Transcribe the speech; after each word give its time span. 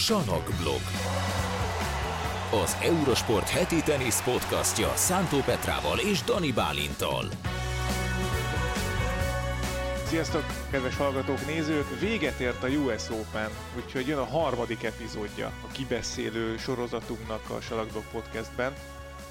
Sanokblog 0.00 0.80
Az 2.62 2.76
Eurosport 2.82 3.48
heti 3.48 3.82
tenisz 3.82 4.22
podcastja 4.22 4.92
Szántó 4.94 5.38
Petrával 5.38 5.98
és 5.98 6.22
Dani 6.22 6.52
Bálintal. 6.52 7.24
Sziasztok, 10.04 10.44
kedves 10.70 10.96
hallgatók, 10.96 11.46
nézők! 11.46 12.00
Véget 12.00 12.40
ért 12.40 12.62
a 12.62 12.68
US 12.68 13.08
Open, 13.08 13.50
úgyhogy 13.76 14.06
jön 14.06 14.18
a 14.18 14.24
harmadik 14.24 14.82
epizódja 14.82 15.46
a 15.46 15.72
kibeszélő 15.72 16.56
sorozatunknak 16.56 17.50
a 17.50 17.60
Salakblog 17.60 18.04
podcastben. 18.12 18.72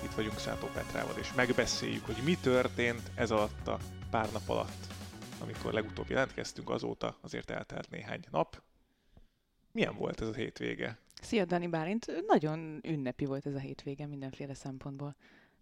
Itt 0.03 0.13
vagyunk 0.15 0.39
Szántó 0.39 0.67
Petrával, 0.73 1.15
és 1.19 1.33
megbeszéljük, 1.35 2.05
hogy 2.05 2.17
mi 2.23 2.37
történt 2.41 3.11
ez 3.15 3.31
alatt 3.31 3.67
a 3.67 3.77
pár 4.11 4.31
nap 4.31 4.49
alatt, 4.49 4.85
amikor 5.41 5.73
legutóbb 5.73 6.09
jelentkeztünk, 6.09 6.69
azóta 6.69 7.17
azért 7.21 7.49
eltelt 7.49 7.89
néhány 7.89 8.21
nap. 8.31 8.67
Milyen 9.71 9.95
volt 9.95 10.21
ez 10.21 10.27
a 10.27 10.33
hétvége? 10.33 10.97
Szia, 11.21 11.45
Dani 11.45 11.67
Bálint. 11.67 12.23
Nagyon 12.27 12.79
ünnepi 12.83 13.25
volt 13.25 13.45
ez 13.45 13.53
a 13.55 13.59
hétvége 13.59 14.05
mindenféle 14.05 14.53
szempontból, 14.53 15.15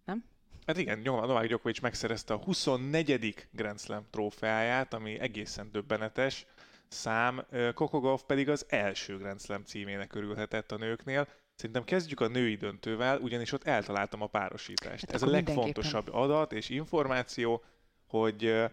nem? 0.04 0.24
Hát 0.66 0.78
igen, 0.78 0.98
Novák 0.98 1.46
Djokovic 1.46 1.80
megszerezte 1.80 2.34
a 2.34 2.36
24. 2.36 3.48
Grand 3.50 3.80
Slam 3.80 4.06
trófeáját, 4.10 4.94
ami 4.94 5.18
egészen 5.18 5.70
döbbenetes 5.72 6.46
szám. 6.88 7.46
Kokogov 7.74 8.22
pedig 8.22 8.48
az 8.48 8.66
első 8.68 9.16
Grand 9.16 9.40
Slam 9.40 9.64
címének 9.64 10.14
örülhetett 10.14 10.72
a 10.72 10.76
nőknél. 10.76 11.28
Szerintem 11.54 11.84
kezdjük 11.84 12.20
a 12.20 12.28
női 12.28 12.54
döntővel, 12.54 13.18
ugyanis 13.20 13.52
ott 13.52 13.64
eltaláltam 13.64 14.22
a 14.22 14.26
párosítást. 14.26 15.04
Hát 15.04 15.14
Ez 15.14 15.22
a 15.22 15.30
legfontosabb 15.30 16.12
adat 16.12 16.52
és 16.52 16.68
információ, 16.68 17.64
hogy 18.06 18.64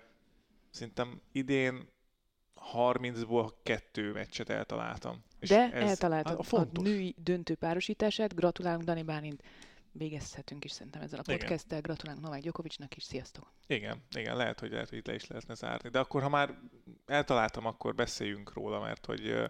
szerintem 0.69 1.21
idén 1.31 1.87
30-ból 2.73 3.51
kettő 3.63 4.11
meccset 4.11 4.49
eltaláltam. 4.49 5.23
És 5.39 5.49
De 5.49 5.71
ez 5.71 5.89
eltaláltam 5.89 6.37
a, 6.49 6.59
a 6.59 6.67
női 6.71 7.15
döntő 7.17 7.55
párosítását. 7.55 8.35
Gratulálunk 8.35 8.83
Dani 8.83 9.03
Bálint. 9.03 9.43
Végezhetünk 9.91 10.65
is 10.65 10.71
szerintem 10.71 11.01
ezzel 11.01 11.19
a 11.19 11.23
podcasttel. 11.31 11.81
Gratulálunk 11.81 12.25
Novák 12.25 12.41
Gyokovicsnak 12.41 12.97
is. 12.97 13.03
Sziasztok! 13.03 13.51
Igen, 13.67 14.03
igen, 14.15 14.35
lehet, 14.35 14.59
hogy 14.59 14.71
lehet, 14.71 14.89
hogy 14.89 14.97
itt 14.97 15.07
le 15.07 15.13
is 15.13 15.27
lehetne 15.27 15.53
zárni. 15.53 15.89
De 15.89 15.99
akkor, 15.99 16.21
ha 16.21 16.29
már 16.29 16.57
eltaláltam, 17.05 17.65
akkor 17.65 17.95
beszéljünk 17.95 18.53
róla, 18.53 18.79
mert 18.79 19.05
hogy 19.05 19.49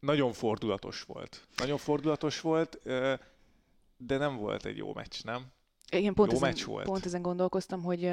nagyon 0.00 0.32
fordulatos 0.32 1.02
volt. 1.02 1.48
Nagyon 1.56 1.78
fordulatos 1.78 2.40
volt, 2.40 2.78
de 3.96 4.16
nem 4.16 4.36
volt 4.36 4.64
egy 4.64 4.76
jó 4.76 4.94
meccs, 4.94 5.22
nem? 5.24 5.46
Igen, 5.90 6.14
pont, 6.14 6.30
jó 6.30 6.36
ezen, 6.36 6.48
meccs 6.48 6.64
volt. 6.64 6.86
pont 6.86 7.06
ezen 7.06 7.22
gondolkoztam, 7.22 7.82
hogy 7.82 8.12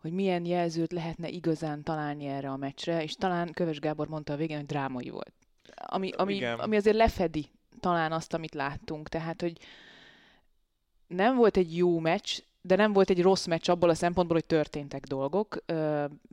hogy 0.00 0.12
milyen 0.12 0.44
jelzőt 0.44 0.92
lehetne 0.92 1.28
igazán 1.28 1.82
találni 1.82 2.26
erre 2.26 2.50
a 2.50 2.56
meccsre, 2.56 3.02
és 3.02 3.14
talán 3.14 3.52
Köves 3.52 3.78
Gábor 3.78 4.08
mondta 4.08 4.32
a 4.32 4.36
végén, 4.36 4.56
hogy 4.56 4.66
drámai 4.66 5.08
volt. 5.08 5.32
Ami, 5.74 6.10
ami, 6.10 6.44
ami 6.44 6.76
azért 6.76 6.96
lefedi 6.96 7.50
talán 7.80 8.12
azt, 8.12 8.34
amit 8.34 8.54
láttunk. 8.54 9.08
Tehát, 9.08 9.40
hogy 9.40 9.58
nem 11.06 11.36
volt 11.36 11.56
egy 11.56 11.76
jó 11.76 11.98
meccs, 11.98 12.38
de 12.62 12.76
nem 12.76 12.92
volt 12.92 13.10
egy 13.10 13.22
rossz 13.22 13.46
meccs 13.46 13.70
abból 13.70 13.88
a 13.88 13.94
szempontból, 13.94 14.36
hogy 14.36 14.46
történtek 14.46 15.04
dolgok. 15.04 15.56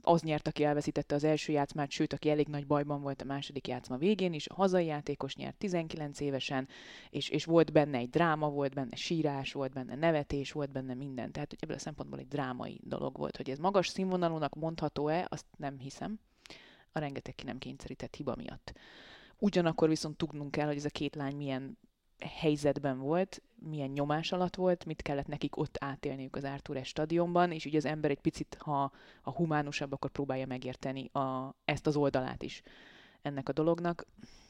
Az 0.01 0.21
nyert, 0.21 0.47
aki 0.47 0.63
elveszítette 0.63 1.15
az 1.15 1.23
első 1.23 1.51
játszmát, 1.51 1.91
sőt, 1.91 2.13
aki 2.13 2.29
elég 2.29 2.47
nagy 2.47 2.67
bajban 2.67 3.01
volt 3.01 3.21
a 3.21 3.25
második 3.25 3.67
játszma 3.67 3.97
végén 3.97 4.33
is. 4.33 4.47
A 4.47 4.53
hazai 4.53 4.85
játékos 4.85 5.35
nyert 5.35 5.57
19 5.57 6.19
évesen, 6.19 6.67
és, 7.09 7.29
és 7.29 7.45
volt 7.45 7.71
benne 7.71 7.97
egy 7.97 8.09
dráma, 8.09 8.49
volt 8.49 8.73
benne 8.73 8.95
sírás, 8.95 9.53
volt 9.53 9.73
benne 9.73 9.95
nevetés, 9.95 10.51
volt 10.51 10.71
benne 10.71 10.93
minden. 10.93 11.31
Tehát, 11.31 11.49
hogy 11.49 11.59
ebből 11.61 11.75
a 11.75 11.79
szempontból 11.79 12.19
egy 12.19 12.27
drámai 12.27 12.79
dolog 12.83 13.17
volt. 13.17 13.37
Hogy 13.37 13.49
ez 13.49 13.57
magas 13.57 13.87
színvonalúnak 13.87 14.55
mondható-e, 14.55 15.27
azt 15.29 15.45
nem 15.57 15.79
hiszem. 15.79 16.19
A 16.91 16.99
rengeteg 16.99 17.35
ki 17.35 17.43
nem 17.43 17.57
kényszerített 17.57 18.15
hiba 18.15 18.35
miatt. 18.35 18.73
Ugyanakkor 19.39 19.89
viszont 19.89 20.17
tudnunk 20.17 20.51
kell, 20.51 20.67
hogy 20.67 20.77
ez 20.77 20.85
a 20.85 20.89
két 20.89 21.15
lány 21.15 21.35
milyen 21.35 21.77
helyzetben 22.19 22.99
volt, 22.99 23.41
milyen 23.55 23.89
nyomás 23.89 24.31
alatt 24.31 24.55
volt, 24.55 24.85
mit 24.85 25.01
kellett 25.01 25.27
nekik 25.27 25.57
ott 25.57 25.77
átélniük 25.79 26.35
az 26.35 26.43
Arthur 26.43 26.85
stadionban, 26.85 27.51
és 27.51 27.65
ugye 27.65 27.77
az 27.77 27.85
ember 27.85 28.11
egy 28.11 28.19
picit, 28.19 28.57
ha, 28.59 28.91
ha 29.21 29.31
humánusabb, 29.31 29.93
akkor 29.93 30.09
próbálja 30.09 30.45
megérteni 30.45 31.09
a, 31.13 31.55
ezt 31.65 31.87
az 31.87 31.95
oldalát 31.95 32.43
is 32.43 32.61
ennek 33.21 33.49
a 33.49 33.53
dolognak. 33.53 34.05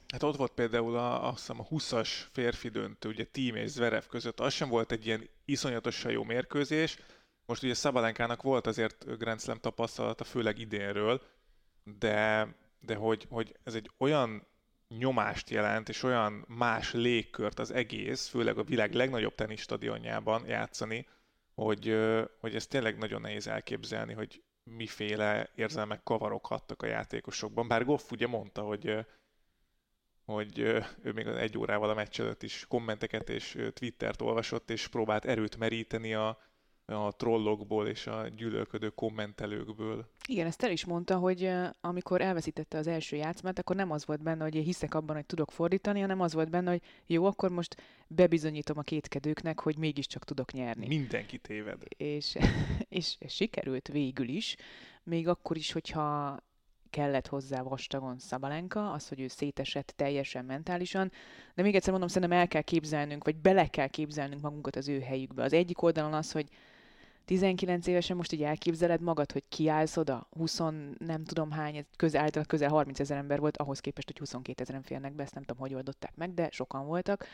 Hát 0.07 0.23
ott 0.23 0.35
volt 0.35 0.51
például 0.51 0.97
a, 0.97 1.28
azt 1.28 1.38
hiszem 1.38 1.59
a 1.59 1.67
20-as 1.67 2.09
férfi 2.31 2.69
döntő, 2.69 3.09
ugye 3.09 3.25
Team 3.25 3.55
és 3.55 3.69
Zverev 3.69 4.03
között, 4.09 4.39
az 4.39 4.53
sem 4.53 4.69
volt 4.69 4.91
egy 4.91 5.05
ilyen 5.05 5.29
iszonyatosan 5.45 6.11
jó 6.11 6.23
mérkőzés. 6.23 6.97
Most 7.45 7.63
ugye 7.63 7.73
Szabalenkának 7.73 8.41
volt 8.41 8.67
azért 8.67 9.17
Grand 9.17 9.39
Slam 9.39 9.59
tapasztalata, 9.59 10.23
főleg 10.23 10.59
idénről, 10.59 11.22
de, 11.84 12.47
de 12.79 12.95
hogy, 12.95 13.25
hogy 13.29 13.55
ez 13.63 13.75
egy 13.75 13.91
olyan 13.97 14.47
nyomást 14.87 15.49
jelent, 15.49 15.89
és 15.89 16.03
olyan 16.03 16.45
más 16.47 16.93
légkört 16.93 17.59
az 17.59 17.71
egész, 17.71 18.27
főleg 18.27 18.57
a 18.57 18.63
világ 18.63 18.93
legnagyobb 18.93 19.35
tenisztadionjában 19.35 20.47
játszani, 20.47 21.07
hogy, 21.53 21.97
hogy 22.39 22.55
ez 22.55 22.67
tényleg 22.67 22.97
nagyon 22.97 23.21
nehéz 23.21 23.47
elképzelni, 23.47 24.13
hogy 24.13 24.43
miféle 24.63 25.49
érzelmek 25.55 26.03
kavaroghattak 26.03 26.81
a 26.81 26.87
játékosokban. 26.87 27.67
Bár 27.67 27.85
Goff 27.85 28.11
ugye 28.11 28.27
mondta, 28.27 28.61
hogy 28.61 29.05
hogy 30.25 30.59
ő 31.01 31.11
még 31.13 31.27
egy 31.27 31.57
órával 31.57 31.89
a 31.89 31.93
meccs 31.93 32.19
előtt 32.19 32.43
is 32.43 32.65
kommenteket 32.67 33.29
és 33.29 33.57
Twittert 33.73 34.21
olvasott, 34.21 34.69
és 34.69 34.87
próbált 34.87 35.25
erőt 35.25 35.57
meríteni 35.57 36.13
a, 36.13 36.39
a 36.93 37.11
trollokból 37.11 37.87
és 37.87 38.07
a 38.07 38.27
gyűlölködő 38.35 38.89
kommentelőkből. 38.89 40.05
Igen, 40.27 40.45
ezt 40.45 40.63
el 40.63 40.71
is 40.71 40.85
mondta, 40.85 41.17
hogy 41.17 41.51
amikor 41.81 42.21
elveszítette 42.21 42.77
az 42.77 42.87
első 42.87 43.15
játszmát, 43.15 43.59
akkor 43.59 43.75
nem 43.75 43.91
az 43.91 44.05
volt 44.05 44.23
benne, 44.23 44.43
hogy 44.43 44.55
én 44.55 44.63
hiszek 44.63 44.93
abban, 44.93 45.15
hogy 45.15 45.25
tudok 45.25 45.51
fordítani, 45.51 45.99
hanem 45.99 46.21
az 46.21 46.33
volt 46.33 46.49
benne, 46.49 46.69
hogy 46.69 46.81
jó, 47.05 47.25
akkor 47.25 47.49
most 47.49 47.81
bebizonyítom 48.07 48.77
a 48.77 48.81
kétkedőknek, 48.81 49.59
hogy 49.59 49.77
mégiscsak 49.77 50.23
tudok 50.23 50.51
nyerni. 50.51 50.87
Mindenki 50.87 51.37
téved. 51.37 51.83
És, 51.97 52.35
és, 52.89 53.17
sikerült 53.27 53.87
végül 53.87 54.27
is, 54.27 54.55
még 55.03 55.27
akkor 55.27 55.57
is, 55.57 55.71
hogyha 55.71 56.39
kellett 56.89 57.27
hozzá 57.27 57.61
vastagon 57.61 58.19
Szabalenka, 58.19 58.91
az, 58.91 59.07
hogy 59.07 59.19
ő 59.19 59.27
szétesett 59.27 59.93
teljesen 59.95 60.45
mentálisan, 60.45 61.11
de 61.55 61.61
még 61.61 61.75
egyszer 61.75 61.91
mondom, 61.91 62.09
szerintem 62.09 62.37
el 62.39 62.47
kell 62.47 62.61
képzelnünk, 62.61 63.23
vagy 63.23 63.35
bele 63.35 63.67
kell 63.67 63.87
képzelnünk 63.87 64.41
magunkat 64.41 64.75
az 64.75 64.87
ő 64.87 64.99
helyükbe. 64.99 65.43
Az 65.43 65.53
egyik 65.53 65.81
oldalon 65.81 66.13
az, 66.13 66.31
hogy 66.31 66.47
19 67.27 67.88
évesen 67.88 68.17
most 68.17 68.31
így 68.31 68.43
elképzeled 68.43 69.01
magad, 69.01 69.31
hogy 69.31 69.43
kiállsz 69.49 69.97
oda, 69.97 70.27
20 70.29 70.57
nem 70.97 71.23
tudom 71.23 71.51
hány, 71.51 71.85
közel, 71.95 72.29
közel 72.47 72.69
30 72.69 72.99
ezer 72.99 73.17
ember 73.17 73.39
volt, 73.39 73.57
ahhoz 73.57 73.79
képest, 73.79 74.07
hogy 74.07 74.17
22 74.17 74.63
ezeren 74.63 74.81
férnek 74.81 75.15
be, 75.15 75.23
ezt 75.23 75.33
nem 75.33 75.43
tudom, 75.43 75.61
hogy 75.61 75.73
oldották 75.73 76.16
meg, 76.16 76.33
de 76.33 76.49
sokan 76.51 76.85
voltak. 76.85 77.25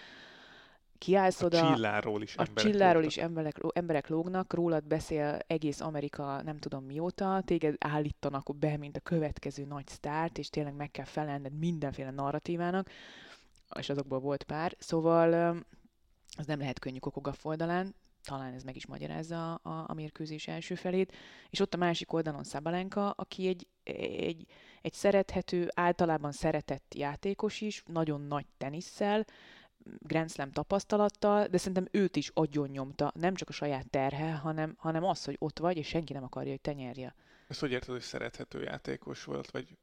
Kiállsz 0.98 1.42
a 1.42 1.46
oda, 1.46 1.74
csilláról 1.74 2.22
is 2.22 2.36
a 2.38 2.54
csilláról 2.54 3.04
is 3.04 3.18
emberek, 3.18 3.56
emberek 3.74 4.08
lógnak, 4.08 4.54
rólad 4.54 4.84
beszél 4.84 5.40
egész 5.48 5.82
Amerika 5.82 6.42
nem 6.42 6.58
tudom 6.58 6.84
mióta, 6.84 7.42
téged 7.46 7.76
állítanak 7.80 8.56
be, 8.56 8.78
mint 8.78 8.98
a 8.98 9.00
következő 9.00 9.66
nagy 9.66 9.88
sztárt, 9.88 10.38
és 10.38 10.50
tényleg 10.50 10.76
meg 10.76 10.92
kell 10.92 11.06
felelned 11.06 11.58
mindenféle 11.58 12.12
narratívának, 12.12 12.90
és 13.80 13.90
azokból 13.90 14.20
volt 14.20 14.44
pár, 14.44 14.76
szóval 14.80 15.58
az 16.38 16.46
nem 16.46 16.60
lehet 16.60 16.80
könnyű 16.80 17.00
kokogaf 17.00 17.46
oldalán, 17.46 17.96
talán 18.24 18.54
ez 18.54 18.64
meg 18.64 18.76
is 18.76 18.86
magyarázza 18.86 19.54
a, 19.56 19.86
a 19.88 19.94
mérkőzés 19.94 20.48
első 20.48 20.76
felét, 20.76 21.16
és 21.50 21.60
ott 21.60 21.74
a 21.74 21.78
másik 21.78 22.14
oldalon 22.14 22.44
Szabalenka, 22.44 23.10
aki 23.10 23.48
egy, 23.48 23.68
egy, 24.18 24.46
egy 24.82 24.94
szerethető, 24.94 25.68
általában 25.74 26.32
szeretett 26.32 26.94
játékos 26.96 27.62
is, 27.62 27.84
nagyon 27.86 28.22
nagy 28.22 28.46
tenisszel, 28.58 29.26
Grand 30.00 30.32
Slam 30.32 30.52
tapasztalattal, 30.52 31.48
de 31.48 31.58
szerintem 31.58 31.88
őt 31.92 32.16
is 32.16 32.32
agyon 32.34 32.70
nyomta, 32.70 33.12
nem 33.16 33.36
csak 33.36 33.50
a 33.50 33.52
saját 33.52 33.90
terhe, 33.90 34.34
hanem, 34.34 34.76
hanem 34.78 35.04
az, 35.04 35.26
hogy 35.26 35.36
ott 35.40 35.60
vagy, 35.60 35.78
és 35.78 35.88
senki 35.88 36.14
nem 36.14 36.24
akarja, 36.24 36.50
hogy 36.50 36.62
te 36.62 36.74
nyerje. 36.74 37.16
Ezt 37.48 37.60
hogy 37.60 37.72
érted, 37.72 37.90
hogy 37.90 38.02
szerethető 38.02 38.62
játékos 38.62 39.24
volt, 39.24 39.52
vagy 39.52 39.78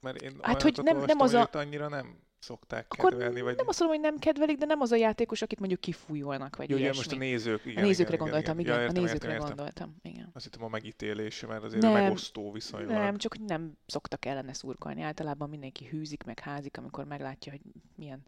mert 0.00 0.22
én 0.22 0.38
hát, 0.42 0.62
hogy 0.62 0.80
nem, 0.82 0.98
nem 0.98 1.20
az 1.20 1.34
a... 1.34 1.48
annyira 1.52 1.88
nem 1.88 2.18
szokták 2.42 2.86
Akkor 2.88 3.10
kedvelni. 3.10 3.40
Vagy... 3.40 3.56
Nem 3.56 3.68
azt 3.68 3.80
mondom, 3.80 4.00
hogy 4.00 4.10
nem 4.10 4.18
kedvelik, 4.18 4.58
de 4.58 4.66
nem 4.66 4.80
az 4.80 4.92
a 4.92 4.96
játékos, 4.96 5.42
akit 5.42 5.58
mondjuk 5.58 5.80
kifújolnak, 5.80 6.56
vagy 6.56 6.70
Jó, 6.70 6.86
most 6.86 7.12
a 7.12 7.16
nézők, 7.16 7.64
igen. 7.64 7.82
A 7.82 7.86
nézőkre 7.86 8.14
igen, 8.14 8.26
gondoltam, 8.26 8.58
igen. 8.58 8.74
igen. 8.74 8.90
igen. 8.90 8.94
Ja, 8.94 9.02
értem, 9.02 9.02
a 9.02 9.06
nézőkre 9.06 9.32
értem, 9.32 9.46
gondoltam, 9.46 9.96
igen. 10.02 10.30
Azt 10.32 10.44
hittem 10.44 10.64
a 10.64 10.68
megítélése, 10.68 11.46
mert 11.46 11.62
azért 11.62 11.82
nem, 11.82 11.92
megosztó 11.92 12.52
viszonylag. 12.52 12.90
Nem, 12.90 13.16
csak 13.16 13.36
hogy 13.36 13.44
nem 13.46 13.76
szoktak 13.86 14.24
ellene 14.24 14.52
szurkolni. 14.52 15.02
Általában 15.02 15.48
mindenki 15.48 15.86
hűzik, 15.86 16.24
meg 16.24 16.38
házik, 16.38 16.76
amikor 16.76 17.04
meglátja, 17.04 17.52
hogy 17.52 17.60
milyen 17.94 18.22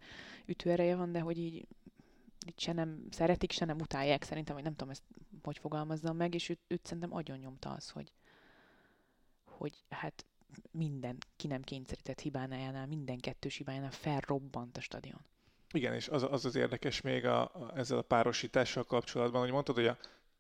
ütőereje 0.47 0.97
van, 0.97 1.13
de 1.13 1.21
hogy 1.21 1.39
így 1.39 1.67
itt 2.47 2.59
se 2.59 2.73
nem 2.73 3.07
szeretik, 3.11 3.53
se 3.53 3.65
nem 3.65 3.81
utálják 3.81 4.23
szerintem, 4.23 4.55
vagy 4.55 4.65
nem 4.65 4.75
tudom 4.75 4.91
ezt 4.91 5.03
hogy 5.43 5.59
fogalmazzam 5.59 6.17
meg, 6.17 6.35
és 6.35 6.49
őt, 6.49 6.61
őt 6.67 6.87
szerintem 6.87 7.15
agyon 7.15 7.39
nyomta 7.39 7.71
az, 7.71 7.91
hogy, 7.91 8.13
hogy 9.45 9.85
hát 9.89 10.25
minden 10.71 11.19
ki 11.37 11.47
nem 11.47 11.63
kényszerített 11.63 12.21
hibánájánál, 12.21 12.87
minden 12.87 13.19
kettős 13.19 13.57
hibájánál 13.57 13.91
felrobbant 13.91 14.77
a 14.77 14.81
stadion. 14.81 15.21
Igen, 15.73 15.95
és 15.95 16.09
az 16.09 16.23
az, 16.23 16.45
az 16.45 16.55
érdekes 16.55 17.01
még 17.01 17.25
a, 17.27 17.41
a, 17.43 17.73
ezzel 17.77 17.99
a 17.99 18.03
párosítással 18.03 18.85
kapcsolatban, 18.85 19.41
hogy 19.41 19.51
mondtad, 19.51 19.75
hogy 19.75 19.87
a, 19.87 19.99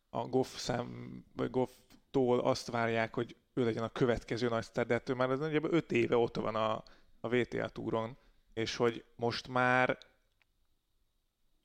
a 0.09 0.27
Goff 0.27 0.57
szám, 0.57 1.25
vagy 1.37 1.51
Goff-tól 1.51 2.41
azt 2.41 2.71
várják, 2.71 3.15
hogy 3.15 3.37
ő 3.55 3.65
legyen 3.65 3.83
a 3.83 3.89
következő 3.89 4.49
nagy 4.49 4.63
sztár, 4.63 4.87
de 4.87 4.95
ettől 4.95 5.17
már 5.17 5.31
az 5.31 5.39
nagyjából 5.39 5.73
öt 5.73 5.93
éve 5.93 6.17
ott 6.17 6.37
van 6.37 6.55
a, 6.55 6.83
a 7.21 7.29
VTA 7.29 7.69
túron, 7.69 8.17
és 8.55 8.77
hogy 8.77 9.05
most 9.17 9.49
már 9.49 9.99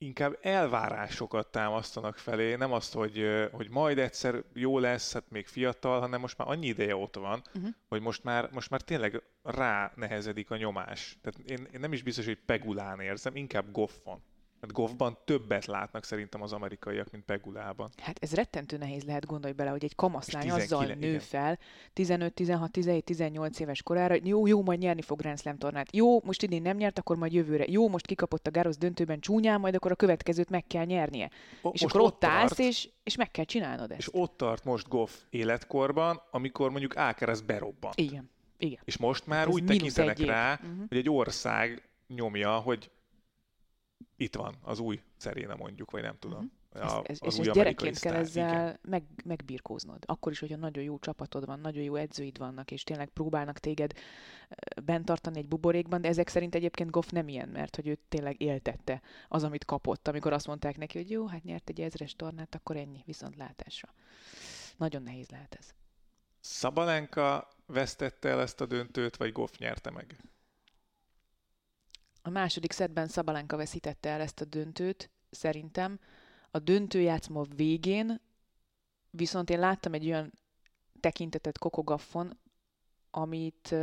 inkább 0.02 0.38
elvárásokat 0.40 1.50
támasztanak 1.50 2.16
felé, 2.16 2.54
nem 2.54 2.72
azt, 2.72 2.92
hogy, 2.92 3.24
hogy 3.52 3.70
majd 3.70 3.98
egyszer 3.98 4.44
jó 4.52 4.78
lesz, 4.78 5.12
hát 5.12 5.30
még 5.30 5.46
fiatal, 5.46 6.00
hanem 6.00 6.20
most 6.20 6.38
már 6.38 6.48
annyi 6.48 6.66
ideje 6.66 6.96
ott 6.96 7.16
van, 7.16 7.42
uh-huh. 7.54 7.70
hogy 7.88 8.00
most 8.00 8.24
már, 8.24 8.48
most 8.52 8.70
már 8.70 8.80
tényleg 8.80 9.22
rá 9.42 9.92
nehezedik 9.94 10.50
a 10.50 10.56
nyomás. 10.56 11.18
Tehát 11.20 11.50
én, 11.50 11.68
én 11.72 11.80
nem 11.80 11.92
is 11.92 12.02
biztos, 12.02 12.24
hogy 12.24 12.38
Pegulán 12.46 13.00
érzem, 13.00 13.36
inkább 13.36 13.70
Goffon. 13.72 14.22
Mert 14.60 14.72
golfban 14.72 15.18
többet 15.24 15.66
látnak 15.66 16.04
szerintem 16.04 16.42
az 16.42 16.52
amerikaiak, 16.52 17.10
mint 17.10 17.24
Pegulában. 17.24 17.90
Hát 18.02 18.18
ez 18.22 18.34
rettentő 18.34 18.76
nehéz 18.76 19.04
lehet, 19.04 19.26
gondolj 19.26 19.52
bele, 19.52 19.70
hogy 19.70 19.84
egy 19.84 19.94
kamaszlány 19.94 20.50
azzal 20.50 20.84
nő 20.84 21.08
igen. 21.08 21.20
fel 21.20 21.58
15, 21.92 22.34
16, 22.34 22.70
17, 22.72 23.04
18 23.04 23.60
éves 23.60 23.82
korára, 23.82 24.12
hogy 24.12 24.26
jó, 24.26 24.46
jó, 24.46 24.62
majd 24.62 24.78
nyerni 24.78 25.02
fog 25.02 25.18
Grand 25.18 25.38
Slam 25.40 25.58
tornát. 25.58 25.96
Jó, 25.96 26.20
most 26.24 26.42
idén 26.42 26.62
nem 26.62 26.76
nyert, 26.76 26.98
akkor 26.98 27.16
majd 27.16 27.32
jövőre. 27.32 27.64
Jó, 27.66 27.88
most 27.88 28.06
kikapott 28.06 28.46
a 28.46 28.50
Garros 28.50 28.76
döntőben 28.76 29.20
csúnyán, 29.20 29.60
majd 29.60 29.74
akkor 29.74 29.90
a 29.90 29.96
következőt 29.96 30.50
meg 30.50 30.66
kell 30.66 30.84
nyernie. 30.84 31.30
O, 31.62 31.68
és 31.68 31.82
akkor 31.82 32.00
ott, 32.00 32.06
ott 32.06 32.24
állsz, 32.24 32.48
tart, 32.48 32.60
és, 32.60 32.88
és 33.02 33.16
meg 33.16 33.30
kell 33.30 33.44
csinálnod 33.44 33.90
ezt. 33.90 34.00
És 34.00 34.08
ott 34.12 34.36
tart 34.36 34.64
most 34.64 34.88
golf 34.88 35.22
életkorban, 35.30 36.22
amikor 36.30 36.70
mondjuk 36.70 36.96
Ákeres 36.96 37.40
berobban. 37.40 37.92
Igen. 37.94 38.30
Igen. 38.58 38.80
És 38.84 38.96
most 38.96 39.26
már 39.26 39.38
hát 39.38 39.54
úgy 39.54 39.64
tekintenek 39.64 40.18
rá, 40.18 40.52
uh-huh. 40.52 40.88
hogy 40.88 40.96
egy 40.96 41.10
ország 41.10 41.88
nyomja, 42.06 42.56
hogy 42.56 42.90
itt 44.16 44.34
van 44.34 44.56
az 44.62 44.78
új 44.78 45.00
Szeréna 45.16 45.56
mondjuk, 45.56 45.90
vagy 45.90 46.02
nem 46.02 46.16
tudom. 46.18 46.52
Uh-huh. 46.74 46.94
A, 46.94 47.02
ez, 47.04 47.18
és 47.22 47.38
ez 47.38 47.46
gyerekként 47.46 47.98
kell 47.98 48.14
ezzel 48.14 48.78
meg, 48.82 49.04
megbirkóznod. 49.24 50.02
Akkor 50.06 50.32
is, 50.32 50.38
hogyha 50.38 50.56
nagyon 50.56 50.84
jó 50.84 50.98
csapatod 50.98 51.46
van, 51.46 51.60
nagyon 51.60 51.82
jó 51.82 51.94
edzőid 51.94 52.38
vannak, 52.38 52.70
és 52.70 52.82
tényleg 52.82 53.08
próbálnak 53.08 53.58
téged 53.58 53.92
bent 54.84 55.04
tartani 55.04 55.38
egy 55.38 55.48
buborékban, 55.48 56.00
de 56.00 56.08
ezek 56.08 56.28
szerint 56.28 56.54
egyébként 56.54 56.90
Goff 56.90 57.08
nem 57.08 57.28
ilyen, 57.28 57.48
mert 57.48 57.76
hogy 57.76 57.88
ő 57.88 57.98
tényleg 58.08 58.42
éltette 58.42 59.02
az, 59.28 59.44
amit 59.44 59.64
kapott, 59.64 60.08
amikor 60.08 60.32
azt 60.32 60.46
mondták 60.46 60.76
neki, 60.76 60.98
hogy 60.98 61.10
jó, 61.10 61.26
hát 61.26 61.42
nyert 61.42 61.68
egy 61.68 61.80
ezres 61.80 62.14
tornát, 62.14 62.54
akkor 62.54 62.76
ennyi, 62.76 63.02
viszont 63.06 63.36
látásra. 63.36 63.94
Nagyon 64.76 65.02
nehéz 65.02 65.28
lehet 65.30 65.56
ez. 65.58 65.74
Szabalenka 66.40 67.48
vesztette 67.66 68.28
el 68.28 68.40
ezt 68.40 68.60
a 68.60 68.66
döntőt, 68.66 69.16
vagy 69.16 69.32
Goff 69.32 69.56
nyerte 69.58 69.90
meg? 69.90 70.16
A 72.22 72.30
második 72.30 72.72
szedben 72.72 73.08
Szabalenka 73.08 73.56
veszítette 73.56 74.08
el 74.08 74.20
ezt 74.20 74.40
a 74.40 74.44
döntőt, 74.44 75.10
szerintem. 75.30 76.00
A 76.50 76.58
döntőjátszma 76.58 77.42
végén 77.42 78.20
viszont 79.10 79.50
én 79.50 79.58
láttam 79.58 79.92
egy 79.92 80.06
olyan 80.06 80.32
tekintetet 81.00 81.58
Kokogaffon, 81.58 82.38
amit, 83.10 83.74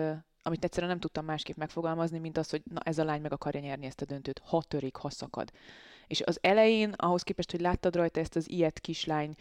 amit 0.41 0.63
egyszerűen 0.63 0.91
nem 0.91 0.99
tudtam 0.99 1.25
másképp 1.25 1.55
megfogalmazni, 1.55 2.19
mint 2.19 2.37
az, 2.37 2.49
hogy 2.49 2.61
na 2.65 2.79
ez 2.79 2.97
a 2.97 3.03
lány 3.03 3.21
meg 3.21 3.33
akarja 3.33 3.59
nyerni 3.59 3.85
ezt 3.85 4.01
a 4.01 4.05
döntőt. 4.05 4.41
Ha 4.45 4.61
törik, 4.61 4.95
ha 4.95 5.09
szakad. 5.09 5.51
És 6.07 6.21
az 6.21 6.37
elején, 6.41 6.93
ahhoz 6.95 7.21
képest, 7.21 7.51
hogy 7.51 7.61
láttad 7.61 7.95
rajta 7.95 8.19
ezt 8.19 8.35
az 8.35 8.49
ilyet 8.49 8.79
kislány, 8.79 9.35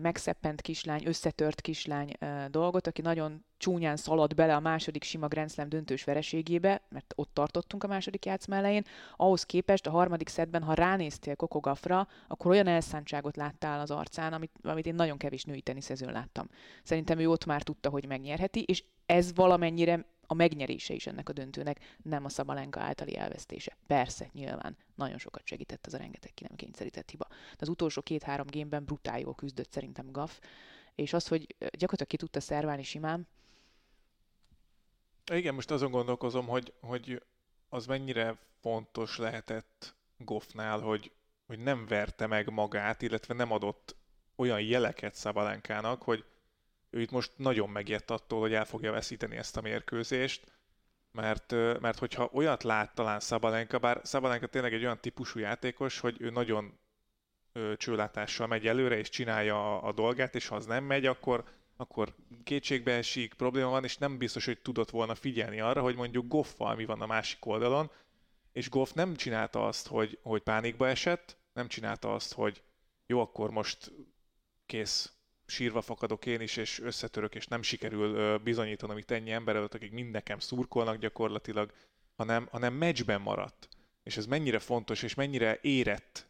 megszeppent 0.00 0.60
kislány, 0.60 1.06
összetört 1.06 1.60
kislány 1.60 2.12
dolgot, 2.50 2.86
aki 2.86 3.00
nagyon 3.00 3.44
csúnyán 3.56 3.96
szaladt 3.96 4.34
bele 4.34 4.54
a 4.54 4.60
második 4.60 5.02
sima 5.02 5.28
Grand 5.28 5.50
Slam 5.50 5.68
döntős 5.68 6.04
vereségébe, 6.04 6.82
mert 6.88 7.12
ott 7.16 7.30
tartottunk 7.32 7.84
a 7.84 7.86
második 7.86 8.24
játszma 8.24 8.56
elején, 8.56 8.84
ahhoz 9.16 9.44
képest 9.44 9.86
a 9.86 9.90
harmadik 9.90 10.28
szedben, 10.28 10.62
ha 10.62 10.74
ránéztél 10.74 11.36
Kokogafra, 11.36 12.08
akkor 12.28 12.50
olyan 12.50 12.66
elszántságot 12.66 13.36
láttál 13.36 13.80
az 13.80 13.90
arcán, 13.90 14.32
amit, 14.32 14.52
amit 14.62 14.86
én 14.86 14.94
nagyon 14.94 15.18
kevés 15.18 15.44
női 15.44 15.60
teniszezőn 15.60 16.12
láttam. 16.12 16.48
Szerintem 16.82 17.18
ő 17.18 17.28
ott 17.30 17.44
már 17.44 17.62
tudta, 17.62 17.90
hogy 17.90 18.06
megnyerheti, 18.06 18.62
és 18.62 18.84
ez 19.06 19.34
valamennyire 19.34 20.04
a 20.30 20.34
megnyerése 20.34 20.94
is 20.94 21.06
ennek 21.06 21.28
a 21.28 21.32
döntőnek, 21.32 21.96
nem 22.02 22.24
a 22.24 22.28
Szabalenka 22.28 22.80
általi 22.80 23.16
elvesztése. 23.16 23.76
Persze, 23.86 24.30
nyilván, 24.32 24.76
nagyon 24.94 25.18
sokat 25.18 25.46
segített 25.46 25.86
az 25.86 25.94
a 25.94 25.98
rengeteg 25.98 26.34
ki 26.34 26.44
nem 26.48 26.56
kényszerített 26.56 27.10
hiba. 27.10 27.26
De 27.28 27.56
az 27.58 27.68
utolsó 27.68 28.02
két-három 28.02 28.46
gémben 28.46 28.84
brutál 28.84 29.20
jól 29.20 29.34
küzdött 29.34 29.72
szerintem 29.72 30.10
Gaff, 30.12 30.38
és 30.94 31.12
az, 31.12 31.28
hogy 31.28 31.54
gyakorlatilag 31.58 32.06
ki 32.06 32.16
tudta 32.16 32.40
szerválni 32.40 32.82
simán. 32.82 33.26
Igen, 35.32 35.54
most 35.54 35.70
azon 35.70 35.90
gondolkozom, 35.90 36.46
hogy, 36.46 36.72
hogy 36.80 37.22
az 37.68 37.86
mennyire 37.86 38.38
fontos 38.60 39.18
lehetett 39.18 39.94
Goffnál, 40.16 40.80
hogy, 40.80 41.12
hogy 41.46 41.58
nem 41.58 41.86
verte 41.86 42.26
meg 42.26 42.50
magát, 42.50 43.02
illetve 43.02 43.34
nem 43.34 43.52
adott 43.52 43.96
olyan 44.36 44.60
jeleket 44.60 45.14
Szabalenkának, 45.14 46.02
hogy, 46.02 46.24
ő 46.90 47.00
itt 47.00 47.10
most 47.10 47.32
nagyon 47.36 47.70
megijedt 47.70 48.10
attól, 48.10 48.40
hogy 48.40 48.52
el 48.52 48.64
fogja 48.64 48.92
veszíteni 48.92 49.36
ezt 49.36 49.56
a 49.56 49.60
mérkőzést, 49.60 50.52
mert, 51.12 51.50
mert 51.80 51.98
hogyha 51.98 52.30
olyat 52.32 52.62
lát 52.62 52.94
talán 52.94 53.20
Szabalenka, 53.20 53.78
bár 53.78 54.00
Szabalenka 54.02 54.46
tényleg 54.46 54.74
egy 54.74 54.82
olyan 54.82 55.00
típusú 55.00 55.38
játékos, 55.38 55.98
hogy 56.00 56.16
ő 56.20 56.30
nagyon 56.30 56.78
csőlátással 57.76 58.46
megy 58.46 58.66
előre, 58.66 58.98
és 58.98 59.08
csinálja 59.08 59.76
a, 59.76 59.88
a 59.88 59.92
dolgát, 59.92 60.34
és 60.34 60.46
ha 60.46 60.54
az 60.54 60.66
nem 60.66 60.84
megy, 60.84 61.06
akkor, 61.06 61.44
akkor 61.76 62.14
kétségbe 62.44 62.92
esik, 62.92 63.34
probléma 63.34 63.70
van, 63.70 63.84
és 63.84 63.96
nem 63.96 64.18
biztos, 64.18 64.44
hogy 64.44 64.58
tudott 64.58 64.90
volna 64.90 65.14
figyelni 65.14 65.60
arra, 65.60 65.82
hogy 65.82 65.96
mondjuk 65.96 66.28
Goffal 66.28 66.74
mi 66.74 66.84
van 66.84 67.00
a 67.00 67.06
másik 67.06 67.46
oldalon, 67.46 67.90
és 68.52 68.70
Goff 68.70 68.92
nem 68.92 69.14
csinálta 69.14 69.66
azt, 69.66 69.86
hogy, 69.86 70.18
hogy 70.22 70.42
pánikba 70.42 70.88
esett, 70.88 71.36
nem 71.52 71.68
csinálta 71.68 72.14
azt, 72.14 72.32
hogy 72.32 72.62
jó, 73.06 73.20
akkor 73.20 73.50
most 73.50 73.92
kész, 74.66 75.12
sírva 75.48 75.80
fakadok 75.80 76.26
én 76.26 76.40
is, 76.40 76.56
és 76.56 76.80
összetörök, 76.80 77.34
és 77.34 77.46
nem 77.46 77.62
sikerül 77.62 78.38
bizonyítanom 78.38 78.98
itt 78.98 79.10
ennyi 79.10 79.30
ember 79.30 79.56
előtt, 79.56 79.74
akik 79.74 79.92
mind 79.92 80.22
szurkolnak 80.38 80.96
gyakorlatilag, 80.96 81.72
hanem, 82.16 82.48
hanem 82.50 82.74
meccsben 82.74 83.20
maradt. 83.20 83.68
És 84.02 84.16
ez 84.16 84.26
mennyire 84.26 84.58
fontos, 84.58 85.02
és 85.02 85.14
mennyire 85.14 85.58
érett 85.60 86.26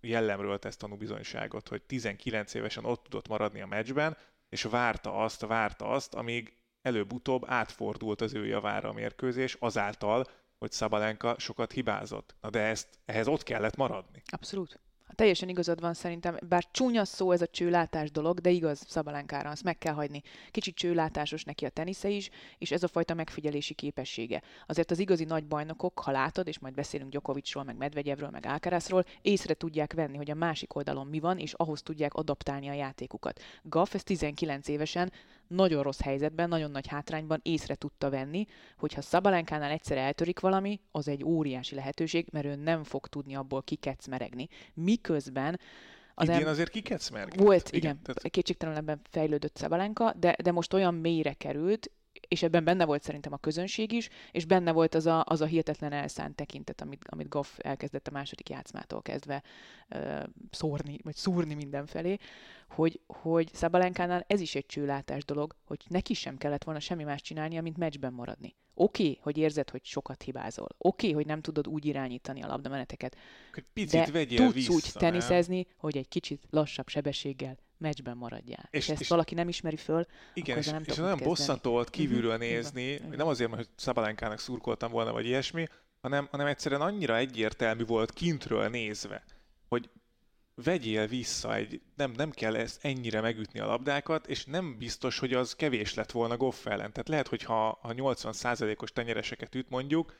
jellemről 0.00 0.58
tesz 0.58 0.76
tanúbizonyságot, 0.76 1.68
hogy 1.68 1.82
19 1.82 2.54
évesen 2.54 2.84
ott 2.84 3.02
tudott 3.02 3.28
maradni 3.28 3.60
a 3.60 3.66
meccsben, 3.66 4.16
és 4.48 4.62
várta 4.62 5.14
azt, 5.14 5.40
várta 5.40 5.88
azt, 5.88 6.14
amíg 6.14 6.56
előbb-utóbb 6.82 7.42
átfordult 7.46 8.20
az 8.20 8.34
ő 8.34 8.46
javára 8.46 8.88
a 8.88 8.92
mérkőzés, 8.92 9.56
azáltal, 9.58 10.26
hogy 10.58 10.72
Szabalenka 10.72 11.38
sokat 11.38 11.72
hibázott. 11.72 12.34
Na 12.40 12.50
de 12.50 12.60
ezt, 12.60 12.88
ehhez 13.04 13.28
ott 13.28 13.42
kellett 13.42 13.76
maradni. 13.76 14.22
Abszolút 14.26 14.80
teljesen 15.18 15.48
igazad 15.48 15.80
van 15.80 15.94
szerintem, 15.94 16.36
bár 16.48 16.66
csúnya 16.70 17.04
szó 17.04 17.32
ez 17.32 17.42
a 17.42 17.46
csőlátás 17.46 18.10
dolog, 18.10 18.40
de 18.40 18.50
igaz 18.50 18.84
Szabalánkára, 18.86 19.50
azt 19.50 19.62
meg 19.62 19.78
kell 19.78 19.94
hagyni. 19.94 20.22
Kicsit 20.50 20.74
csőlátásos 20.74 21.44
neki 21.44 21.64
a 21.64 21.68
tenisze 21.68 22.08
is, 22.08 22.30
és 22.58 22.70
ez 22.70 22.82
a 22.82 22.88
fajta 22.88 23.14
megfigyelési 23.14 23.74
képessége. 23.74 24.42
Azért 24.66 24.90
az 24.90 24.98
igazi 24.98 25.24
nagy 25.24 25.46
bajnokok, 25.46 25.98
ha 25.98 26.10
látod, 26.10 26.48
és 26.48 26.58
majd 26.58 26.74
beszélünk 26.74 27.10
Gyokovicsról, 27.10 27.64
meg 27.64 27.76
Medvegyevről, 27.76 28.30
meg 28.30 28.46
Alcarazról, 28.46 29.04
észre 29.22 29.54
tudják 29.54 29.92
venni, 29.92 30.16
hogy 30.16 30.30
a 30.30 30.34
másik 30.34 30.74
oldalon 30.74 31.06
mi 31.06 31.20
van, 31.20 31.38
és 31.38 31.52
ahhoz 31.52 31.82
tudják 31.82 32.14
adaptálni 32.14 32.68
a 32.68 32.72
játékukat. 32.72 33.40
Gaff 33.62 33.94
ez 33.94 34.02
19 34.02 34.68
évesen 34.68 35.12
nagyon 35.48 35.82
rossz 35.82 36.00
helyzetben, 36.00 36.48
nagyon 36.48 36.70
nagy 36.70 36.86
hátrányban 36.86 37.40
észre 37.42 37.74
tudta 37.74 38.10
venni, 38.10 38.46
hogy 38.76 38.92
ha 38.92 39.00
Szabalenkánál 39.00 39.70
egyszer 39.70 39.96
eltörik 39.96 40.40
valami, 40.40 40.80
az 40.90 41.08
egy 41.08 41.24
óriási 41.24 41.74
lehetőség, 41.74 42.26
mert 42.32 42.46
ő 42.46 42.54
nem 42.54 42.84
fog 42.84 43.06
tudni 43.06 43.34
abból 43.34 43.62
kikecmeregni. 43.62 44.48
Miközben 45.08 45.60
az 46.14 46.28
Idén 46.28 46.46
azért 46.46 46.70
kikecmergett. 46.70 47.40
Volt, 47.40 47.68
igen, 47.68 47.78
igen 47.78 48.02
tehát... 48.02 48.30
kétségtelenül 48.30 48.80
ebben 48.80 49.00
fejlődött 49.10 49.56
Szabalenka, 49.56 50.12
de, 50.18 50.36
de 50.42 50.52
most 50.52 50.72
olyan 50.72 50.94
mélyre 50.94 51.32
került, 51.32 51.90
és 52.28 52.42
ebben 52.42 52.64
benne 52.64 52.84
volt 52.84 53.02
szerintem 53.02 53.32
a 53.32 53.36
közönség 53.36 53.92
is, 53.92 54.08
és 54.32 54.44
benne 54.44 54.72
volt 54.72 54.94
az 54.94 55.06
a, 55.06 55.24
az 55.26 55.40
a 55.40 55.46
hihetetlen 55.46 55.92
elszánt 55.92 56.36
tekintet, 56.36 56.80
amit, 56.80 57.04
amit 57.08 57.28
Goff 57.28 57.58
elkezdett 57.58 58.08
a 58.08 58.10
második 58.10 58.48
játszmától 58.48 59.02
kezdve 59.02 59.42
uh, 59.90 60.22
szórni, 60.50 60.98
vagy 61.02 61.14
szúrni 61.14 61.54
mindenfelé, 61.54 62.16
hogy, 62.68 63.00
hogy 63.06 63.50
Szabalenkánál 63.52 64.24
ez 64.26 64.40
is 64.40 64.54
egy 64.54 64.66
csőlátás 64.66 65.24
dolog, 65.24 65.54
hogy 65.64 65.84
neki 65.88 66.14
sem 66.14 66.36
kellett 66.36 66.64
volna 66.64 66.80
semmi 66.80 67.04
más 67.04 67.22
csinálnia, 67.22 67.62
mint 67.62 67.76
meccsben 67.76 68.12
maradni. 68.12 68.54
Oké, 68.74 69.02
okay, 69.02 69.18
hogy 69.22 69.36
érzed, 69.36 69.70
hogy 69.70 69.84
sokat 69.84 70.22
hibázol. 70.22 70.68
Oké, 70.78 71.06
okay, 71.06 71.12
hogy 71.12 71.26
nem 71.26 71.40
tudod 71.40 71.66
úgy 71.66 71.84
irányítani 71.84 72.42
a 72.42 72.46
labdameneteket. 72.46 73.16
Picit 73.72 74.10
de 74.10 74.26
tudsz 74.26 74.52
vissza, 74.52 74.72
úgy 74.72 74.90
teniszezni, 74.92 75.56
nem? 75.56 75.74
hogy 75.76 75.96
egy 75.96 76.08
kicsit 76.08 76.46
lassabb 76.50 76.88
sebességgel 76.88 77.58
meccsben 77.78 78.16
maradjál. 78.16 78.68
És, 78.70 78.84
és 78.84 78.88
ezt 78.88 79.00
és 79.00 79.08
valaki 79.08 79.34
nem 79.34 79.48
ismeri 79.48 79.76
föl, 79.76 80.06
igen, 80.34 80.50
akkor 80.56 80.66
és, 80.66 80.72
nem 80.72 80.82
és 80.86 80.96
nagyon 80.96 81.18
bosszantó 81.22 81.70
volt 81.70 81.90
kívülről 81.90 82.34
uh-huh. 82.34 82.46
nézni, 82.46 82.82
igen. 82.82 83.08
nem 83.08 83.26
azért, 83.26 83.50
mert 83.50 83.68
Szabalenkának 83.76 84.38
szurkoltam 84.38 84.90
volna, 84.90 85.12
vagy 85.12 85.26
ilyesmi, 85.26 85.66
hanem, 86.00 86.28
hanem 86.30 86.46
egyszerűen 86.46 86.80
annyira 86.80 87.16
egyértelmű 87.16 87.84
volt 87.84 88.12
kintről 88.12 88.68
nézve, 88.68 89.24
hogy 89.68 89.90
vegyél 90.54 91.06
vissza 91.06 91.54
egy, 91.54 91.80
nem, 91.96 92.12
nem 92.16 92.30
kell 92.30 92.56
ezt 92.56 92.84
ennyire 92.84 93.20
megütni 93.20 93.60
a 93.60 93.66
labdákat, 93.66 94.26
és 94.26 94.44
nem 94.44 94.78
biztos, 94.78 95.18
hogy 95.18 95.32
az 95.32 95.54
kevés 95.54 95.94
lett 95.94 96.10
volna 96.10 96.36
Goff 96.36 96.66
ellen. 96.66 96.92
Tehát 96.92 97.08
lehet, 97.08 97.28
hogy 97.28 97.42
ha 97.42 97.68
a 97.68 97.88
80%-os 97.88 98.92
tenyereseket 98.92 99.54
üt 99.54 99.68
mondjuk, 99.68 100.14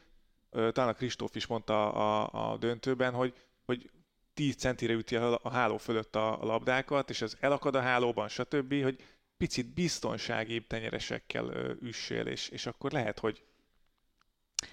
talán 0.51 0.89
a 0.89 0.93
Kristóf 0.93 1.35
is 1.35 1.47
mondta 1.47 1.93
a, 1.93 2.53
a 2.53 2.57
döntőben, 2.57 3.15
hogy, 3.15 3.35
hogy 3.65 3.91
10 4.39 4.57
centire 4.57 4.93
üti 4.93 5.17
a, 5.17 5.51
háló 5.51 5.77
fölött 5.77 6.17
a, 6.17 6.43
a 6.43 6.45
labdákat, 6.45 7.11
és 7.11 7.23
ez 7.23 7.37
elakad 7.41 7.75
a 7.75 7.81
hálóban, 7.81 8.29
stb., 8.29 8.83
hogy 8.83 9.05
picit 9.37 9.67
biztonságibb 9.67 10.67
tenyeresekkel 10.67 11.77
üssél, 11.81 12.27
és, 12.27 12.49
és 12.49 12.67
akkor 12.67 12.93
lehet, 12.93 13.19
hogy 13.19 13.43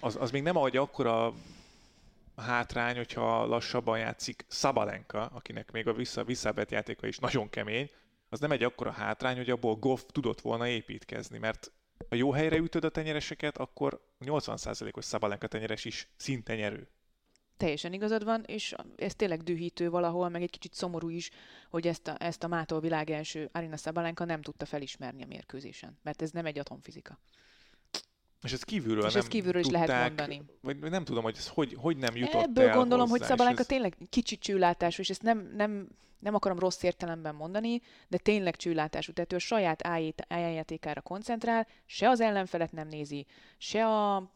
az, 0.00 0.16
az 0.16 0.30
még 0.30 0.42
nem 0.42 0.56
adja 0.56 0.82
akkora 0.82 1.34
hátrány, 2.36 2.96
hogyha 2.96 3.46
lassabban 3.46 3.98
játszik 3.98 4.44
Szabalenka, 4.48 5.26
akinek 5.26 5.70
még 5.72 5.88
a 5.88 5.92
vissza, 5.92 6.24
visszabett 6.24 6.70
játéka 6.70 7.06
is 7.06 7.18
nagyon 7.18 7.50
kemény, 7.50 7.90
az 8.28 8.40
nem 8.40 8.50
egy 8.50 8.62
akkora 8.62 8.90
hátrány, 8.90 9.36
hogy 9.36 9.50
abból 9.50 9.74
Goff 9.74 10.00
tudott 10.06 10.40
volna 10.40 10.68
építkezni, 10.68 11.38
mert 11.38 11.72
ha 12.08 12.16
jó 12.16 12.32
helyre 12.32 12.56
ütöd 12.56 12.84
a 12.84 12.88
tenyereseket, 12.88 13.58
akkor 13.58 14.00
80%-os 14.20 15.04
Szabalenka 15.04 15.46
tenyeres 15.46 15.84
is 15.84 16.08
szinte 16.16 16.56
nyerő. 16.56 16.88
Teljesen 17.56 17.92
igazad 17.92 18.24
van, 18.24 18.42
és 18.46 18.74
ez 18.96 19.14
tényleg 19.14 19.42
dühítő 19.42 19.90
valahol, 19.90 20.28
meg 20.28 20.42
egy 20.42 20.50
kicsit 20.50 20.74
szomorú 20.74 21.08
is, 21.08 21.30
hogy 21.70 21.86
ezt 21.86 22.08
a, 22.08 22.16
ezt 22.18 22.44
a 22.44 22.48
mától 22.48 22.80
világ 22.80 23.10
első 23.10 23.48
Arina 23.52 23.76
Szabalenka 23.76 24.24
nem 24.24 24.42
tudta 24.42 24.64
felismerni 24.64 25.22
a 25.22 25.26
mérkőzésen, 25.26 25.98
mert 26.02 26.22
ez 26.22 26.30
nem 26.30 26.46
egy 26.46 26.58
atomfizika. 26.58 27.18
És 28.42 28.52
ez 28.52 28.62
kívülről 28.62 29.06
és 29.06 29.12
nem 29.12 29.22
ezt 29.22 29.30
kívülről 29.30 29.60
is 29.60 29.66
tudták, 29.66 29.88
lehet 29.88 30.06
mondani. 30.06 30.42
Vagy 30.60 30.78
nem 30.78 31.04
tudom, 31.04 31.22
hogy 31.22 31.34
ez 31.36 31.48
hogy, 31.48 31.74
hogy 31.78 31.96
nem 31.96 32.16
jutott 32.16 32.42
Ebből 32.42 32.68
el 32.68 32.76
gondolom, 32.76 33.08
hozzá, 33.08 33.18
hogy 33.18 33.28
Szabalenka 33.28 33.60
ez... 33.60 33.66
tényleg 33.66 33.96
kicsit 34.10 34.40
csőlátású, 34.40 35.02
és 35.02 35.10
ezt 35.10 35.22
nem, 35.22 35.50
nem, 35.54 35.88
nem 36.18 36.34
akarom 36.34 36.58
rossz 36.58 36.82
értelemben 36.82 37.34
mondani, 37.34 37.80
de 38.08 38.18
tényleg 38.18 38.56
csőlátású. 38.56 39.12
Tehát 39.12 39.32
ő 39.32 39.36
a 39.36 39.38
saját 39.38 39.86
ájátékára 40.28 41.00
koncentrál, 41.00 41.66
se 41.86 42.08
az 42.08 42.20
ellenfelet 42.20 42.72
nem 42.72 42.88
nézi, 42.88 43.26
se 43.58 43.86
a 43.86 44.30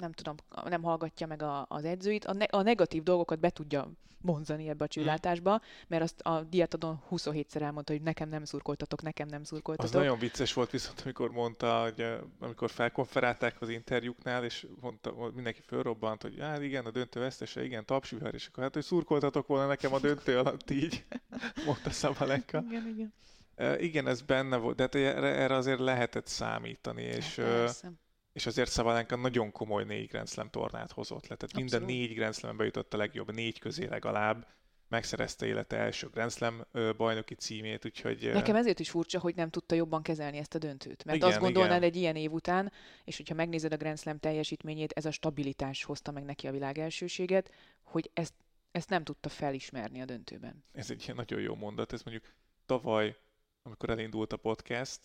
nem 0.00 0.12
tudom, 0.12 0.34
nem 0.64 0.82
hallgatja 0.82 1.26
meg 1.26 1.42
a, 1.42 1.66
az 1.68 1.84
edzőit, 1.84 2.24
a, 2.24 2.32
ne, 2.32 2.44
a 2.44 2.62
negatív 2.62 3.02
dolgokat 3.02 3.38
be 3.38 3.50
tudja 3.50 3.90
vonzani 4.22 4.62
ebbe 4.68 4.84
a 4.84 4.88
mhm. 4.90 4.92
csillátásba, 4.92 5.60
mert 5.88 6.02
azt 6.02 6.20
a 6.20 6.42
diátadon 6.42 7.02
27-szer 7.10 7.60
elmondta, 7.60 7.92
hogy 7.92 8.02
nekem 8.02 8.28
nem 8.28 8.44
szurkoltatok, 8.44 9.02
nekem 9.02 9.28
nem 9.28 9.44
szurkoltatok. 9.44 9.94
Az 9.94 10.00
nagyon 10.00 10.18
vicces 10.18 10.52
volt 10.52 10.70
viszont, 10.70 11.00
amikor 11.00 11.30
mondta, 11.30 11.82
hogy 11.82 12.06
amikor 12.40 12.70
felkonferálták 12.70 13.60
az 13.60 13.68
interjúknál, 13.68 14.44
és 14.44 14.66
mondta, 14.80 15.30
mindenki 15.34 15.60
fölrobbant, 15.66 16.22
hogy 16.22 16.36
hát 16.40 16.62
igen, 16.62 16.84
a 16.84 16.90
döntő 16.90 17.20
vesztese, 17.20 17.64
igen, 17.64 17.84
tapsvihar, 17.84 18.34
és 18.34 18.46
akkor 18.46 18.62
hát, 18.62 18.74
hogy 18.74 18.84
szurkoltatok 18.84 19.46
volna 19.46 19.66
nekem 19.66 19.94
a 19.94 19.98
döntő 19.98 20.38
alatt 20.38 20.70
így, 20.70 21.04
mondta 21.66 21.90
Szabalenka. 21.90 22.64
Igen, 22.68 22.86
igen. 22.86 23.12
Uh, 23.56 23.82
igen, 23.82 24.06
ez 24.06 24.22
benne 24.22 24.56
volt, 24.56 24.76
de 24.76 24.82
hát 24.82 24.94
erre, 24.94 25.26
erre 25.26 25.54
azért 25.54 25.78
lehetett 25.78 26.26
számítani, 26.26 27.02
és 27.02 27.36
hát, 27.36 27.84
és 28.32 28.46
azért 28.46 28.70
Szabalenka 28.70 29.16
nagyon 29.16 29.52
komoly 29.52 29.84
négy 29.84 30.08
Grand 30.08 30.28
Slam 30.28 30.50
tornát 30.50 30.92
hozott 30.92 31.26
le. 31.26 31.36
Tehát 31.36 31.56
minden 31.56 31.82
négy 31.82 32.14
Grand 32.14 32.34
Slambe 32.34 32.64
jutott 32.64 32.94
a 32.94 32.96
legjobb, 32.96 33.32
négy 33.32 33.58
közé 33.58 33.84
legalább 33.84 34.46
megszerezte 34.90 35.46
élete 35.46 35.76
első 35.76 36.08
Grand 36.08 36.32
Slam 36.32 36.66
bajnoki 36.96 37.34
címét, 37.34 37.84
úgyhogy... 37.84 38.30
Nekem 38.32 38.56
ezért 38.56 38.80
is 38.80 38.90
furcsa, 38.90 39.20
hogy 39.20 39.34
nem 39.34 39.50
tudta 39.50 39.74
jobban 39.74 40.02
kezelni 40.02 40.38
ezt 40.38 40.54
a 40.54 40.58
döntőt. 40.58 41.04
Mert 41.04 41.16
igen, 41.16 41.28
azt 41.28 41.38
gondolnád 41.38 41.76
igen. 41.76 41.82
egy 41.82 41.96
ilyen 41.96 42.16
év 42.16 42.32
után, 42.32 42.72
és 43.04 43.16
hogyha 43.16 43.34
megnézed 43.34 43.72
a 43.72 43.76
Grand 43.76 43.98
Slam 43.98 44.18
teljesítményét, 44.18 44.92
ez 44.92 45.04
a 45.04 45.10
stabilitás 45.10 45.84
hozta 45.84 46.10
meg 46.10 46.24
neki 46.24 46.46
a 46.46 46.50
világ 46.50 46.78
elsőséget, 46.78 47.50
hogy 47.82 48.10
ezt, 48.14 48.34
ezt 48.70 48.88
nem 48.88 49.04
tudta 49.04 49.28
felismerni 49.28 50.00
a 50.00 50.04
döntőben. 50.04 50.64
Ez 50.72 50.90
egy 50.90 51.02
ilyen 51.04 51.16
nagyon 51.16 51.40
jó 51.40 51.54
mondat, 51.54 51.92
ez 51.92 52.02
mondjuk 52.02 52.34
tavaly, 52.66 53.16
amikor 53.62 53.90
elindult 53.90 54.32
a 54.32 54.36
podcast, 54.36 55.00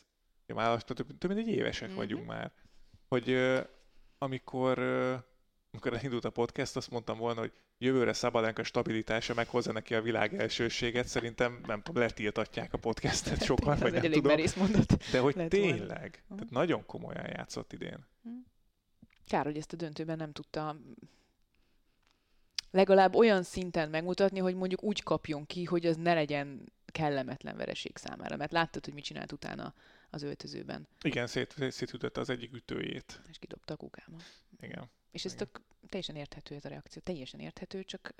már 0.47 0.83
több, 0.83 1.17
több 1.17 1.33
mint 1.33 1.47
egy 1.47 1.53
évesek 1.53 1.87
mm-hmm. 1.87 1.97
vagyunk 1.97 2.25
már, 2.25 2.51
hogy 3.07 3.37
amikor, 4.17 4.79
amikor 5.71 5.93
elindult 5.93 6.25
a 6.25 6.29
podcast, 6.29 6.75
azt 6.75 6.91
mondtam 6.91 7.17
volna, 7.17 7.39
hogy 7.39 7.51
jövőre 7.77 8.13
Szabalenka 8.13 8.63
stabilitása 8.63 9.33
meghozza 9.33 9.71
neki 9.71 9.95
a 9.95 10.01
világ 10.01 10.33
elsőséget. 10.33 11.07
Szerintem, 11.07 11.61
nem 11.67 11.81
tudom, 11.81 12.01
letiltatják 12.01 12.73
a 12.73 12.77
podcastet 12.77 13.43
sokan, 13.43 13.77
vagy 13.77 13.93
nem 13.93 14.11
tudom. 14.11 14.37
Mondat. 14.57 14.97
De 15.11 15.19
hogy 15.19 15.47
tényleg, 15.47 16.23
volna. 16.27 16.43
tehát 16.43 16.49
nagyon 16.49 16.85
komolyan 16.85 17.27
játszott 17.27 17.73
idén. 17.73 18.05
Hm. 18.23 18.29
Kár, 19.27 19.45
hogy 19.45 19.57
ezt 19.57 19.73
a 19.73 19.75
döntőben 19.75 20.17
nem 20.17 20.31
tudta 20.31 20.75
legalább 22.75 23.15
olyan 23.15 23.43
szinten 23.43 23.89
megmutatni, 23.89 24.39
hogy 24.39 24.55
mondjuk 24.55 24.83
úgy 24.83 25.03
kapjon 25.03 25.45
ki, 25.45 25.63
hogy 25.63 25.85
az 25.85 25.97
ne 25.97 26.13
legyen 26.13 26.73
kellemetlen 26.85 27.57
vereség 27.57 27.97
számára. 27.97 28.35
Mert 28.35 28.51
láttad, 28.51 28.85
hogy 28.85 28.93
mit 28.93 29.03
csinált 29.03 29.31
utána 29.31 29.73
az 30.09 30.21
öltözőben. 30.23 30.87
Igen, 31.01 31.27
szét, 31.27 31.55
szétütötte 31.69 32.19
az 32.19 32.29
egyik 32.29 32.53
ütőjét. 32.53 33.21
És 33.29 33.37
kidobta 33.37 33.73
a 33.73 33.77
kukába. 33.77 34.17
Igen. 34.61 34.89
És 35.11 35.25
ez 35.25 35.33
Igen. 35.33 35.47
tök, 35.47 35.61
teljesen 35.87 36.15
érthető 36.15 36.55
ez 36.55 36.65
a 36.65 36.69
reakció. 36.69 37.01
Teljesen 37.01 37.39
érthető, 37.39 37.83
csak 37.83 38.13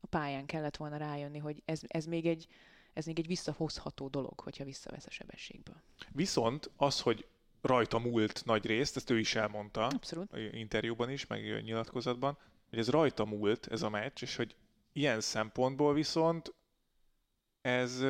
a 0.00 0.06
pályán 0.06 0.46
kellett 0.46 0.76
volna 0.76 0.96
rájönni, 0.96 1.38
hogy 1.38 1.62
ez, 1.64 1.80
ez 1.86 2.04
még 2.04 2.26
egy 2.26 2.48
ez 2.94 3.06
még 3.06 3.18
egy 3.18 3.26
visszahozható 3.26 4.08
dolog, 4.08 4.40
hogyha 4.40 4.64
visszavesz 4.64 5.06
a 5.06 5.10
sebességből. 5.10 5.76
Viszont 6.12 6.70
az, 6.76 7.00
hogy 7.00 7.26
rajta 7.60 7.98
múlt 7.98 8.44
nagy 8.44 8.66
részt, 8.66 8.96
ezt 8.96 9.10
ő 9.10 9.18
is 9.18 9.34
elmondta 9.34 9.86
Abszolút. 9.86 10.36
interjúban 10.52 11.10
is, 11.10 11.26
meg 11.26 11.62
nyilatkozatban, 11.62 12.38
hogy 12.68 12.78
ez 12.78 12.90
rajta 12.90 13.24
múlt 13.24 13.66
ez 13.66 13.82
a 13.82 13.88
meccs, 13.88 14.22
és 14.22 14.36
hogy 14.36 14.56
ilyen 14.92 15.20
szempontból 15.20 15.94
viszont 15.94 16.54
ez, 17.64 18.04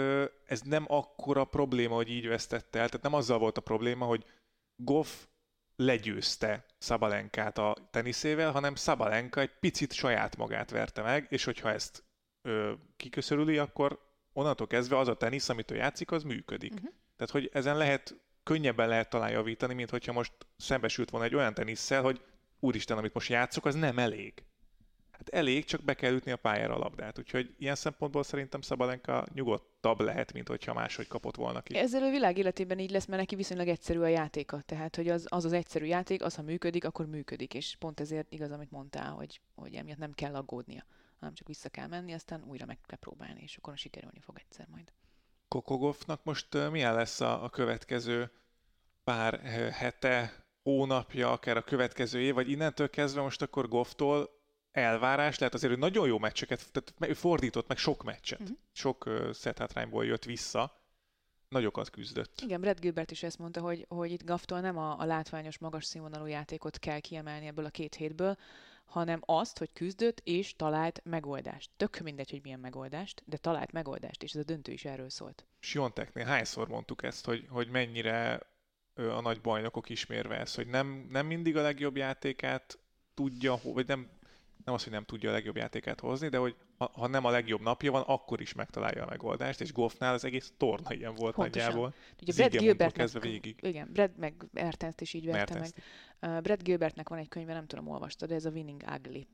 ez 0.44 0.60
nem 0.60 0.84
akkora 0.88 1.44
probléma, 1.44 1.94
hogy 1.94 2.10
így 2.10 2.28
vesztette 2.28 2.78
el. 2.78 2.86
Tehát 2.86 3.02
nem 3.02 3.14
azzal 3.14 3.38
volt 3.38 3.58
a 3.58 3.60
probléma, 3.60 4.06
hogy 4.06 4.24
Goff 4.76 5.08
legyőzte 5.76 6.64
Szabalenkát 6.78 7.58
a 7.58 7.76
teniszével, 7.90 8.50
hanem 8.50 8.74
Szabalenka 8.74 9.40
egy 9.40 9.58
picit 9.60 9.92
saját 9.92 10.36
magát 10.36 10.70
verte 10.70 11.02
meg, 11.02 11.26
és 11.28 11.44
hogyha 11.44 11.70
ezt 11.70 12.04
ö, 12.42 12.72
kiköszörüli, 12.96 13.58
akkor 13.58 14.00
onnantól 14.32 14.66
kezdve 14.66 14.98
az 14.98 15.08
a 15.08 15.16
tenisz, 15.16 15.48
amit 15.48 15.70
ő 15.70 15.74
játszik, 15.74 16.10
az 16.10 16.22
működik. 16.22 16.72
Uh-huh. 16.72 16.90
Tehát, 17.16 17.32
hogy 17.32 17.50
ezen 17.52 17.76
lehet, 17.76 18.14
könnyebben 18.42 18.88
lehet 18.88 19.10
talán 19.10 19.30
javítani, 19.30 19.74
mint 19.74 19.90
hogyha 19.90 20.12
most 20.12 20.32
szembesült 20.56 21.10
volna 21.10 21.26
egy 21.26 21.34
olyan 21.34 21.54
tenisszel, 21.54 22.02
hogy 22.02 22.24
úristen, 22.60 22.98
amit 22.98 23.14
most 23.14 23.30
játszok, 23.30 23.66
az 23.66 23.74
nem 23.74 23.98
elég. 23.98 24.44
Hát 25.18 25.28
elég, 25.28 25.64
csak 25.64 25.82
be 25.82 25.94
kell 25.94 26.12
ütni 26.12 26.30
a 26.30 26.36
pályára 26.36 26.74
a 26.74 26.78
labdát. 26.78 27.18
Úgyhogy 27.18 27.54
ilyen 27.58 27.74
szempontból 27.74 28.22
szerintem 28.22 28.60
Szabalenka 28.60 29.26
nyugodtabb 29.32 30.00
lehet, 30.00 30.32
mint 30.32 30.48
hogyha 30.48 30.74
máshogy 30.74 31.06
kapott 31.06 31.36
volna 31.36 31.60
ki. 31.60 31.76
Ezzel 31.76 32.02
a 32.02 32.10
világ 32.10 32.38
életében 32.38 32.78
így 32.78 32.90
lesz, 32.90 33.06
mert 33.06 33.20
neki 33.20 33.34
viszonylag 33.34 33.68
egyszerű 33.68 33.98
a 33.98 34.06
játéka. 34.06 34.60
Tehát, 34.60 34.96
hogy 34.96 35.08
az 35.08 35.26
az, 35.28 35.44
az 35.44 35.52
egyszerű 35.52 35.84
játék, 35.84 36.22
az, 36.22 36.34
ha 36.34 36.42
működik, 36.42 36.84
akkor 36.84 37.06
működik. 37.06 37.54
És 37.54 37.76
pont 37.76 38.00
ezért 38.00 38.32
igaz, 38.32 38.50
amit 38.50 38.70
mondtál, 38.70 39.12
hogy, 39.12 39.40
hogy 39.54 39.74
emiatt 39.74 39.98
nem 39.98 40.12
kell 40.12 40.34
aggódnia, 40.34 40.84
hanem 41.18 41.34
csak 41.34 41.46
vissza 41.46 41.68
kell 41.68 41.86
menni, 41.86 42.12
aztán 42.12 42.44
újra 42.44 42.66
meg 42.66 42.78
kell 42.86 42.98
próbálni, 42.98 43.42
és 43.42 43.56
akkor 43.56 43.76
sikerülni 43.76 44.20
fog 44.20 44.38
egyszer 44.38 44.66
majd. 44.70 44.92
Kokogovnak 45.48 46.24
most 46.24 46.70
milyen 46.70 46.94
lesz 46.94 47.20
a, 47.20 47.44
a 47.44 47.48
következő 47.48 48.30
pár 49.04 49.40
hete, 49.72 50.44
hónapja, 50.62 51.32
akár 51.32 51.56
a 51.56 51.62
következő 51.62 52.20
év, 52.20 52.34
vagy 52.34 52.50
innentől 52.50 52.90
kezdve 52.90 53.20
most 53.20 53.42
akkor 53.42 53.68
Goftól 53.68 54.42
elvárás, 54.74 55.38
lehet 55.38 55.54
azért, 55.54 55.72
hogy 55.72 55.80
nagyon 55.80 56.06
jó 56.06 56.18
meccseket, 56.18 56.72
tehát 56.72 57.10
ő 57.10 57.14
fordított 57.14 57.68
meg 57.68 57.76
sok 57.76 58.02
meccset, 58.02 58.40
uh-huh. 58.40 58.56
sok 58.72 59.06
uh, 59.06 59.32
szethátrányból 59.32 60.04
jött 60.04 60.24
vissza, 60.24 60.82
nagyokat 61.48 61.90
küzdött. 61.90 62.40
Igen, 62.40 62.60
Brad 62.60 62.80
Gilbert 62.80 63.10
is 63.10 63.22
ezt 63.22 63.38
mondta, 63.38 63.60
hogy, 63.60 63.86
hogy 63.88 64.10
itt 64.10 64.24
Gaftól 64.24 64.60
nem 64.60 64.78
a, 64.78 64.98
a 64.98 65.04
látványos, 65.04 65.58
magas 65.58 65.84
színvonalú 65.84 66.26
játékot 66.26 66.78
kell 66.78 67.00
kiemelni 67.00 67.46
ebből 67.46 67.64
a 67.64 67.70
két 67.70 67.94
hétből, 67.94 68.36
hanem 68.84 69.20
azt, 69.24 69.58
hogy 69.58 69.72
küzdött 69.72 70.20
és 70.24 70.56
talált 70.56 71.00
megoldást. 71.04 71.70
Tök 71.76 71.98
mindegy, 71.98 72.30
hogy 72.30 72.40
milyen 72.42 72.60
megoldást, 72.60 73.22
de 73.26 73.36
talált 73.36 73.72
megoldást, 73.72 74.22
és 74.22 74.32
ez 74.32 74.40
a 74.40 74.44
döntő 74.44 74.72
is 74.72 74.84
erről 74.84 75.10
szólt. 75.10 75.46
Sionteknél 75.58 76.24
hányszor 76.24 76.68
mondtuk 76.68 77.02
ezt, 77.02 77.24
hogy, 77.24 77.46
hogy 77.48 77.68
mennyire 77.68 78.40
a 78.94 79.20
nagy 79.20 79.40
bajnokok 79.40 79.88
ismérve 79.88 80.38
ez, 80.38 80.54
hogy 80.54 80.66
nem, 80.66 81.06
nem 81.10 81.26
mindig 81.26 81.56
a 81.56 81.62
legjobb 81.62 81.96
játékát 81.96 82.78
tudja, 83.14 83.58
vagy 83.62 83.86
nem 83.86 84.08
nem 84.64 84.74
az, 84.74 84.82
hogy 84.82 84.92
nem 84.92 85.04
tudja 85.04 85.30
a 85.30 85.32
legjobb 85.32 85.56
játékát 85.56 86.00
hozni, 86.00 86.28
de 86.28 86.38
hogy 86.38 86.56
ha, 86.76 86.90
ha 86.94 87.06
nem 87.06 87.24
a 87.24 87.30
legjobb 87.30 87.60
napja 87.60 87.92
van, 87.92 88.02
akkor 88.02 88.40
is 88.40 88.52
megtalálja 88.52 89.02
a 89.02 89.08
megoldást, 89.08 89.60
és 89.60 89.72
Goffnál 89.72 90.14
az 90.14 90.24
egész 90.24 90.52
torna 90.56 90.92
ilyen 90.94 91.14
volt 91.14 91.34
Pontosan. 91.34 91.66
nagyjából. 91.66 91.94
Ugye 92.22 92.32
Brad 92.32 92.56
Gilbertnek, 92.56 93.22
végig. 93.22 93.56
Igen, 93.60 93.88
Brad 93.92 94.16
meg 94.16 94.34
Mertens 94.52 94.94
is 94.98 95.12
így 95.12 95.26
verte 95.26 95.58
meg. 95.58 95.70
Uh, 96.22 96.40
Brad 96.40 96.62
Gilbertnek 96.62 97.08
van 97.08 97.18
egy 97.18 97.28
könyve, 97.28 97.52
nem 97.52 97.66
tudom, 97.66 97.88
olvastad, 97.88 98.28
de 98.28 98.34
ez 98.34 98.44
a 98.44 98.50
Winning 98.50 98.82
Ugly. 98.96 99.26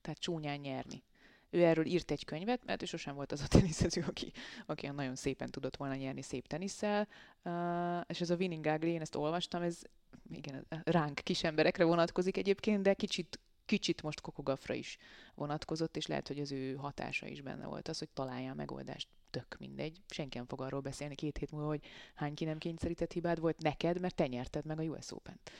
Tehát 0.00 0.18
csúnyán 0.18 0.58
nyerni. 0.58 1.02
Ő 1.50 1.64
erről 1.64 1.84
írt 1.84 2.10
egy 2.10 2.24
könyvet, 2.24 2.64
mert 2.64 2.82
ő 2.82 2.84
sosem 2.84 3.14
volt 3.14 3.32
az 3.32 3.40
a 3.40 3.46
teniszező, 3.48 4.04
aki, 4.06 4.32
aki 4.66 4.86
nagyon 4.86 5.14
szépen 5.14 5.50
tudott 5.50 5.76
volna 5.76 5.94
nyerni 5.94 6.22
szép 6.22 6.46
tenisszel. 6.46 7.08
Uh, 7.44 8.00
és 8.06 8.20
ez 8.20 8.30
a 8.30 8.36
Winning 8.36 8.66
Ugly, 8.66 8.88
én 8.88 9.00
ezt 9.00 9.14
olvastam, 9.14 9.62
ez 9.62 9.82
igen, 10.30 10.66
ránk 10.84 11.14
kis 11.14 11.44
emberekre 11.44 11.84
vonatkozik 11.84 12.36
egyébként, 12.36 12.82
de 12.82 12.94
kicsit 12.94 13.38
kicsit 13.68 14.02
most 14.02 14.20
Kokogafra 14.20 14.74
is 14.74 14.98
vonatkozott, 15.34 15.96
és 15.96 16.06
lehet, 16.06 16.28
hogy 16.28 16.40
az 16.40 16.52
ő 16.52 16.74
hatása 16.74 17.26
is 17.26 17.40
benne 17.40 17.66
volt 17.66 17.88
az, 17.88 17.98
hogy 17.98 18.08
találja 18.08 18.50
a 18.50 18.54
megoldást. 18.54 19.08
Tök 19.30 19.56
mindegy. 19.58 20.00
Senki 20.08 20.36
nem 20.36 20.46
fog 20.46 20.60
arról 20.60 20.80
beszélni 20.80 21.14
két 21.14 21.38
hét 21.38 21.50
múlva, 21.50 21.68
hogy 21.68 21.84
hány 22.14 22.34
ki 22.34 22.44
nem 22.44 22.58
kényszerített 22.58 23.12
hibád 23.12 23.40
volt 23.40 23.62
neked, 23.62 24.00
mert 24.00 24.14
te 24.14 24.26
nyerted 24.26 24.64
meg 24.64 24.78
a 24.78 24.82
US 24.82 25.12
Open-t. 25.12 25.50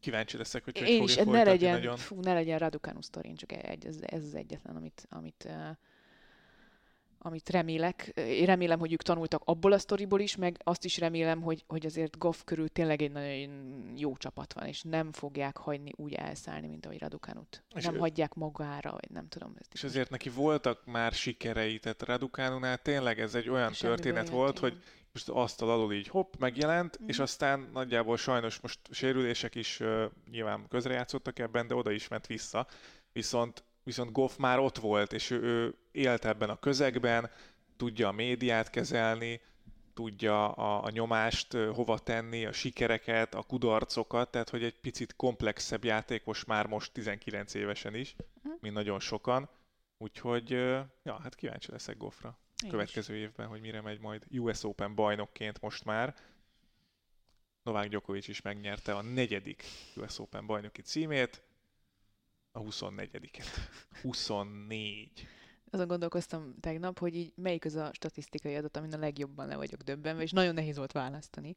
Kíváncsi 0.00 0.36
leszek, 0.36 0.64
hogy 0.64 0.76
Én 0.76 1.02
is, 1.02 1.16
ne 1.16 1.42
legyen, 1.42 1.72
nagyon. 1.72 1.96
Fú, 1.96 2.20
ne 2.20 2.32
legyen 2.32 2.58
Raducanu 2.58 3.00
csak 3.34 3.52
egy, 3.52 3.86
ez, 3.86 3.96
ez 4.00 4.24
az 4.24 4.34
egyetlen, 4.34 4.76
amit, 4.76 5.06
amit 5.10 5.44
uh, 5.46 5.76
amit 7.24 7.50
remélek. 7.50 8.06
Én 8.16 8.46
remélem, 8.46 8.78
hogy 8.78 8.92
ők 8.92 9.02
tanultak 9.02 9.42
abból 9.44 9.72
a 9.72 9.78
sztoriból 9.78 10.20
is, 10.20 10.36
meg 10.36 10.56
azt 10.64 10.84
is 10.84 10.98
remélem, 10.98 11.42
hogy, 11.42 11.64
hogy 11.66 11.86
azért 11.86 12.18
Goff 12.18 12.40
körül 12.44 12.68
tényleg 12.68 13.02
egy 13.02 13.12
nagyon 13.12 13.92
jó 13.96 14.16
csapat 14.16 14.52
van, 14.52 14.66
és 14.66 14.82
nem 14.82 15.12
fogják 15.12 15.56
hagyni 15.56 15.92
úgy 15.96 16.12
elszállni, 16.12 16.66
mint 16.66 16.86
ahogy 16.86 16.98
Radukanut. 16.98 17.62
És 17.74 17.84
nem 17.84 17.94
ő... 17.94 17.98
hagyják 17.98 18.34
magára, 18.34 18.90
vagy 18.90 19.10
nem 19.10 19.28
tudom. 19.28 19.54
Ezt 19.58 19.72
és 19.72 19.84
azért 19.84 20.10
neki 20.10 20.28
voltak 20.28 20.84
már 20.84 21.12
sikerei, 21.12 21.78
tehát 21.78 22.02
Radukánunál 22.02 22.78
tényleg 22.78 23.20
ez 23.20 23.34
egy 23.34 23.48
olyan 23.48 23.72
Semmi 23.72 23.94
történet 23.94 24.28
volt, 24.28 24.58
hogy 24.58 24.82
most 25.12 25.28
asztal 25.28 25.70
alul 25.70 25.92
így 25.92 26.08
hopp, 26.08 26.34
megjelent, 26.38 27.02
mm. 27.02 27.08
és 27.08 27.18
aztán 27.18 27.68
nagyjából 27.72 28.16
sajnos 28.16 28.60
most 28.60 28.80
sérülések 28.90 29.54
is 29.54 29.80
uh, 29.80 30.04
nyilván 30.30 30.66
közrejátszottak 30.68 31.38
ebben, 31.38 31.66
de 31.66 31.74
oda 31.74 31.90
is 31.90 32.08
ment 32.08 32.26
vissza. 32.26 32.66
Viszont 33.12 33.64
viszont 33.84 34.12
Goff 34.12 34.36
már 34.36 34.58
ott 34.58 34.78
volt, 34.78 35.12
és 35.12 35.30
ő, 35.30 35.42
ő 35.42 35.74
élt 35.92 36.24
ebben 36.24 36.50
a 36.50 36.58
közegben, 36.58 37.30
tudja 37.76 38.08
a 38.08 38.12
médiát 38.12 38.70
kezelni, 38.70 39.40
tudja 39.94 40.52
a, 40.52 40.84
a 40.84 40.90
nyomást 40.90 41.52
hova 41.52 41.98
tenni, 41.98 42.46
a 42.46 42.52
sikereket, 42.52 43.34
a 43.34 43.42
kudarcokat, 43.42 44.30
tehát 44.30 44.50
hogy 44.50 44.64
egy 44.64 44.80
picit 44.80 45.16
komplexebb 45.16 45.84
játékos 45.84 46.44
már 46.44 46.66
most 46.66 46.92
19 46.92 47.54
évesen 47.54 47.94
is, 47.94 48.16
mhm. 48.42 48.52
mint 48.60 48.74
nagyon 48.74 49.00
sokan. 49.00 49.48
Úgyhogy, 49.98 50.50
ja, 51.02 51.20
hát 51.22 51.34
kíváncsi 51.34 51.70
leszek 51.70 51.96
Goffra 51.96 52.40
következő 52.68 53.14
évben, 53.14 53.46
hogy 53.46 53.60
mire 53.60 53.80
megy 53.80 54.00
majd 54.00 54.26
US 54.30 54.64
Open 54.64 54.94
bajnokként 54.94 55.60
most 55.60 55.84
már. 55.84 56.16
Novák 57.62 57.88
Djokovic 57.88 58.28
is 58.28 58.42
megnyerte 58.42 58.94
a 58.94 59.02
negyedik 59.02 59.64
US 59.96 60.18
Open 60.18 60.46
bajnoki 60.46 60.82
címét, 60.82 61.42
a 62.52 62.60
24-et. 62.60 63.46
24. 64.02 65.10
Azon 65.70 65.86
gondolkoztam 65.86 66.54
tegnap, 66.60 66.98
hogy 66.98 67.16
így 67.16 67.32
melyik 67.36 67.64
az 67.64 67.74
a 67.74 67.90
statisztikai 67.92 68.54
adat, 68.54 68.76
amin 68.76 68.92
a 68.92 68.98
legjobban 68.98 69.46
le 69.46 69.56
vagyok 69.56 69.82
döbbenve, 69.82 70.22
és 70.22 70.30
nagyon 70.30 70.54
nehéz 70.54 70.76
volt 70.76 70.92
választani. 70.92 71.54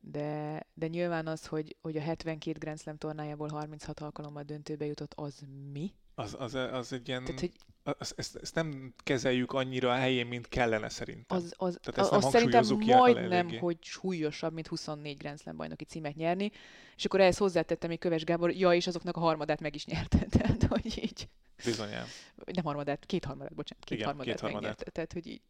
De, 0.00 0.66
de 0.74 0.86
nyilván 0.86 1.26
az, 1.26 1.46
hogy, 1.46 1.76
hogy 1.80 1.96
a 1.96 2.00
72 2.00 2.58
Grand 2.58 2.80
Slam 2.80 2.96
tornájából 2.96 3.48
36 3.48 4.00
alkalommal 4.00 4.42
döntőbe 4.42 4.86
jutott, 4.86 5.14
az 5.14 5.42
mi? 5.72 5.94
Az, 6.14 6.36
az, 6.38 6.54
az 6.54 6.92
egy 6.92 7.08
ilyen... 7.08 7.24
Tehát, 7.24 7.40
hogy 7.40 7.52
ezt, 7.98 8.14
ezt, 8.16 8.36
ezt 8.36 8.54
nem 8.54 8.94
kezeljük 9.02 9.52
annyira 9.52 9.90
a 9.90 9.94
helyén, 9.94 10.26
mint 10.26 10.48
kellene 10.48 10.88
szerintem. 10.88 11.38
Az, 11.38 11.54
az, 11.56 11.78
Tehát 11.82 12.00
ezt 12.00 12.12
az, 12.12 12.24
az 12.24 12.30
szerintem 12.30 12.64
majdnem, 12.86 13.58
hogy 13.58 13.76
súlyosabb, 13.80 14.52
mint 14.52 14.66
24 14.66 15.16
Grand 15.16 15.40
Slam 15.40 15.56
bajnoki 15.56 15.84
címet 15.84 16.14
nyerni. 16.14 16.50
És 16.96 17.04
akkor 17.04 17.20
ehhez 17.20 17.36
hozzátettem 17.36 17.88
még 17.88 17.98
Köves 17.98 18.24
Gábor, 18.24 18.50
ja, 18.50 18.72
és 18.72 18.86
azoknak 18.86 19.16
a 19.16 19.20
harmadát 19.20 19.60
meg 19.60 19.74
is 19.74 19.86
nyerte. 19.86 20.18
Tehát, 20.38 20.64
hogy 20.64 20.98
így... 20.98 21.28
Bizonyám. 21.64 22.06
Nem 22.52 22.64
harmadát, 22.64 23.06
két 23.06 23.24
harmadát, 23.24 23.54
bocsánat, 23.54 23.84
két 23.84 23.98
Igen, 23.98 24.08
harmadát 24.08 24.32
két 24.32 24.40
harmadát. 24.40 24.62
megnyerte. 24.62 24.90
Tehát, 24.90 25.12
hogy 25.12 25.26
így... 25.26 25.42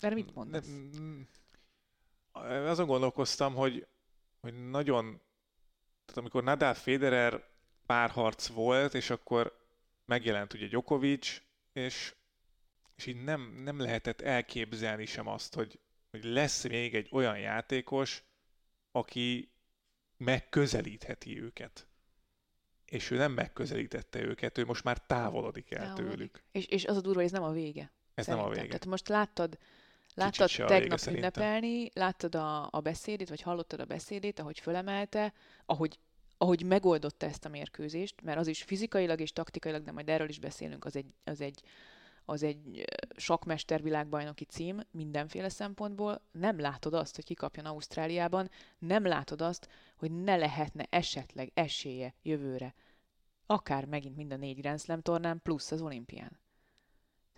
Erre 0.00 0.14
mit 0.14 0.34
mondasz? 0.34 0.68
azon 2.66 2.86
gondolkoztam, 2.86 3.54
hogy, 3.54 3.86
hogy 4.40 4.68
nagyon... 4.70 5.04
Tehát 6.04 6.20
amikor 6.20 6.42
Nadal 6.42 6.74
Federer 6.74 7.44
párharc 7.86 8.46
volt, 8.46 8.94
és 8.94 9.10
akkor 9.10 9.58
megjelent 10.08 10.54
ugye 10.54 10.66
Djokovic, 10.66 11.42
és, 11.72 12.14
és 12.96 13.06
így 13.06 13.24
nem, 13.24 13.62
nem 13.64 13.78
lehetett 13.78 14.20
elképzelni 14.20 15.06
sem 15.06 15.26
azt, 15.26 15.54
hogy, 15.54 15.78
hogy 16.10 16.24
lesz 16.24 16.66
még 16.68 16.94
egy 16.94 17.08
olyan 17.10 17.38
játékos, 17.38 18.24
aki 18.92 19.50
megközelítheti 20.16 21.42
őket. 21.42 21.86
És 22.84 23.10
ő 23.10 23.16
nem 23.16 23.32
megközelítette 23.32 24.20
őket, 24.20 24.58
ő 24.58 24.64
most 24.64 24.84
már 24.84 24.98
távolodik 24.98 25.70
el 25.70 25.84
távolodik. 25.84 26.16
tőlük. 26.16 26.42
És, 26.52 26.66
és 26.66 26.84
az 26.84 26.96
a 26.96 27.00
durva, 27.00 27.16
hogy 27.16 27.24
ez 27.24 27.32
nem 27.32 27.42
a 27.42 27.52
vége. 27.52 27.92
Ez 28.14 28.24
szerintem. 28.24 28.36
nem 28.36 28.44
a 28.44 28.48
vége. 28.48 28.66
Tehát 28.66 28.86
most 28.86 29.08
láttad, 29.08 29.58
láttad 30.14 30.50
tegnap 30.50 31.00
ünnepelni, 31.06 31.90
láttad 31.94 32.34
a, 32.34 32.68
a 32.70 32.80
beszédét, 32.80 33.28
vagy 33.28 33.42
hallottad 33.42 33.80
a 33.80 33.84
beszédét, 33.84 34.38
ahogy 34.38 34.60
fölemelte, 34.60 35.32
ahogy 35.66 35.98
ahogy 36.38 36.62
megoldotta 36.62 37.26
ezt 37.26 37.44
a 37.44 37.48
mérkőzést, 37.48 38.22
mert 38.22 38.38
az 38.38 38.46
is 38.46 38.62
fizikailag 38.62 39.20
és 39.20 39.32
taktikailag, 39.32 39.82
de 39.82 39.92
majd 39.92 40.08
erről 40.08 40.28
is 40.28 40.38
beszélünk, 40.38 40.84
az 40.84 40.96
egy, 40.96 41.14
az 41.24 41.40
egy, 41.40 41.62
az 42.24 42.42
egy 42.42 42.84
sakmester 43.16 43.82
világbajnoki 43.82 44.44
cím 44.44 44.80
mindenféle 44.90 45.48
szempontból, 45.48 46.20
nem 46.32 46.60
látod 46.60 46.94
azt, 46.94 47.14
hogy 47.14 47.24
kikapjon 47.24 47.64
Ausztráliában, 47.64 48.50
nem 48.78 49.06
látod 49.06 49.42
azt, 49.42 49.68
hogy 49.96 50.10
ne 50.10 50.36
lehetne 50.36 50.86
esetleg 50.90 51.50
esélye 51.54 52.14
jövőre. 52.22 52.74
Akár 53.46 53.84
megint 53.84 54.16
mind 54.16 54.32
a 54.32 54.36
négy 54.36 54.60
Grand 54.60 54.80
Slam 54.80 55.00
tornán, 55.00 55.40
plusz 55.42 55.70
az 55.70 55.82
olimpián. 55.82 56.38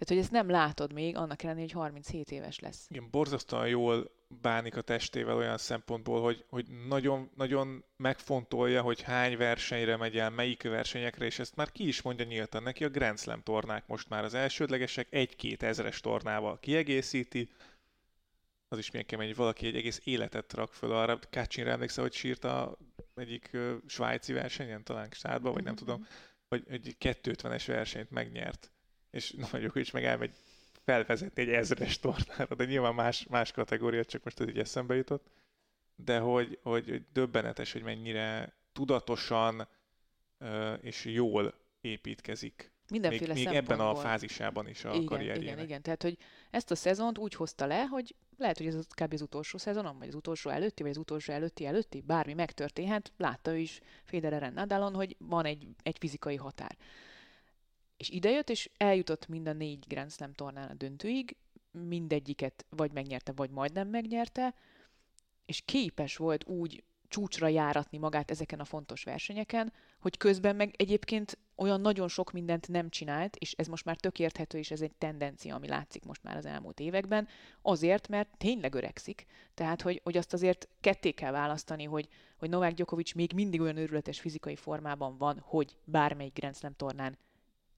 Tehát, 0.01 0.15
hogy 0.15 0.25
ezt 0.25 0.45
nem 0.45 0.51
látod 0.51 0.93
még, 0.93 1.17
annak 1.17 1.43
ellenére, 1.43 1.65
hogy 1.65 1.73
37 1.73 2.31
éves 2.31 2.59
lesz. 2.59 2.87
Igen, 2.89 3.09
borzasztóan 3.11 3.69
jól 3.69 4.11
bánik 4.41 4.77
a 4.77 4.81
testével 4.81 5.37
olyan 5.37 5.59
szempontból, 5.59 6.23
hogy, 6.23 6.45
hogy 6.49 6.67
nagyon, 6.89 7.31
nagyon 7.37 7.85
megfontolja, 7.97 8.83
hogy 8.83 9.01
hány 9.01 9.37
versenyre 9.37 9.97
megy 9.97 10.19
el, 10.19 10.31
melyik 10.31 10.63
versenyekre, 10.63 11.25
és 11.25 11.39
ezt 11.39 11.57
már 11.57 11.73
ki 11.73 11.87
is 11.87 12.03
mondja 12.03 12.25
nyíltan 12.25 12.63
neki, 12.63 12.85
a 12.85 12.89
Grand 12.89 13.19
Slam 13.19 13.43
tornák 13.43 13.87
most 13.87 14.09
már 14.09 14.25
az 14.25 14.35
elsődlegesek 14.35 15.07
egy-két 15.11 15.63
ezres 15.63 16.01
tornával 16.01 16.59
kiegészíti, 16.59 17.49
az 18.69 18.79
is 18.79 18.91
milyen 18.91 19.07
kemény, 19.07 19.27
hogy 19.27 19.37
valaki 19.37 19.67
egy 19.67 19.77
egész 19.77 20.01
életet 20.05 20.53
rak 20.53 20.73
föl 20.73 20.93
arra. 20.93 21.19
Kácsinra 21.31 21.71
emlékszel, 21.71 22.03
hogy 22.03 22.13
sírt 22.13 22.45
a 22.45 22.77
egyik 23.15 23.57
svájci 23.87 24.33
versenyen, 24.33 24.85
talán 24.85 25.09
Stádba, 25.11 25.53
vagy 25.53 25.65
nem 25.65 25.73
mm-hmm. 25.73 25.85
tudom, 25.85 26.07
hogy 26.49 26.65
egy 26.69 26.97
250-es 27.01 27.65
versenyt 27.67 28.11
megnyert. 28.11 28.71
És 29.11 29.35
nagyok 29.53 29.77
is 29.77 29.91
meg 29.91 30.05
elmegy 30.05 30.31
felvezetni 30.85 31.43
egy 31.43 31.49
ezres 31.49 31.99
tornára, 31.99 32.55
de 32.55 32.65
nyilván 32.65 32.95
más, 32.95 33.27
más 33.29 33.53
kategória, 33.53 34.05
csak 34.05 34.25
most 34.25 34.41
ez 34.41 34.49
így 34.49 34.59
eszembe 34.59 34.95
jutott. 34.95 35.27
De 35.97 36.19
hogy, 36.19 36.59
hogy, 36.63 36.89
hogy 36.89 37.03
döbbenetes, 37.13 37.73
hogy 37.73 37.83
mennyire 37.83 38.53
tudatosan 38.73 39.69
uh, 40.41 40.79
és 40.81 41.05
jól 41.05 41.55
építkezik. 41.81 42.71
Mindenféle 42.91 43.35
még, 43.35 43.47
még 43.47 43.55
ebben 43.55 43.81
a 43.81 43.95
fázisában 43.95 44.69
is 44.69 44.85
a 44.85 44.93
igen, 44.93 45.05
karrierjének. 45.05 45.53
Igen, 45.53 45.65
igen. 45.65 45.83
Tehát, 45.83 46.03
hogy 46.03 46.19
ezt 46.51 46.71
a 46.71 46.75
szezont 46.75 47.19
úgy 47.19 47.35
hozta 47.35 47.67
le, 47.67 47.85
hogy 47.85 48.15
lehet, 48.39 48.59
hogy 48.59 48.67
ez 48.67 48.87
kb. 48.95 49.13
az 49.13 49.21
utolsó 49.21 49.59
szezonom, 49.59 49.99
vagy 49.99 50.09
az 50.09 50.15
utolsó 50.15 50.51
előtti, 50.51 50.83
vagy 50.83 50.91
az 50.91 50.97
utolsó 50.97 51.33
előtti 51.33 51.67
előtti, 51.67 52.01
bármi 52.01 52.35
megtörténhet, 52.35 53.13
látta 53.17 53.53
ő 53.53 53.57
is 53.57 53.81
Federeren 54.05 54.53
Nadalon, 54.53 54.95
hogy 54.95 55.17
van 55.19 55.45
egy, 55.45 55.67
egy 55.83 55.97
fizikai 55.99 56.37
határ. 56.37 56.77
És 58.01 58.09
idejött, 58.09 58.51
és 58.51 58.71
eljutott 58.77 59.29
mind 59.29 59.49
a 59.49 59.53
négy 59.53 59.85
Grand 59.89 60.11
Slam 60.11 60.33
tornán 60.33 60.69
a 60.69 60.75
döntőig, 60.75 61.37
mindegyiket 61.71 62.67
vagy 62.69 62.93
megnyerte, 62.93 63.33
vagy 63.33 63.51
majdnem 63.51 63.89
megnyerte, 63.89 64.55
és 65.47 65.63
képes 65.65 66.17
volt 66.17 66.45
úgy 66.45 66.85
csúcsra 67.09 67.49
járatni 67.49 67.99
magát 67.99 68.31
ezeken 68.31 68.61
a 68.61 68.65
fontos 68.65 69.05
versenyeken, 69.05 69.73
hogy 70.01 70.17
közben 70.17 70.57
meg 70.57 70.75
egyébként 70.77 71.39
olyan 71.57 71.81
nagyon 71.81 72.09
sok 72.09 72.33
mindent 72.33 72.69
nem 72.69 72.91
csinált, 72.91 73.37
és 73.37 73.53
ez 73.53 73.67
most 73.67 73.85
már 73.85 73.97
tök 73.97 74.19
érthető, 74.19 74.59
és 74.59 74.71
ez 74.71 74.81
egy 74.81 74.95
tendencia, 74.95 75.55
ami 75.55 75.69
látszik 75.69 76.05
most 76.05 76.23
már 76.23 76.37
az 76.37 76.47
elmúlt 76.47 76.81
években, 76.81 77.29
azért, 77.63 78.09
mert 78.09 78.29
tényleg 78.37 78.75
öregszik. 78.75 79.27
Tehát, 79.55 79.83
hogy, 79.83 80.01
hogy 80.05 80.17
azt 80.17 80.33
azért 80.33 80.69
ketté 80.81 81.11
kell 81.11 81.33
választani, 81.33 81.85
hogy, 81.85 82.09
hogy 82.37 82.49
Novák 82.49 82.75
Djokovic 82.75 83.13
még 83.13 83.33
mindig 83.33 83.61
olyan 83.61 83.77
őrületes 83.77 84.21
fizikai 84.21 84.57
formában 84.57 85.17
van, 85.17 85.39
hogy 85.39 85.77
bármelyik 85.85 86.39
Grand 86.39 86.57
Slam 86.57 86.75
tornán 86.75 87.19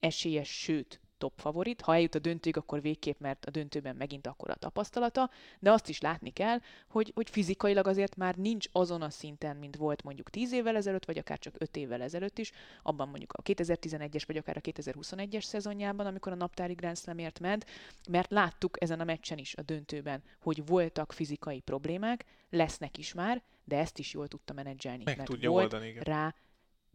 esélyes, 0.03 0.49
sőt, 0.49 0.99
top 1.23 1.39
favorit. 1.39 1.81
Ha 1.81 1.93
eljut 1.93 2.15
a 2.15 2.19
döntőig, 2.19 2.57
akkor 2.57 2.81
végképp, 2.81 3.19
mert 3.19 3.45
a 3.45 3.51
döntőben 3.51 3.95
megint 3.95 4.27
akkor 4.27 4.49
a 4.49 4.55
tapasztalata, 4.55 5.29
de 5.59 5.71
azt 5.71 5.89
is 5.89 6.01
látni 6.01 6.29
kell, 6.29 6.59
hogy, 6.87 7.11
hogy 7.15 7.29
fizikailag 7.29 7.87
azért 7.87 8.15
már 8.15 8.35
nincs 8.35 8.67
azon 8.71 9.01
a 9.01 9.09
szinten, 9.09 9.55
mint 9.55 9.75
volt 9.75 10.03
mondjuk 10.03 10.29
10 10.29 10.51
évvel 10.51 10.75
ezelőtt, 10.75 11.05
vagy 11.05 11.17
akár 11.17 11.39
csak 11.39 11.55
5 11.57 11.75
évvel 11.75 12.01
ezelőtt 12.01 12.37
is, 12.37 12.51
abban 12.81 13.07
mondjuk 13.07 13.33
a 13.33 13.41
2011-es, 13.41 14.23
vagy 14.27 14.37
akár 14.37 14.57
a 14.57 14.61
2021-es 14.61 15.43
szezonjában, 15.43 16.05
amikor 16.05 16.31
a 16.31 16.35
naptári 16.35 16.73
Grand 16.73 16.97
Slamért 16.97 17.39
ment, 17.39 17.65
mert 18.09 18.31
láttuk 18.31 18.81
ezen 18.81 18.99
a 18.99 19.03
meccsen 19.03 19.37
is 19.37 19.55
a 19.55 19.61
döntőben, 19.61 20.23
hogy 20.41 20.65
voltak 20.65 21.11
fizikai 21.11 21.59
problémák, 21.59 22.25
lesznek 22.49 22.97
is 22.97 23.13
már, 23.13 23.43
de 23.63 23.77
ezt 23.77 23.99
is 23.99 24.13
jól 24.13 24.27
tudta 24.27 24.53
menedzselni. 24.53 25.03
Meg 25.03 25.17
mert 25.17 25.29
tudja 25.29 25.49
volt 25.49 25.63
oldani, 25.63 25.89
igen. 25.89 26.03
rá 26.03 26.35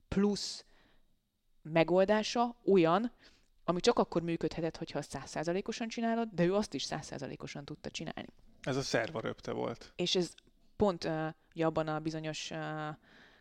plusz 0.09 0.65
megoldása 1.73 2.57
olyan, 2.65 3.13
ami 3.65 3.81
csak 3.81 3.99
akkor 3.99 4.23
működhetett, 4.23 4.77
hogyha 4.77 4.99
azt 4.99 5.11
százszázalékosan 5.11 5.89
csinálod, 5.89 6.29
de 6.33 6.45
ő 6.45 6.55
azt 6.55 6.75
is 6.75 6.83
százszázalékosan 6.83 7.65
tudta 7.65 7.91
csinálni. 7.91 8.29
Ez 8.63 8.77
a 8.77 8.83
szerva 8.83 9.21
röpte 9.21 9.53
volt. 9.53 9.93
És 9.97 10.15
ez 10.15 10.35
pont 10.77 11.05
uh, 11.05 11.67
abban 11.67 11.89
a 11.89 11.99
bizonyos 11.99 12.51
uh, 12.51 12.59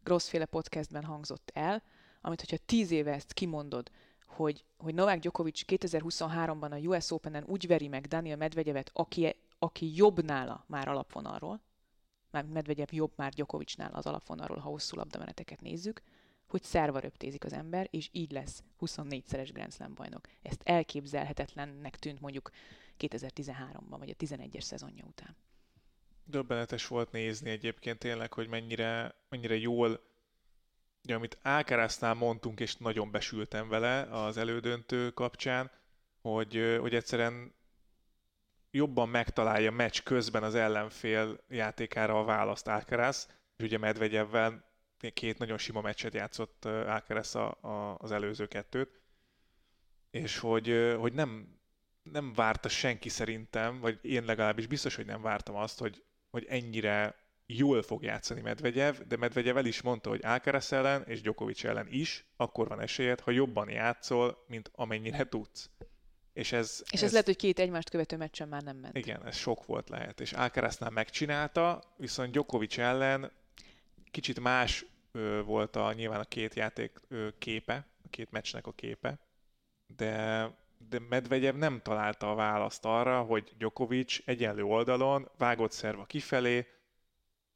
Grossféle 0.03 0.45
podcastben 0.45 1.03
hangzott 1.03 1.51
el, 1.53 1.83
amit 2.21 2.39
hogyha 2.39 2.65
tíz 2.65 2.91
éve 2.91 3.13
ezt 3.13 3.33
kimondod, 3.33 3.91
hogy, 4.25 4.65
hogy 4.77 4.93
Novák 4.93 5.19
Djokovic 5.19 5.61
2023-ban 5.67 6.71
a 6.71 6.87
US 6.87 7.11
Open-en 7.11 7.43
úgy 7.47 7.67
veri 7.67 7.87
meg 7.87 8.05
Daniel 8.05 8.37
Medvegyevet, 8.37 8.89
aki, 8.93 9.35
aki 9.59 9.95
jobb 9.95 10.23
nála 10.23 10.63
már 10.67 10.87
alapvonalról, 10.87 11.61
már 12.31 12.45
Medvegyev 12.45 12.87
jobb 12.91 13.11
már 13.15 13.31
Djokovicnál 13.31 13.93
az 13.93 14.05
alapvonalról, 14.05 14.57
ha 14.57 14.69
hosszú 14.69 14.95
labdameneteket 14.95 15.61
nézzük, 15.61 16.01
hogy 16.47 16.63
szervaröptézik 16.63 17.43
az 17.43 17.53
ember, 17.53 17.88
és 17.91 18.10
így 18.12 18.31
lesz 18.31 18.63
24-szeres 18.79 19.49
Grand 19.53 19.73
Slam 19.73 19.93
bajnok. 19.93 20.27
Ezt 20.41 20.62
elképzelhetetlennek 20.63 21.95
tűnt 21.95 22.21
mondjuk 22.21 22.49
2013-ban, 22.99 23.95
vagy 23.99 24.10
a 24.10 24.23
11-es 24.25 24.62
szezonja 24.62 25.05
után. 25.05 25.36
Döbbenetes 26.25 26.88
volt 26.88 27.12
nézni 27.12 27.49
egyébként 27.49 27.99
tényleg, 27.99 28.33
hogy 28.33 28.47
mennyire, 28.47 29.15
mennyire 29.29 29.57
jól, 29.57 30.03
ugye, 31.03 31.15
amit 31.15 31.38
Alcaraznál 31.43 32.13
mondtunk, 32.13 32.60
és 32.60 32.75
nagyon 32.75 33.12
besültem 33.12 33.67
vele 33.67 34.01
az 34.01 34.38
elődöntő 34.38 35.12
kapcsán, 35.12 35.71
hogy, 36.21 36.77
hogy 36.79 36.95
egyszerűen 36.95 37.53
jobban 38.71 39.10
megtalálja 39.10 39.71
meccs 39.71 40.01
közben 40.03 40.43
az 40.43 40.55
ellenfél 40.55 41.39
játékára 41.49 42.19
a 42.19 42.23
választ 42.23 42.67
Alcaraz, 42.67 43.27
és 43.57 43.63
ugye 43.63 43.77
Medvegyevvel 43.77 44.66
két 45.13 45.38
nagyon 45.38 45.57
sima 45.57 45.81
meccset 45.81 46.13
játszott 46.13 46.65
Alcaraz 46.65 47.36
a, 47.36 47.57
a, 47.62 47.97
az 47.97 48.12
előző 48.12 48.45
kettőt, 48.47 49.01
és 50.10 50.38
hogy, 50.38 50.95
hogy 50.99 51.13
nem, 51.13 51.60
nem 52.03 52.33
várta 52.33 52.69
senki 52.69 53.10
szerintem, 53.10 53.79
vagy 53.79 53.99
én 54.01 54.23
legalábbis 54.25 54.67
biztos, 54.67 54.95
hogy 54.95 55.05
nem 55.05 55.21
vártam 55.21 55.55
azt, 55.55 55.79
hogy, 55.79 56.03
hogy 56.29 56.45
ennyire 56.49 57.15
jól 57.45 57.81
fog 57.81 58.03
játszani 58.03 58.41
Medvegyev, 58.41 58.95
de 58.95 59.17
Medvegyev 59.17 59.57
el 59.57 59.65
is 59.65 59.81
mondta, 59.81 60.10
hogy 60.10 60.19
Alcaraz 60.23 60.73
ellen 60.73 61.03
és 61.03 61.21
Djokovic 61.21 61.63
ellen 61.63 61.88
is 61.89 62.25
akkor 62.36 62.67
van 62.67 62.81
esélyed, 62.81 63.19
ha 63.19 63.31
jobban 63.31 63.69
játszol, 63.69 64.43
mint 64.47 64.71
amennyire 64.73 65.23
tudsz. 65.29 65.69
És 66.33 66.51
ez, 66.51 66.81
és 66.86 66.97
ez, 66.97 67.03
ez 67.03 67.12
lehet, 67.12 67.25
hogy 67.25 67.36
két 67.36 67.60
egymást 67.60 67.89
követő 67.89 68.17
meccsen 68.17 68.47
már 68.47 68.62
nem 68.62 68.77
ment. 68.77 68.97
Igen, 68.97 69.25
ez 69.25 69.36
sok 69.36 69.65
volt 69.65 69.89
lehet. 69.89 70.21
És 70.21 70.33
Alcaraznál 70.33 70.89
megcsinálta, 70.89 71.83
viszont 71.97 72.31
Djokovic 72.31 72.77
ellen 72.77 73.31
kicsit 74.12 74.39
más 74.39 74.86
ö, 75.12 75.41
volt 75.46 75.76
a, 75.76 75.93
nyilván 75.93 76.20
a 76.20 76.24
két 76.24 76.54
játék 76.54 77.00
ö, 77.08 77.28
képe, 77.38 77.88
a 78.04 78.10
két 78.10 78.32
meccsnek 78.32 78.67
a 78.67 78.72
képe, 78.72 79.20
de, 79.96 80.50
de 80.89 81.00
Medvegyev 81.10 81.56
nem 81.56 81.82
találta 81.82 82.32
a 82.32 82.36
választ 82.36 82.86
arra, 82.86 83.22
hogy 83.22 83.52
Djokovic 83.58 84.17
egyenlő 84.26 84.63
oldalon 84.63 85.30
vágott 85.38 85.72
szerva 85.72 86.06
kifelé, 86.06 86.67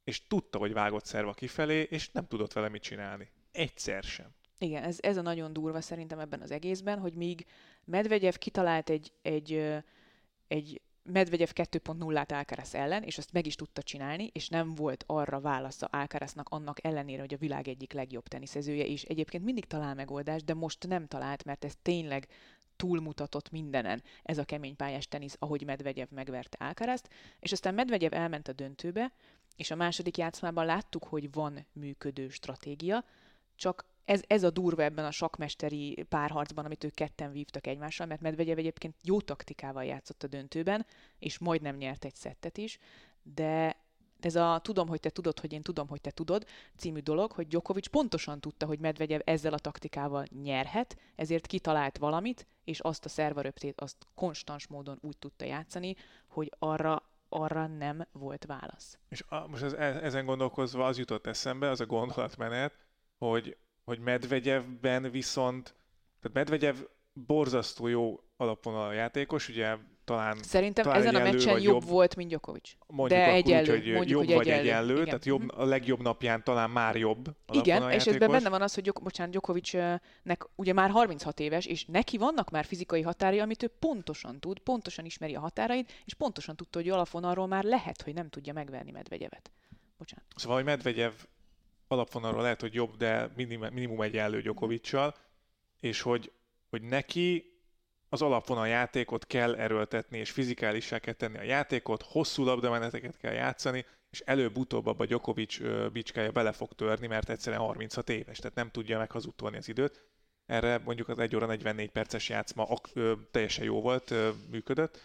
és 0.04 0.26
tudta, 0.26 0.58
hogy 0.58 0.72
vágott 0.72 1.04
szerva 1.04 1.32
kifelé, 1.32 1.86
és 1.90 2.10
nem 2.10 2.26
tudott 2.26 2.52
vele 2.52 2.68
mit 2.68 2.82
csinálni. 2.82 3.30
Egyszer 3.52 4.02
sem. 4.02 4.34
Igen, 4.58 4.82
ez, 4.82 4.98
ez 5.00 5.16
a 5.16 5.22
nagyon 5.22 5.52
durva 5.52 5.80
szerintem 5.80 6.18
ebben 6.18 6.40
az 6.40 6.50
egészben, 6.50 6.98
hogy 6.98 7.14
míg 7.14 7.46
Medvegyev 7.84 8.34
kitalált 8.34 8.90
egy, 8.90 9.12
egy, 9.22 9.52
egy 10.48 10.80
Medvegyev 11.04 11.48
2.0-át 11.54 12.32
Alcaraz 12.32 12.74
ellen, 12.74 13.02
és 13.02 13.18
azt 13.18 13.32
meg 13.32 13.46
is 13.46 13.54
tudta 13.54 13.82
csinálni, 13.82 14.30
és 14.32 14.48
nem 14.48 14.74
volt 14.74 15.04
arra 15.06 15.40
válasza 15.40 15.86
Alcaraznak 15.86 16.48
annak 16.48 16.84
ellenére, 16.84 17.20
hogy 17.20 17.34
a 17.34 17.38
világ 17.38 17.68
egyik 17.68 17.92
legjobb 17.92 18.28
teniszezője, 18.28 18.84
és 18.84 19.02
egyébként 19.02 19.44
mindig 19.44 19.64
talál 19.64 19.94
megoldást, 19.94 20.44
de 20.44 20.54
most 20.54 20.86
nem 20.86 21.06
talált, 21.06 21.44
mert 21.44 21.64
ez 21.64 21.74
tényleg 21.82 22.28
túlmutatott 22.76 23.50
mindenen. 23.50 24.02
Ez 24.22 24.38
a 24.38 24.44
kemény 24.44 24.76
pályás 24.76 25.08
tenisz, 25.08 25.36
ahogy 25.38 25.64
Medvegyev 25.64 26.08
megverte 26.10 26.64
Alcarazt, 26.64 27.08
és 27.40 27.52
aztán 27.52 27.74
Medvegyev 27.74 28.12
elment 28.12 28.48
a 28.48 28.52
döntőbe, 28.52 29.12
és 29.56 29.70
a 29.70 29.76
második 29.76 30.16
játszmában 30.16 30.64
láttuk, 30.64 31.04
hogy 31.04 31.32
van 31.32 31.66
működő 31.72 32.28
stratégia, 32.28 33.04
csak 33.56 33.84
ez, 34.04 34.22
ez 34.26 34.42
a 34.42 34.50
durva 34.50 34.82
ebben 34.82 35.04
a 35.04 35.10
sakmesteri 35.10 36.06
párharcban, 36.08 36.64
amit 36.64 36.84
ők 36.84 36.94
ketten 36.94 37.32
vívtak 37.32 37.66
egymással, 37.66 38.06
mert 38.06 38.20
Medvegyev 38.20 38.58
egyébként 38.58 38.96
jó 39.02 39.20
taktikával 39.20 39.84
játszott 39.84 40.22
a 40.22 40.26
döntőben, 40.26 40.86
és 41.18 41.38
majdnem 41.38 41.76
nyert 41.76 42.04
egy 42.04 42.14
szettet 42.14 42.58
is, 42.58 42.78
de 43.22 43.76
ez 44.20 44.34
a 44.34 44.60
tudom, 44.62 44.88
hogy 44.88 45.00
te 45.00 45.10
tudod, 45.10 45.40
hogy 45.40 45.52
én 45.52 45.62
tudom, 45.62 45.88
hogy 45.88 46.00
te 46.00 46.10
tudod 46.10 46.46
című 46.76 47.00
dolog, 47.00 47.32
hogy 47.32 47.46
Djokovic 47.46 47.86
pontosan 47.86 48.40
tudta, 48.40 48.66
hogy 48.66 48.78
Medvegyev 48.78 49.20
ezzel 49.24 49.52
a 49.52 49.58
taktikával 49.58 50.24
nyerhet, 50.42 50.96
ezért 51.16 51.46
kitalált 51.46 51.98
valamit, 51.98 52.46
és 52.64 52.80
azt 52.80 53.04
a 53.04 53.08
szervaröptét 53.08 53.80
azt 53.80 54.06
konstans 54.14 54.66
módon 54.66 54.98
úgy 55.00 55.18
tudta 55.18 55.44
játszani, 55.44 55.96
hogy 56.26 56.52
arra 56.58 57.02
arra 57.34 57.66
nem 57.66 58.06
volt 58.12 58.44
válasz. 58.44 58.98
És 59.08 59.24
a, 59.28 59.46
most 59.46 59.62
ez, 59.62 59.72
e, 59.72 59.84
ezen 59.84 60.24
gondolkozva 60.24 60.86
az 60.86 60.98
jutott 60.98 61.26
eszembe, 61.26 61.70
az 61.70 61.80
a 61.80 61.86
gondolatmenet, 61.86 62.74
hogy 63.18 63.56
hogy 63.84 63.98
Medvegyevben 63.98 65.10
viszont, 65.10 65.74
tehát 66.20 66.36
Medvegyev 66.36 66.76
borzasztó 67.12 67.86
jó 67.86 68.20
alapon 68.36 68.74
a 68.74 68.92
játékos, 68.92 69.48
ugye 69.48 69.76
talán 70.04 70.36
Szerintem 70.42 70.84
talán 70.84 71.00
ezen 71.00 71.14
a 71.14 71.18
meccsen 71.18 71.52
jobb, 71.52 71.62
jobb 71.62 71.88
volt, 71.88 72.16
mint 72.16 72.28
Djokovic. 72.28 72.72
Mondjuk 72.86 73.20
de 73.20 73.26
egyenlő, 73.26 73.72
úgy, 73.72 73.84
hogy 73.84 73.92
mondjuk, 73.92 74.20
jobb 74.20 74.26
hogy 74.26 74.34
vagy 74.34 74.48
egyenlő, 74.48 74.68
egyenlő 74.68 74.92
igen. 74.92 75.04
tehát 75.04 75.24
jobb, 75.24 75.50
a 75.56 75.64
legjobb 75.64 76.02
napján 76.02 76.44
talán 76.44 76.70
már 76.70 76.96
jobb. 76.96 77.34
Igen, 77.52 77.90
és 77.90 78.06
ebben 78.06 78.30
benne 78.30 78.48
van 78.48 78.62
az, 78.62 78.74
hogy 78.74 78.82
Gyok, 78.82 79.02
bocsánat, 79.02 79.32
Djokovicnek 79.32 80.48
ugye 80.54 80.72
már 80.72 80.90
36 80.90 81.40
éves, 81.40 81.66
és 81.66 81.84
neki 81.84 82.18
vannak 82.18 82.50
már 82.50 82.64
fizikai 82.64 83.02
határai, 83.02 83.40
amit 83.40 83.62
ő 83.62 83.66
pontosan 83.78 84.40
tud, 84.40 84.58
pontosan 84.58 85.04
ismeri 85.04 85.34
a 85.34 85.40
határait, 85.40 85.92
és 86.04 86.14
pontosan 86.14 86.56
tudta, 86.56 86.78
hogy 86.78 86.88
alapvonalról 86.88 87.46
már 87.46 87.64
lehet, 87.64 88.02
hogy 88.02 88.14
nem 88.14 88.28
tudja 88.28 88.52
megverni 88.52 88.90
Medvegyevet. 88.90 89.50
Bocsánat. 89.98 90.24
Szóval, 90.36 90.56
hogy 90.56 90.64
Medvegyev 90.64 91.12
alapvonalról 91.92 92.42
lehet, 92.42 92.60
hogy 92.60 92.74
jobb, 92.74 92.96
de 92.96 93.32
minimum, 93.36 93.72
minimum 93.72 94.00
egyenlő 94.00 94.42
Gyokovicsal, 94.42 95.14
és 95.80 96.00
hogy, 96.00 96.32
hogy 96.70 96.82
neki 96.82 97.52
az 98.08 98.22
alapvonal 98.22 98.68
játékot 98.68 99.26
kell 99.26 99.54
erőltetni, 99.54 100.18
és 100.18 100.30
fizikálissá 100.30 100.98
kell 100.98 101.14
tenni 101.14 101.38
a 101.38 101.42
játékot, 101.42 102.02
hosszú 102.02 102.44
labdameneteket 102.44 103.16
kell 103.16 103.32
játszani, 103.32 103.84
és 104.10 104.20
előbb-utóbb 104.20 104.86
abba 104.86 105.06
Djokovic 105.06 105.58
bicskája 105.92 106.30
bele 106.30 106.52
fog 106.52 106.72
törni, 106.72 107.06
mert 107.06 107.28
egyszerűen 107.28 107.62
36 107.62 108.08
éves, 108.08 108.38
tehát 108.38 108.56
nem 108.56 108.70
tudja 108.70 108.98
meghazudtolni 108.98 109.56
az 109.56 109.68
időt. 109.68 110.04
Erre 110.46 110.78
mondjuk 110.84 111.08
az 111.08 111.18
1 111.18 111.36
óra 111.36 111.46
44 111.46 111.90
perces 111.90 112.28
játszma 112.28 112.78
ö, 112.92 113.12
teljesen 113.30 113.64
jó 113.64 113.80
volt, 113.80 114.10
ö, 114.10 114.30
működött, 114.50 115.00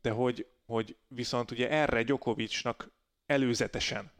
de 0.00 0.10
hogy, 0.10 0.46
hogy 0.66 0.96
viszont 1.08 1.50
ugye 1.50 1.70
erre 1.70 2.02
Djokovicnak 2.02 2.90
előzetesen 3.26 4.10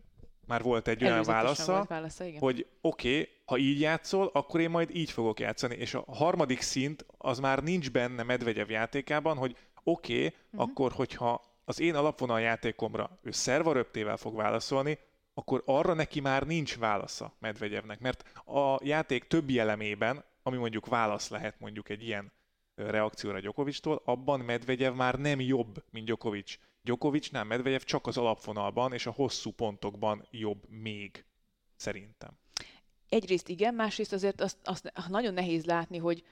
már 0.46 0.62
volt 0.62 0.88
egy 0.88 1.04
olyan 1.04 1.22
válasza, 1.22 1.72
volt 1.72 1.88
válasza 1.88 2.24
hogy 2.38 2.66
oké, 2.80 3.20
okay, 3.20 3.28
ha 3.44 3.56
így 3.56 3.80
játszol, 3.80 4.30
akkor 4.32 4.60
én 4.60 4.70
majd 4.70 4.96
így 4.96 5.10
fogok 5.10 5.40
játszani. 5.40 5.76
És 5.76 5.94
a 5.94 6.04
harmadik 6.06 6.60
szint 6.60 7.06
az 7.18 7.38
már 7.38 7.62
nincs 7.62 7.90
benne 7.90 8.22
Medvegyev 8.22 8.70
játékában, 8.70 9.36
hogy 9.36 9.56
oké, 9.82 10.14
okay, 10.14 10.26
uh-huh. 10.26 10.60
akkor 10.60 10.92
hogyha 10.92 11.42
az 11.64 11.80
én 11.80 11.94
alapvonal 11.94 12.40
játékomra 12.40 13.18
ő 13.22 13.30
szervaröptével 13.30 14.16
fog 14.16 14.36
válaszolni, 14.36 14.98
akkor 15.34 15.62
arra 15.66 15.94
neki 15.94 16.20
már 16.20 16.42
nincs 16.42 16.78
válasza 16.78 17.36
Medvegyevnek, 17.38 18.00
mert 18.00 18.42
a 18.46 18.78
játék 18.84 19.26
többi 19.26 19.58
elemében, 19.58 20.24
ami 20.42 20.56
mondjuk 20.56 20.86
válasz 20.86 21.28
lehet 21.28 21.60
mondjuk 21.60 21.88
egy 21.88 22.02
ilyen 22.02 22.32
reakcióra 22.74 23.38
Gyokovicstól, 23.38 24.02
abban 24.04 24.40
Medvegyev 24.40 24.94
már 24.94 25.14
nem 25.14 25.40
jobb, 25.40 25.84
mint 25.90 26.06
Gyokovics. 26.06 26.58
Djokovicnál 26.82 27.44
Medvegyev 27.44 27.80
csak 27.80 28.06
az 28.06 28.16
alapvonalban 28.16 28.92
és 28.92 29.06
a 29.06 29.10
hosszú 29.10 29.50
pontokban 29.50 30.26
jobb 30.30 30.68
még, 30.68 31.24
szerintem. 31.76 32.30
Egyrészt 33.08 33.48
igen, 33.48 33.74
másrészt 33.74 34.12
azért 34.12 34.40
azt, 34.40 34.58
azt 34.64 34.92
nagyon 35.08 35.34
nehéz 35.34 35.64
látni, 35.64 35.98
hogy, 35.98 36.24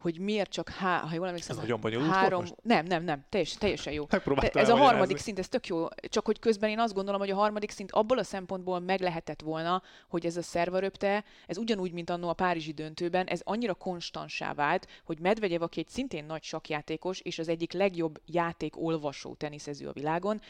hogy 0.00 0.18
miért 0.18 0.50
csak 0.50 0.68
há, 0.68 0.98
ha 0.98 1.14
jól 1.14 1.26
emlékszem, 1.26 1.56
ez 1.56 1.62
nagyon 1.62 1.80
bonyolult 1.80 2.10
három, 2.10 2.40
most? 2.40 2.54
Nem, 2.62 2.86
nem, 2.86 3.04
nem, 3.04 3.24
teljes, 3.28 3.52
teljesen 3.52 3.92
jó. 3.92 4.06
ez 4.52 4.68
a 4.68 4.76
harmadik 4.76 5.16
szint, 5.16 5.38
ez 5.38 5.48
tök 5.48 5.66
jó, 5.66 5.86
csak 6.02 6.26
hogy 6.26 6.38
közben 6.38 6.70
én 6.70 6.78
azt 6.78 6.94
gondolom, 6.94 7.20
hogy 7.20 7.30
a 7.30 7.34
harmadik 7.34 7.70
szint 7.70 7.92
abból 7.92 8.18
a 8.18 8.22
szempontból 8.24 8.80
meg 8.80 9.00
lehetett 9.00 9.40
volna, 9.40 9.82
hogy 10.08 10.26
ez 10.26 10.36
a 10.36 10.42
szervaröpte, 10.42 11.24
ez 11.46 11.58
ugyanúgy, 11.58 11.92
mint 11.92 12.10
annó 12.10 12.28
a 12.28 12.32
Párizsi 12.32 12.72
döntőben, 12.72 13.26
ez 13.26 13.40
annyira 13.44 13.74
konstansá 13.74 14.54
vált, 14.54 14.86
hogy 15.04 15.18
Medvegyev, 15.18 15.62
aki 15.62 15.80
egy 15.80 15.88
szintén 15.88 16.24
nagy 16.24 16.42
sakjátékos, 16.42 17.20
és 17.20 17.38
az 17.38 17.48
egyik 17.48 17.72
legjobb 17.72 18.20
játékolvasó 18.26 19.34
teniszező 19.34 19.88
a 19.88 19.92
világon, 19.92 20.40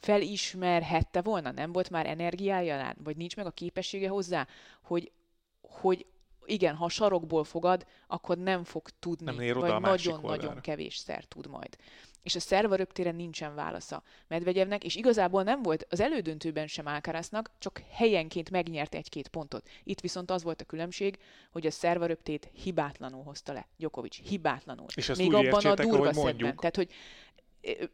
felismerhette 0.00 1.22
volna, 1.22 1.50
nem 1.50 1.72
volt 1.72 1.90
már 1.90 2.06
energiája, 2.06 2.94
vagy 3.04 3.16
nincs 3.16 3.36
meg 3.36 3.46
a 3.46 3.50
képessége 3.50 4.08
hozzá, 4.08 4.46
hogy, 4.82 5.12
hogy 5.60 6.06
igen, 6.46 6.74
ha 6.74 6.88
sarokból 6.88 7.44
fogad, 7.44 7.86
akkor 8.06 8.38
nem 8.38 8.64
fog 8.64 8.88
tudni, 8.98 9.24
nem 9.24 9.60
vagy 9.60 9.80
nagyon-nagyon 9.80 10.60
szer 10.88 11.24
tud 11.24 11.46
majd. 11.46 11.76
És 12.22 12.34
a 12.34 12.40
szerva 12.40 12.74
röptéren 12.74 13.14
nincsen 13.14 13.54
válasza 13.54 14.02
Medvegyevnek, 14.28 14.84
és 14.84 14.94
igazából 14.94 15.42
nem 15.42 15.62
volt 15.62 15.86
az 15.90 16.00
elődöntőben 16.00 16.66
sem 16.66 16.86
Alcaraznak, 16.86 17.50
csak 17.58 17.82
helyenként 17.90 18.50
megnyert 18.50 18.94
egy-két 18.94 19.28
pontot. 19.28 19.68
Itt 19.82 20.00
viszont 20.00 20.30
az 20.30 20.42
volt 20.42 20.60
a 20.60 20.64
különbség, 20.64 21.18
hogy 21.52 21.66
a 21.66 21.70
szerva 21.70 22.06
röptét 22.06 22.50
hibátlanul 22.52 23.22
hozta 23.22 23.52
le 23.52 23.66
Djokovic, 23.76 24.16
hibátlanul. 24.16 24.86
És 24.94 25.08
ezt 25.08 25.20
Még 25.20 25.34
abban 25.34 25.64
a 25.64 25.74
durva 25.74 26.12
szedben. 26.12 26.56
Tehát, 26.56 26.76
hogy 26.76 26.90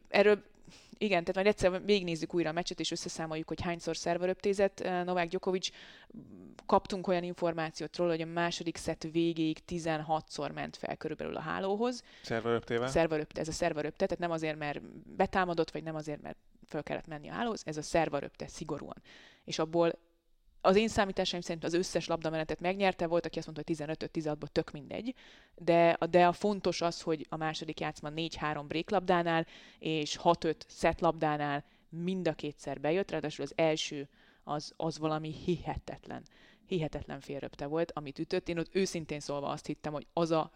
erről 0.07 0.43
igen, 1.01 1.23
tehát 1.23 1.35
majd 1.35 1.47
egyszer 1.47 1.85
végignézzük 1.85 2.33
újra 2.33 2.49
a 2.49 2.53
meccset, 2.53 2.79
és 2.79 2.91
összeszámoljuk, 2.91 3.47
hogy 3.47 3.61
hányszor 3.61 3.97
szerveröptézett 3.97 4.79
eh, 4.79 5.03
Novák 5.03 5.27
Djokovic. 5.27 5.69
Kaptunk 6.65 7.07
olyan 7.07 7.23
információt 7.23 7.95
róla, 7.97 8.11
hogy 8.11 8.21
a 8.21 8.25
második 8.25 8.77
szett 8.77 9.07
végéig 9.11 9.57
16-szor 9.67 10.53
ment 10.53 10.77
fel 10.77 10.97
körülbelül 10.97 11.35
a 11.35 11.39
hálóhoz. 11.39 12.03
Szerveröptével? 12.21 12.87
Szerveröpte, 12.87 13.41
ez 13.41 13.47
a 13.47 13.51
szerveröpte, 13.51 14.05
tehát 14.05 14.19
nem 14.19 14.31
azért, 14.31 14.57
mert 14.57 14.81
betámadott, 15.15 15.71
vagy 15.71 15.83
nem 15.83 15.95
azért, 15.95 16.21
mert 16.21 16.37
fel 16.65 16.83
kellett 16.83 17.07
menni 17.07 17.29
a 17.29 17.33
hálóhoz, 17.33 17.61
ez 17.65 17.77
a 17.77 17.81
szerveröpte 17.81 18.47
szigorúan. 18.47 19.01
És 19.43 19.59
abból 19.59 19.91
az 20.61 20.75
én 20.75 20.87
számításaim 20.87 21.41
szerint 21.41 21.63
az 21.63 21.73
összes 21.73 22.07
labdamenetet 22.07 22.59
megnyerte, 22.59 23.07
volt, 23.07 23.25
aki 23.25 23.37
azt 23.37 23.47
mondta, 23.47 23.85
hogy 23.85 23.97
15-16-ból 23.97 24.47
tök 24.51 24.71
mindegy, 24.71 25.13
de, 25.55 25.97
de 26.09 26.27
a 26.27 26.31
fontos 26.31 26.81
az, 26.81 27.01
hogy 27.01 27.25
a 27.29 27.35
második 27.35 27.79
játszma 27.79 28.09
4-3 28.15 28.63
bréklabdánál 28.67 29.45
és 29.79 30.19
6-5 30.23 30.55
szetlabdánál 30.67 31.63
mind 31.89 32.27
a 32.27 32.33
kétszer 32.33 32.79
bejött, 32.79 33.11
ráadásul 33.11 33.45
az 33.45 33.53
első 33.55 34.09
az, 34.43 34.73
az 34.77 34.97
valami 34.97 35.33
hihetetlen, 35.45 36.23
hihetetlen 36.65 37.19
félröpte 37.19 37.65
volt, 37.65 37.91
amit 37.91 38.19
ütött. 38.19 38.49
Én 38.49 38.57
ott 38.57 38.75
őszintén 38.75 39.19
szólva 39.19 39.47
azt 39.47 39.65
hittem, 39.65 39.93
hogy 39.93 40.07
az 40.13 40.31
a 40.31 40.51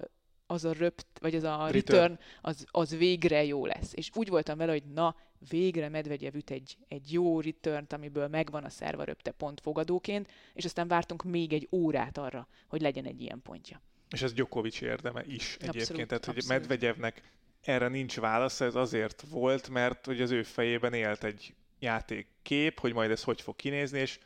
az 0.48 0.66
a 0.66 0.74
röpt, 0.74 1.06
vagy 1.20 1.36
az 1.36 1.44
a 1.44 1.68
return, 1.68 1.72
return 1.72 2.20
az, 2.42 2.66
az 2.72 2.98
végre 2.98 3.44
jó 3.44 3.66
lesz. 3.66 3.94
És 3.94 4.10
úgy 4.14 4.30
voltam 4.30 4.58
vele, 4.58 4.72
hogy 4.72 4.84
na, 4.94 5.16
végre 5.50 5.90
Medvegyev 5.90 6.36
üt 6.36 6.50
egy, 6.50 6.78
egy 6.88 7.14
jó 7.14 7.42
return 7.42 7.86
amiből 7.90 8.28
megvan 8.28 8.64
a 8.64 8.70
szerva 8.70 9.04
röpte 9.04 9.32
pont 9.32 9.62
fogadóként, 9.62 10.32
és 10.54 10.66
aztán 10.66 10.88
vártunk 10.88 11.24
még 11.24 11.54
egy 11.54 11.68
órát 11.72 12.18
arra, 12.18 12.48
hogy 12.68 12.82
legyen 12.82 13.06
egy 13.06 13.22
ilyen 13.22 13.42
pontja. 13.42 13.82
És 14.10 14.22
ez 14.22 14.34
Djokovic 14.34 14.82
érdeme 14.82 15.24
is 15.26 15.56
egyébként. 15.60 15.76
Abszolút, 15.76 16.08
Tehát, 16.08 16.26
hogy 16.26 16.38
abszolút. 16.38 16.60
Medvegyevnek 16.60 17.22
erre 17.62 17.88
nincs 17.88 18.20
válasz, 18.20 18.62
ez 18.62 18.76
azért 18.76 19.24
volt, 19.30 19.70
mert 19.70 20.06
hogy 20.06 20.22
az 20.22 20.32
ő 20.32 20.44
fejében 20.44 20.94
élt 20.94 21.24
egy 21.24 21.54
játékkép, 21.80 22.80
hogy 22.80 22.94
majd 22.94 23.12
ez 23.12 23.24
hogy 23.24 23.42
fog 23.42 23.56
kinézni, 23.56 24.00
és 24.00 24.20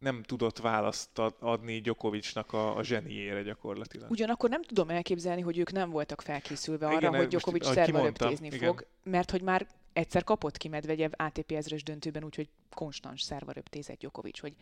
nem 0.00 0.22
tudott 0.22 0.58
választ 0.58 1.18
adni 1.38 1.80
Gyokovicsnak 1.80 2.52
a, 2.52 2.76
a 2.76 2.82
zseniére 2.82 3.42
gyakorlatilag. 3.42 4.10
Ugyanakkor 4.10 4.50
nem 4.50 4.62
tudom 4.62 4.90
elképzelni, 4.90 5.40
hogy 5.40 5.58
ők 5.58 5.72
nem 5.72 5.90
voltak 5.90 6.20
felkészülve 6.20 6.86
arra, 6.86 6.96
igen, 6.96 7.14
hogy 7.14 7.28
Gyokovics 7.28 7.64
szerva 7.64 8.02
röptézni 8.02 8.50
fog, 8.50 8.86
mert 9.02 9.30
hogy 9.30 9.42
már 9.42 9.66
egyszer 9.92 10.24
kapott 10.24 10.56
ki 10.56 10.68
Medvegyev 10.68 11.10
ATP 11.16 11.52
ezres 11.52 11.82
döntőben, 11.82 12.24
úgyhogy 12.24 12.48
konstans 12.74 13.22
szerva 13.22 13.52
röptézett 13.52 13.98
Gyokovics, 13.98 14.40
hogy 14.40 14.54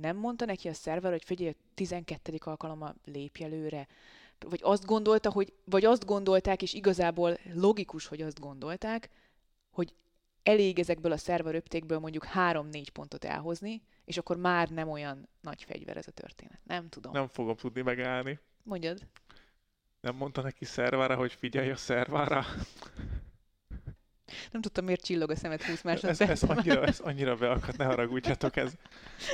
nem 0.00 0.16
mondta 0.16 0.44
neki 0.44 0.68
a 0.68 0.74
szerver, 0.74 1.10
hogy 1.10 1.24
figyelj, 1.24 1.54
12. 1.74 2.34
alkalommal 2.38 2.94
lépj 3.04 3.44
előre, 3.44 3.86
vagy 4.48 4.60
azt 4.62 4.84
gondolta, 4.84 5.30
hogy, 5.30 5.52
vagy 5.64 5.84
azt 5.84 6.04
gondolták, 6.04 6.62
és 6.62 6.72
igazából 6.72 7.38
logikus, 7.54 8.06
hogy 8.06 8.22
azt 8.22 8.40
gondolták, 8.40 9.08
hogy 9.70 9.94
elég 10.42 10.78
ezekből 10.78 11.12
a 11.12 11.16
szerva 11.16 11.50
röptékből 11.50 11.98
mondjuk 11.98 12.26
3-4 12.34 12.86
pontot 12.92 13.24
elhozni, 13.24 13.82
és 14.08 14.16
akkor 14.16 14.36
már 14.36 14.68
nem 14.68 14.88
olyan 14.88 15.28
nagy 15.40 15.62
fegyver 15.62 15.96
ez 15.96 16.06
a 16.06 16.10
történet. 16.10 16.58
Nem 16.64 16.88
tudom. 16.88 17.12
Nem 17.12 17.28
fogom 17.28 17.56
tudni 17.56 17.82
megállni. 17.82 18.38
Mondjad. 18.62 19.06
Nem 20.00 20.14
mondta 20.14 20.42
neki 20.42 20.64
szervára, 20.64 21.16
hogy 21.16 21.32
figyelj 21.32 21.70
a 21.70 21.76
szervára? 21.76 22.44
Nem 24.50 24.60
tudtam, 24.60 24.84
miért 24.84 25.04
csillog 25.04 25.30
a 25.30 25.36
szemet 25.36 25.62
20 25.62 25.82
másodperc. 25.82 26.20
Ez, 26.20 26.30
ez, 26.30 26.42
annyira, 26.42 26.84
ez 26.84 27.00
annyira 27.00 27.36
beakadt, 27.36 27.76
ne 27.76 27.84
haragudjatok, 27.84 28.56
ez, 28.56 28.72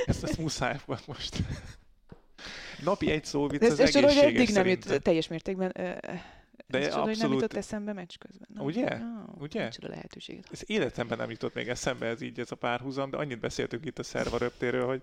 ezt, 0.05 0.23
ezt 0.23 0.37
muszáj 0.37 0.79
volt 0.85 1.07
most. 1.07 1.37
Napi 2.83 3.11
egy 3.11 3.25
szó 3.25 3.47
vicc 3.47 3.61
az 3.61 3.79
ez, 3.79 3.95
egészséges 3.95 4.15
eddig 4.15 4.49
nem 4.49 4.67
jut 4.67 5.01
teljes 5.01 5.27
mértékben. 5.27 5.75
De 6.67 6.77
ez 6.77 6.95
abszolút... 6.95 7.17
nem 7.17 7.31
jutott 7.31 7.53
eszembe 7.53 7.93
meccs 7.93 8.15
közben. 8.19 8.47
No, 8.53 8.63
Ugye? 8.63 8.97
No, 8.97 9.23
Ugye? 9.37 9.63
Micsoda 9.63 9.87
lehetőséget. 9.87 10.47
Ez 10.51 10.61
életemben 10.65 11.17
nem 11.17 11.29
jutott 11.29 11.53
még 11.53 11.67
eszembe 11.67 12.05
ez 12.05 12.21
így, 12.21 12.39
ez 12.39 12.51
a 12.51 12.55
párhuzam, 12.55 13.09
de 13.09 13.17
annyit 13.17 13.39
beszéltünk 13.39 13.85
itt 13.85 13.99
a 13.99 14.03
szerva 14.03 14.37
röptéről, 14.37 14.85
hogy... 14.85 15.01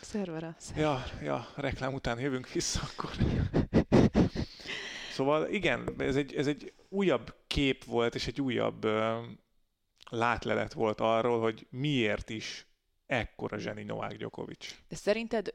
Szervara. 0.00 0.56
Ja, 0.76 1.04
ja, 1.22 1.48
reklám 1.56 1.94
után 1.94 2.20
jövünk 2.20 2.52
vissza 2.52 2.80
akkor. 2.92 3.10
szóval 5.12 5.48
igen, 5.48 5.94
ez 5.98 6.16
egy, 6.16 6.34
ez 6.34 6.46
egy 6.46 6.72
újabb 6.88 7.34
kép 7.46 7.84
volt, 7.84 8.14
és 8.14 8.26
egy 8.26 8.40
újabb 8.40 8.84
uh, 8.84 8.92
látlelet 10.10 10.72
volt 10.72 11.00
arról, 11.00 11.40
hogy 11.40 11.66
miért 11.70 12.30
is 12.30 12.66
ekkora 13.06 13.58
zseni 13.58 13.82
Novák 13.82 14.16
Djokovic. 14.16 14.74
De 14.88 14.96
szerinted, 14.96 15.54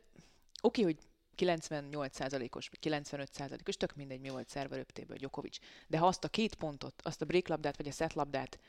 oké, 0.62 0.82
okay, 0.82 0.84
hogy 0.84 1.04
98%-os, 1.38 2.69
vagy 2.69 2.93
95%-os, 2.93 3.78
tök 3.78 3.96
mindegy, 3.96 4.19
mi 4.19 4.30
volt 4.30 4.50
szerver 4.50 4.80
öptéből 4.80 5.17
Djokovic. 5.17 5.58
De 5.88 5.98
ha 5.98 6.08
azt 6.08 6.24
a 6.24 6.28
két 6.28 6.56
pontot, 6.56 7.02
azt 7.04 7.22
a 7.22 7.26
breaklabdát, 7.26 7.78
vagy 7.78 7.88
a 7.88 7.91
setlabdát 7.91 8.60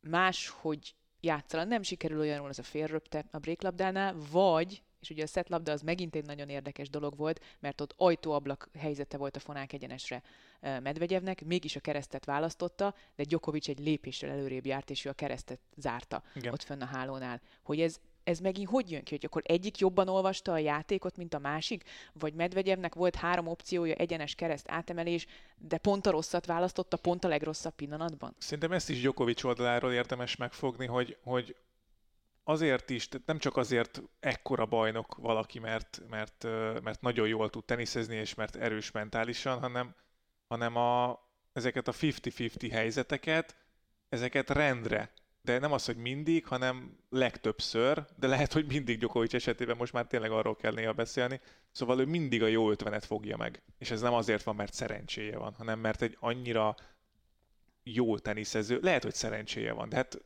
máshogy 0.00 0.94
játszala, 1.20 1.64
nem 1.64 1.82
sikerül 1.82 2.18
olyanul 2.18 2.48
az 2.48 2.58
a 2.58 2.62
félröpte 2.62 3.24
a 3.30 3.38
breaklabdánál, 3.38 4.16
vagy, 4.30 4.82
és 5.00 5.10
ugye 5.10 5.22
a 5.22 5.26
setlabda 5.26 5.72
az 5.72 5.82
megint 5.82 6.14
egy 6.14 6.26
nagyon 6.26 6.48
érdekes 6.48 6.88
dolog 6.88 7.16
volt, 7.16 7.40
mert 7.58 7.80
ott 7.80 7.94
ajtóablak 7.96 8.68
helyzete 8.78 9.16
volt 9.16 9.36
a 9.36 9.40
fonák 9.40 9.72
egyenesre 9.72 10.22
Medvegyevnek, 10.60 11.44
mégis 11.44 11.76
a 11.76 11.80
keresztet 11.80 12.24
választotta, 12.24 12.94
de 13.16 13.24
Djokovic 13.24 13.68
egy 13.68 13.78
lépéssel 13.78 14.30
előrébb 14.30 14.66
járt, 14.66 14.90
és 14.90 15.04
ő 15.04 15.08
a 15.08 15.12
keresztet 15.12 15.60
zárta 15.76 16.22
Igen. 16.34 16.52
ott 16.52 16.62
fönn 16.62 16.80
a 16.80 16.84
hálónál. 16.84 17.40
Hogy 17.62 17.80
ez 17.80 18.00
ez 18.30 18.38
megint 18.38 18.68
hogy 18.68 18.90
jön 18.90 19.02
ki, 19.02 19.14
hogy 19.14 19.24
akkor 19.24 19.42
egyik 19.44 19.78
jobban 19.78 20.08
olvasta 20.08 20.52
a 20.52 20.58
játékot, 20.58 21.16
mint 21.16 21.34
a 21.34 21.38
másik, 21.38 21.84
vagy 22.12 22.34
Medvegyevnek 22.34 22.94
volt 22.94 23.14
három 23.14 23.46
opciója, 23.46 23.94
egyenes 23.94 24.34
kereszt, 24.34 24.66
átemelés, 24.68 25.26
de 25.56 25.78
pont 25.78 26.06
a 26.06 26.10
rosszat 26.10 26.46
választotta, 26.46 26.96
pont 26.96 27.24
a 27.24 27.28
legrosszabb 27.28 27.74
pillanatban? 27.74 28.34
Szerintem 28.38 28.72
ezt 28.72 28.90
is 28.90 29.00
Djokovic 29.00 29.44
oldaláról 29.44 29.92
érdemes 29.92 30.36
megfogni, 30.36 30.86
hogy, 30.86 31.16
hogy 31.22 31.56
azért 32.44 32.90
is, 32.90 33.08
tehát 33.08 33.26
nem 33.26 33.38
csak 33.38 33.56
azért 33.56 34.02
ekkora 34.20 34.66
bajnok 34.66 35.14
valaki, 35.14 35.58
mert, 35.58 36.02
mert, 36.08 36.44
mert 36.82 37.00
nagyon 37.00 37.28
jól 37.28 37.50
tud 37.50 37.64
teniszezni, 37.64 38.16
és 38.16 38.34
mert 38.34 38.56
erős 38.56 38.90
mentálisan, 38.90 39.58
hanem, 39.58 39.94
hanem 40.48 40.76
a, 40.76 41.20
ezeket 41.52 41.88
a 41.88 41.92
50-50 41.92 42.68
helyzeteket, 42.72 43.56
ezeket 44.08 44.50
rendre 44.50 45.12
de 45.42 45.58
nem 45.58 45.72
az, 45.72 45.84
hogy 45.84 45.96
mindig, 45.96 46.46
hanem 46.46 46.98
legtöbbször, 47.08 48.04
de 48.16 48.26
lehet, 48.26 48.52
hogy 48.52 48.66
mindig 48.66 48.98
Djokovic 48.98 49.34
esetében 49.34 49.76
most 49.76 49.92
már 49.92 50.06
tényleg 50.06 50.30
arról 50.30 50.56
kell 50.56 50.72
néha 50.72 50.92
beszélni. 50.92 51.40
Szóval 51.70 52.00
ő 52.00 52.04
mindig 52.04 52.42
a 52.42 52.46
jó 52.46 52.70
ötvenet 52.70 53.04
fogja 53.04 53.36
meg. 53.36 53.62
És 53.78 53.90
ez 53.90 54.00
nem 54.00 54.12
azért 54.12 54.42
van, 54.42 54.54
mert 54.56 54.72
szerencséje 54.72 55.38
van, 55.38 55.54
hanem 55.54 55.78
mert 55.78 56.02
egy 56.02 56.16
annyira 56.20 56.74
jó 57.82 58.18
teniszező, 58.18 58.78
lehet, 58.82 59.02
hogy 59.02 59.14
szerencséje 59.14 59.72
van, 59.72 59.88
de 59.88 59.96
hát 59.96 60.24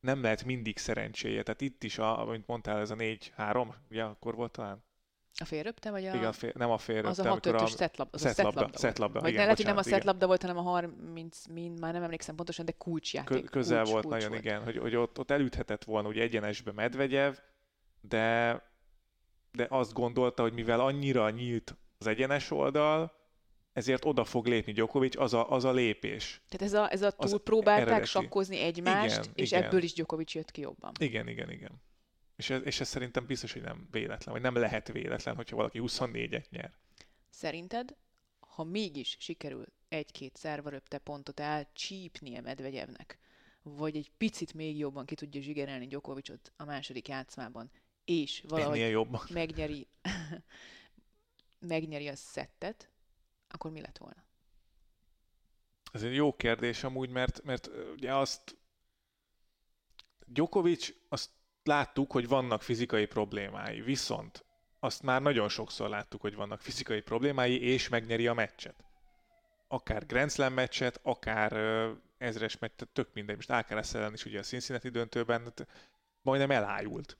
nem 0.00 0.22
lehet 0.22 0.44
mindig 0.44 0.78
szerencséje. 0.78 1.42
Tehát 1.42 1.60
itt 1.60 1.84
is, 1.84 1.98
a, 1.98 2.28
amit 2.28 2.46
mondtál, 2.46 2.80
ez 2.80 2.90
a 2.90 2.96
4-3, 2.96 3.74
ugye 3.90 4.02
akkor 4.02 4.34
volt 4.34 4.52
talán? 4.52 4.84
A 5.40 5.44
félröpte, 5.44 5.90
vagy 5.90 6.06
a... 6.06 6.14
Igen, 6.14 6.24
a 6.24 6.32
fél, 6.32 6.52
nem 6.54 6.70
a 6.70 6.78
félröpte, 6.78 7.08
Az 7.08 7.18
a 7.18 7.28
6 7.28 7.46
5 7.46 7.68
szetlabda. 7.68 8.14
Az 8.14 8.20
szetlabda, 8.20 8.68
a 8.72 8.78
szetlabda, 8.78 9.20
Vagy 9.20 9.28
igen, 9.28 9.42
lehet, 9.42 9.56
hogy 9.56 9.66
nem 9.66 9.76
a 9.76 9.82
szetlabda 9.82 10.26
volt, 10.26 10.40
hanem 10.40 10.56
a 10.56 10.62
30 10.62 11.46
min, 11.46 11.72
már 11.80 11.92
nem 11.92 12.02
emlékszem 12.02 12.34
pontosan, 12.34 12.64
de 12.64 12.72
kulcsjáték. 12.72 13.44
Kö, 13.44 13.48
közel 13.48 13.82
kulcs, 13.82 13.92
volt 13.92 14.04
kulcs 14.04 14.16
nagyon, 14.16 14.30
volt. 14.30 14.44
igen, 14.44 14.62
hogy, 14.62 14.76
hogy 14.76 14.96
ott, 14.96 15.18
ott 15.18 15.30
elüthetett 15.30 15.84
volna 15.84 16.08
ugye 16.08 16.22
egyenesbe 16.22 16.72
Medvegyev, 16.72 17.34
de, 18.00 18.62
de 19.52 19.66
azt 19.68 19.92
gondolta, 19.92 20.42
hogy 20.42 20.52
mivel 20.52 20.80
annyira 20.80 21.30
nyílt 21.30 21.76
az 21.98 22.06
egyenes 22.06 22.50
oldal, 22.50 23.16
ezért 23.72 24.04
oda 24.04 24.24
fog 24.24 24.46
lépni 24.46 24.72
Djokovic, 24.72 25.20
az 25.20 25.34
a, 25.34 25.50
az 25.50 25.64
a 25.64 25.72
lépés. 25.72 26.42
Tehát 26.48 26.74
ez 26.74 26.80
a, 26.80 26.92
ez 26.92 27.02
a 27.02 27.10
túlpróbálták 27.10 28.04
sakkozni 28.04 28.60
egymást, 28.60 29.18
igen, 29.18 29.32
és 29.34 29.50
igen. 29.50 29.62
ebből 29.62 29.82
is 29.82 29.92
Djokovic 29.92 30.34
jött 30.34 30.50
ki 30.50 30.60
jobban. 30.60 30.92
Igen, 31.00 31.28
igen, 31.28 31.50
igen. 31.50 31.82
És 32.38 32.50
ez, 32.50 32.62
és 32.64 32.80
ez 32.80 32.88
szerintem 32.88 33.26
biztos, 33.26 33.52
hogy 33.52 33.62
nem 33.62 33.88
véletlen, 33.90 34.34
vagy 34.34 34.42
nem 34.42 34.54
lehet 34.54 34.92
véletlen, 34.92 35.36
hogyha 35.36 35.56
valaki 35.56 35.78
24-et 35.82 36.48
nyer. 36.48 36.72
Szerinted, 37.30 37.96
ha 38.38 38.64
mégis 38.64 39.16
sikerül 39.20 39.66
egy-két 39.88 40.36
szervaröpte 40.36 40.98
pontot 40.98 41.40
elcsípnie 41.40 42.40
Medvegyevnek, 42.40 43.18
vagy 43.62 43.96
egy 43.96 44.10
picit 44.16 44.54
még 44.54 44.78
jobban 44.78 45.06
ki 45.06 45.14
tudja 45.14 45.40
zsigerelni 45.40 45.86
Gyokovicsot 45.86 46.52
a 46.56 46.64
második 46.64 47.08
játszmában, 47.08 47.70
és 48.04 48.44
valahogy 48.48 48.78
jobban. 48.78 49.20
megnyeri, 49.32 49.86
megnyeri 51.58 52.08
a 52.08 52.16
szettet, 52.16 52.90
akkor 53.48 53.70
mi 53.70 53.80
lett 53.80 53.98
volna? 53.98 54.24
Ez 55.92 56.02
egy 56.02 56.14
jó 56.14 56.36
kérdés 56.36 56.84
amúgy, 56.84 57.10
mert, 57.10 57.42
mert 57.42 57.70
ugye 57.92 58.14
azt 58.14 58.56
Djokovic 60.26 60.88
azt 61.08 61.30
láttuk, 61.62 62.12
hogy 62.12 62.28
vannak 62.28 62.62
fizikai 62.62 63.06
problémái, 63.06 63.80
viszont 63.80 64.44
azt 64.80 65.02
már 65.02 65.22
nagyon 65.22 65.48
sokszor 65.48 65.88
láttuk, 65.88 66.20
hogy 66.20 66.34
vannak 66.34 66.60
fizikai 66.60 67.00
problémái, 67.00 67.62
és 67.62 67.88
megnyeri 67.88 68.26
a 68.26 68.34
meccset. 68.34 68.84
Akár 69.68 70.06
Grand 70.06 70.30
Slam 70.30 70.52
meccset, 70.52 71.00
akár 71.02 71.52
ezres 72.18 72.58
meccset, 72.58 72.88
tök 72.88 73.08
mindegy. 73.12 73.36
Most 73.36 73.50
Alcaraz 73.50 73.94
ellen 73.94 74.12
is 74.12 74.24
ugye 74.24 74.38
a 74.38 74.42
Cincinnati 74.42 74.88
döntőben 74.88 75.52
majdnem 76.22 76.50
elájult. 76.50 77.18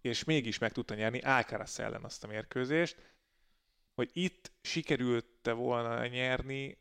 És 0.00 0.24
mégis 0.24 0.58
meg 0.58 0.72
tudta 0.72 0.94
nyerni 0.94 1.20
Alcaraz 1.20 1.80
ellen 1.80 2.04
azt 2.04 2.24
a 2.24 2.26
mérkőzést, 2.26 2.96
hogy 3.94 4.10
itt 4.12 4.52
sikerült-e 4.60 5.52
volna 5.52 6.06
nyerni, 6.06 6.78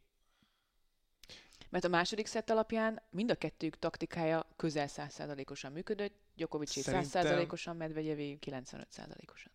mert 1.72 1.86
a 1.86 1.88
második 1.88 2.26
szett 2.26 2.50
alapján 2.50 3.02
mind 3.10 3.32
a 3.32 3.36
kettőjük 3.36 3.80
taktikája 3.80 4.54
közel 4.56 4.88
100%-osan 4.90 5.72
működött, 5.72 6.14
Djokovic 6.36 6.82
Szerintem... 6.82 7.24
100%-osan, 7.24 7.76
Medvegyevé 7.76 8.38
95%-osan. 8.46 9.52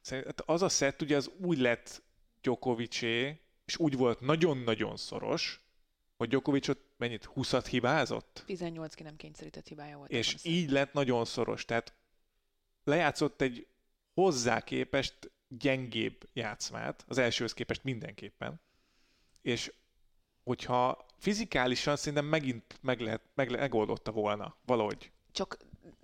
Szerintem 0.00 0.34
hát 0.36 0.48
az 0.48 0.62
a 0.62 0.68
szett 0.68 1.02
ugye 1.02 1.16
az 1.16 1.30
úgy 1.40 1.58
lett 1.58 2.02
Djokovicé, 2.40 3.40
és 3.64 3.78
úgy 3.78 3.96
volt 3.96 4.20
nagyon-nagyon 4.20 4.96
szoros, 4.96 5.64
hogy 6.16 6.28
Djokovic 6.28 6.68
ott 6.68 6.94
mennyit, 6.96 7.28
20-at 7.34 7.66
hibázott? 7.68 8.42
18 8.46 8.94
ki 8.94 9.02
nem 9.02 9.16
kényszerített 9.16 9.66
hibája 9.66 9.96
volt. 9.96 10.10
És 10.10 10.36
így 10.42 10.70
lett 10.70 10.92
nagyon 10.92 11.24
szoros, 11.24 11.64
tehát 11.64 11.94
lejátszott 12.84 13.40
egy 13.40 13.66
hozzá 14.14 14.60
képest 14.60 15.30
gyengébb 15.48 16.28
játszmát, 16.32 17.04
az 17.08 17.18
elsőhöz 17.18 17.52
képest 17.52 17.84
mindenképpen, 17.84 18.60
és 19.42 19.72
hogyha 20.42 21.05
fizikálisan 21.18 21.96
szerintem 21.96 22.24
megint 22.24 22.78
meg 22.80 23.00
lehet, 23.00 23.20
meg, 23.34 23.50
megoldotta 23.50 24.12
volna 24.12 24.56
valahogy. 24.66 25.10
Csak 25.32 25.56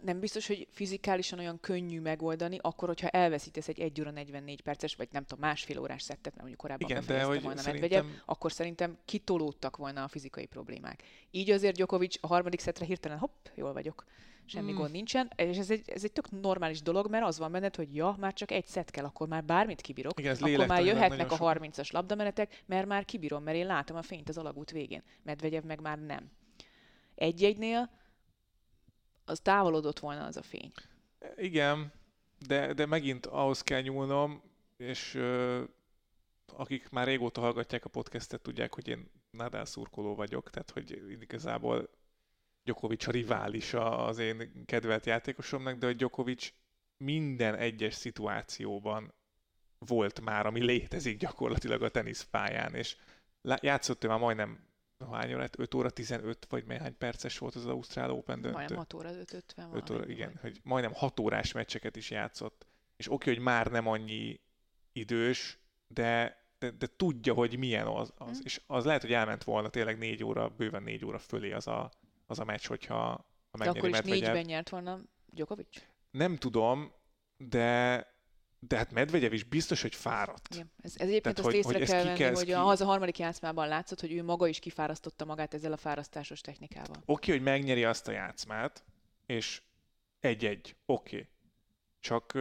nem 0.02 0.20
biztos, 0.20 0.46
hogy 0.46 0.66
fizikálisan 0.70 1.38
olyan 1.38 1.60
könnyű 1.60 2.00
megoldani, 2.00 2.58
akkor, 2.60 2.88
hogyha 2.88 3.08
elveszítesz 3.08 3.68
egy 3.68 3.80
1 3.80 4.00
óra 4.00 4.10
44 4.10 4.60
perces, 4.60 4.94
vagy 4.94 5.08
nem 5.12 5.24
tudom, 5.24 5.44
másfél 5.44 5.78
órás 5.78 6.02
szettet, 6.02 6.24
mert 6.24 6.38
mondjuk 6.38 6.60
korábban 6.60 6.90
Igen, 6.90 7.04
de 7.06 7.22
hogy 7.22 7.42
volna 7.42 7.60
szerintem... 7.60 7.90
Medvegyev, 7.90 8.22
akkor 8.24 8.52
szerintem 8.52 8.98
kitolódtak 9.04 9.76
volna 9.76 10.02
a 10.02 10.08
fizikai 10.08 10.46
problémák. 10.46 11.02
Így 11.30 11.50
azért 11.50 11.74
Djokovic 11.74 12.16
a 12.20 12.26
harmadik 12.26 12.60
szetre 12.60 12.84
hirtelen 12.84 13.18
hopp, 13.18 13.46
jól 13.54 13.72
vagyok 13.72 14.04
semmi 14.44 14.72
mm. 14.72 14.74
gond 14.74 14.90
nincsen, 14.90 15.30
és 15.36 15.58
ez 15.58 15.70
egy, 15.70 15.82
ez 15.86 16.04
egy 16.04 16.12
tök 16.12 16.30
normális 16.30 16.82
dolog, 16.82 17.10
mert 17.10 17.24
az 17.24 17.38
van 17.38 17.52
benned, 17.52 17.76
hogy 17.76 17.94
ja, 17.94 18.16
már 18.18 18.32
csak 18.32 18.50
egy 18.50 18.66
szett 18.66 18.90
kell, 18.90 19.04
akkor 19.04 19.28
már 19.28 19.44
bármit 19.44 19.80
kibírok, 19.80 20.18
Igen, 20.18 20.36
akkor 20.40 20.66
már 20.66 20.84
jöhetnek 20.84 21.32
a 21.32 21.36
30-as 21.36 21.92
labdamenetek, 21.92 22.62
mert 22.66 22.86
már 22.86 23.04
kibírom, 23.04 23.42
mert 23.42 23.56
én 23.56 23.66
látom 23.66 23.96
a 23.96 24.02
fényt 24.02 24.28
az 24.28 24.38
alagút 24.38 24.70
végén. 24.70 25.02
Medvegyev 25.22 25.64
meg 25.64 25.80
már 25.80 25.98
nem. 25.98 26.30
Egy-egynél 27.14 27.90
az 29.24 29.40
távolodott 29.40 29.98
volna 29.98 30.24
az 30.24 30.36
a 30.36 30.42
fény. 30.42 30.72
Igen, 31.36 31.92
de, 32.46 32.72
de 32.72 32.86
megint 32.86 33.26
ahhoz 33.26 33.62
kell 33.62 33.80
nyúlnom, 33.80 34.42
és 34.76 35.14
ö, 35.14 35.62
akik 36.56 36.90
már 36.90 37.06
régóta 37.06 37.40
hallgatják 37.40 37.84
a 37.84 37.88
podcastet, 37.88 38.40
tudják, 38.40 38.74
hogy 38.74 38.88
én 38.88 39.10
Nadal 39.30 39.64
szurkoló 39.64 40.14
vagyok, 40.14 40.50
tehát 40.50 40.70
hogy 40.70 41.02
igazából 41.20 41.88
Djokovic 42.64 43.06
a 43.06 43.10
riválisa 43.10 44.04
az 44.04 44.18
én 44.18 44.64
kedvelt 44.64 45.06
játékosomnak, 45.06 45.78
de 45.78 45.86
hogy 45.86 45.96
Djokovic 45.96 46.52
minden 46.96 47.54
egyes 47.54 47.94
szituációban 47.94 49.14
volt 49.78 50.20
már, 50.20 50.46
ami 50.46 50.64
létezik 50.64 51.18
gyakorlatilag 51.18 51.82
a 51.82 51.88
teniszpályán, 51.88 52.74
és 52.74 52.96
játszott 53.60 54.04
ő 54.04 54.08
már 54.08 54.18
majdnem 54.18 54.70
hány 55.10 55.34
óra, 55.34 55.48
5 55.56 55.74
óra 55.74 55.90
15, 55.90 56.46
vagy 56.48 56.66
néhány 56.66 56.96
perces 56.98 57.38
volt 57.38 57.54
az 57.54 57.66
Ausztrál 57.66 58.10
Open 58.10 58.40
döntő. 58.40 58.56
Majdnem 58.56 58.78
6 58.78 58.94
óra 58.94 59.10
50 59.10 59.74
5 59.74 59.90
óra, 59.90 60.06
igen, 60.06 60.28
vagy. 60.32 60.40
hogy 60.40 60.60
majdnem 60.62 60.92
6 60.92 61.20
órás 61.20 61.52
meccseket 61.52 61.96
is 61.96 62.10
játszott. 62.10 62.66
És 62.96 63.12
oké, 63.12 63.32
hogy 63.34 63.42
már 63.42 63.66
nem 63.66 63.86
annyi 63.86 64.40
idős, 64.92 65.58
de, 65.86 66.40
de, 66.58 66.70
de 66.70 66.86
tudja, 66.96 67.34
hogy 67.34 67.58
milyen 67.58 67.86
az. 67.86 68.12
az. 68.16 68.38
Mm. 68.38 68.44
És 68.44 68.60
az 68.66 68.84
lehet, 68.84 69.00
hogy 69.00 69.12
elment 69.12 69.44
volna 69.44 69.68
tényleg 69.68 69.98
4 69.98 70.24
óra, 70.24 70.48
bőven 70.48 70.82
4 70.82 71.04
óra 71.04 71.18
fölé 71.18 71.52
az 71.52 71.66
a, 71.66 71.90
az 72.32 72.38
a 72.38 72.44
meccs, 72.44 72.66
hogyha 72.66 73.30
ha 73.50 73.64
De 73.64 73.68
akkor 73.68 73.88
is 73.88 73.94
Medvegyev. 73.94 74.20
négyben 74.20 74.44
nyert 74.44 74.68
volna 74.68 75.00
Djokovic? 75.26 75.82
Nem 76.10 76.36
tudom, 76.36 76.92
de 77.36 78.10
de 78.68 78.76
hát 78.76 78.92
Medvegyev 78.92 79.32
is 79.32 79.44
biztos, 79.44 79.82
hogy 79.82 79.94
fáradt. 79.94 80.54
Igen. 80.54 80.72
Ez, 80.82 80.94
ez 80.96 81.08
egyébként 81.08 81.22
Tehát, 81.22 81.38
azt 81.38 81.46
hogy, 81.46 81.54
észre 81.54 81.78
hogy 81.78 81.88
kell 81.88 82.04
venni, 82.04 82.16
kell, 82.16 82.34
hogy 82.34 82.44
ki... 82.44 82.52
az 82.52 82.80
a 82.80 82.84
harmadik 82.84 83.18
játszmában 83.18 83.68
látszott, 83.68 84.00
hogy 84.00 84.12
ő 84.12 84.22
maga 84.22 84.46
is 84.46 84.58
kifárasztotta 84.58 85.24
magát 85.24 85.54
ezzel 85.54 85.72
a 85.72 85.76
fárasztásos 85.76 86.40
technikával. 86.40 86.96
Oké, 86.96 87.02
okay, 87.06 87.34
hogy 87.34 87.42
megnyeri 87.42 87.84
azt 87.84 88.08
a 88.08 88.12
játszmát, 88.12 88.84
és 89.26 89.62
egy-egy, 90.20 90.76
oké. 90.86 91.16
Okay. 91.16 91.28
Csak 92.00 92.32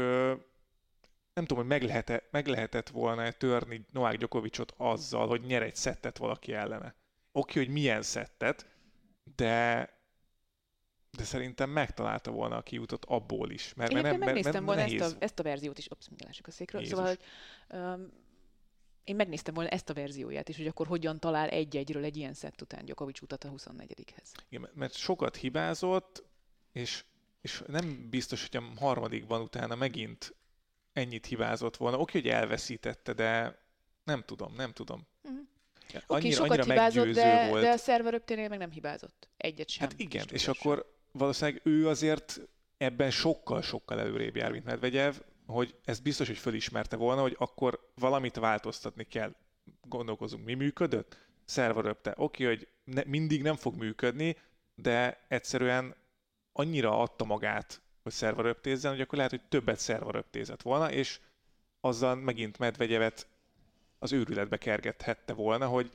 nem 1.34 1.46
tudom, 1.46 1.58
hogy 1.58 1.68
meg, 1.68 1.84
lehet 1.84 2.24
meg 2.32 2.48
lehetett 2.48 2.90
volna 2.90 3.32
törni 3.32 3.86
Novák 3.92 4.18
Gyokovicsot 4.18 4.74
azzal, 4.78 5.28
hogy 5.28 5.42
nyer 5.42 5.62
egy 5.62 5.76
szettet 5.76 6.18
valaki 6.18 6.54
ellene. 6.54 6.96
Oké, 7.32 7.52
okay, 7.52 7.64
hogy 7.64 7.74
milyen 7.74 8.02
szettet, 8.02 8.66
de 9.36 9.90
de 11.18 11.24
szerintem 11.24 11.70
megtalálta 11.70 12.32
volna 12.32 12.56
a 12.56 12.62
kiútot 12.62 13.06
abból 13.06 13.52
is. 13.52 13.74
Mert, 13.74 13.92
Én 13.92 14.02
mert, 14.02 14.18
mert, 14.18 14.26
megnéztem 14.26 14.64
mert, 14.64 14.66
volna 14.66 14.82
ezt 14.82 15.16
a, 15.16 15.24
ezt 15.24 15.40
a 15.40 15.44
verziót 15.44 15.78
is. 15.78 15.92
Ops, 15.92 16.08
a 16.42 16.52
székről. 16.52 16.82
Jézus. 16.82 16.98
Szóval, 16.98 17.16
hogy 17.16 17.20
um, 17.80 18.12
én 19.04 19.16
megnéztem 19.16 19.54
volna 19.54 19.70
ezt 19.70 19.90
a 19.90 19.94
verzióját 19.94 20.50
is, 20.50 20.58
hogy 20.58 20.68
akkor 20.68 20.88
hogyan 20.88 21.20
talál 21.20 21.50
egy-egyről 21.50 22.04
egy 22.04 22.18
ilyen 22.18 22.34
szett 22.34 22.62
után 22.62 22.86
Gyokovics 22.86 23.22
utat 23.22 23.44
a 23.44 23.50
24-hez. 23.50 24.32
Igen, 24.50 24.70
mert 24.74 24.94
sokat 24.94 25.36
hibázott, 25.36 26.24
és, 26.72 27.04
és 27.42 27.64
nem 27.68 28.10
biztos, 28.10 28.48
hogy 28.50 28.64
a 28.64 28.80
harmadikban 28.80 29.42
utána 29.42 29.76
megint 29.76 30.36
ennyit 30.94 31.26
hibázott 31.26 31.78
volna. 31.78 31.98
Oké, 31.98 32.20
hogy 32.20 32.30
elveszítette, 32.30 33.14
de 33.14 33.60
nem 34.04 34.24
tudom, 34.24 34.54
nem 34.56 34.72
tudom. 34.72 35.08
Mm. 35.30 35.40
Oké, 35.96 36.04
okay, 36.08 36.32
sokat 36.32 36.50
annyira 36.50 36.64
hibázott, 36.64 37.08
de, 37.08 37.48
volt. 37.50 37.64
de 37.64 37.70
a 37.70 37.78
szerveröpténél 37.78 38.48
meg 38.50 38.58
nem 38.58 38.72
hibázott. 38.72 39.28
Egyet 39.38 39.70
sem. 39.70 39.88
Hát 39.88 40.00
igen, 40.00 40.26
és 40.32 40.48
akkor 40.48 40.96
valószínűleg 41.12 41.62
ő 41.64 41.88
azért 41.88 42.42
ebben 42.78 43.12
sokkal-sokkal 43.12 44.00
előrébb 44.00 44.36
jár, 44.36 44.52
mint 44.52 44.66
Medvegyev, 44.66 45.16
hogy 45.46 45.76
ez 45.86 46.00
biztos, 46.00 46.28
hogy 46.28 46.38
fölismerte 46.38 46.96
volna, 46.96 47.22
hogy 47.22 47.36
akkor 47.40 47.92
valamit 47.96 48.36
változtatni 48.36 49.04
kell. 49.04 49.36
Gondolkozunk, 49.88 50.46
mi 50.46 50.54
működött? 50.54 51.18
Szerveröpte. 51.46 52.14
Oké, 52.18 52.44
okay, 52.44 52.56
hogy 52.56 52.68
ne, 52.84 53.02
mindig 53.06 53.42
nem 53.42 53.56
fog 53.56 53.76
működni, 53.76 54.38
de 54.76 55.26
egyszerűen 55.28 55.96
annyira 56.52 57.00
adta 57.00 57.26
magát, 57.26 57.82
hogy 58.04 58.12
szerveröptézzen, 58.12 58.92
hogy 58.92 59.02
akkor 59.02 59.18
lehet, 59.18 59.32
hogy 59.32 59.48
többet 59.50 59.80
szerveröptézett 59.80 60.62
volna, 60.62 60.92
és 60.92 61.20
azzal 61.80 62.16
megint 62.16 62.58
Medvegyevet 62.58 63.28
az 64.02 64.12
őrületbe 64.12 64.58
kergethette 64.58 65.34
volna, 65.34 65.68
hogy 65.68 65.86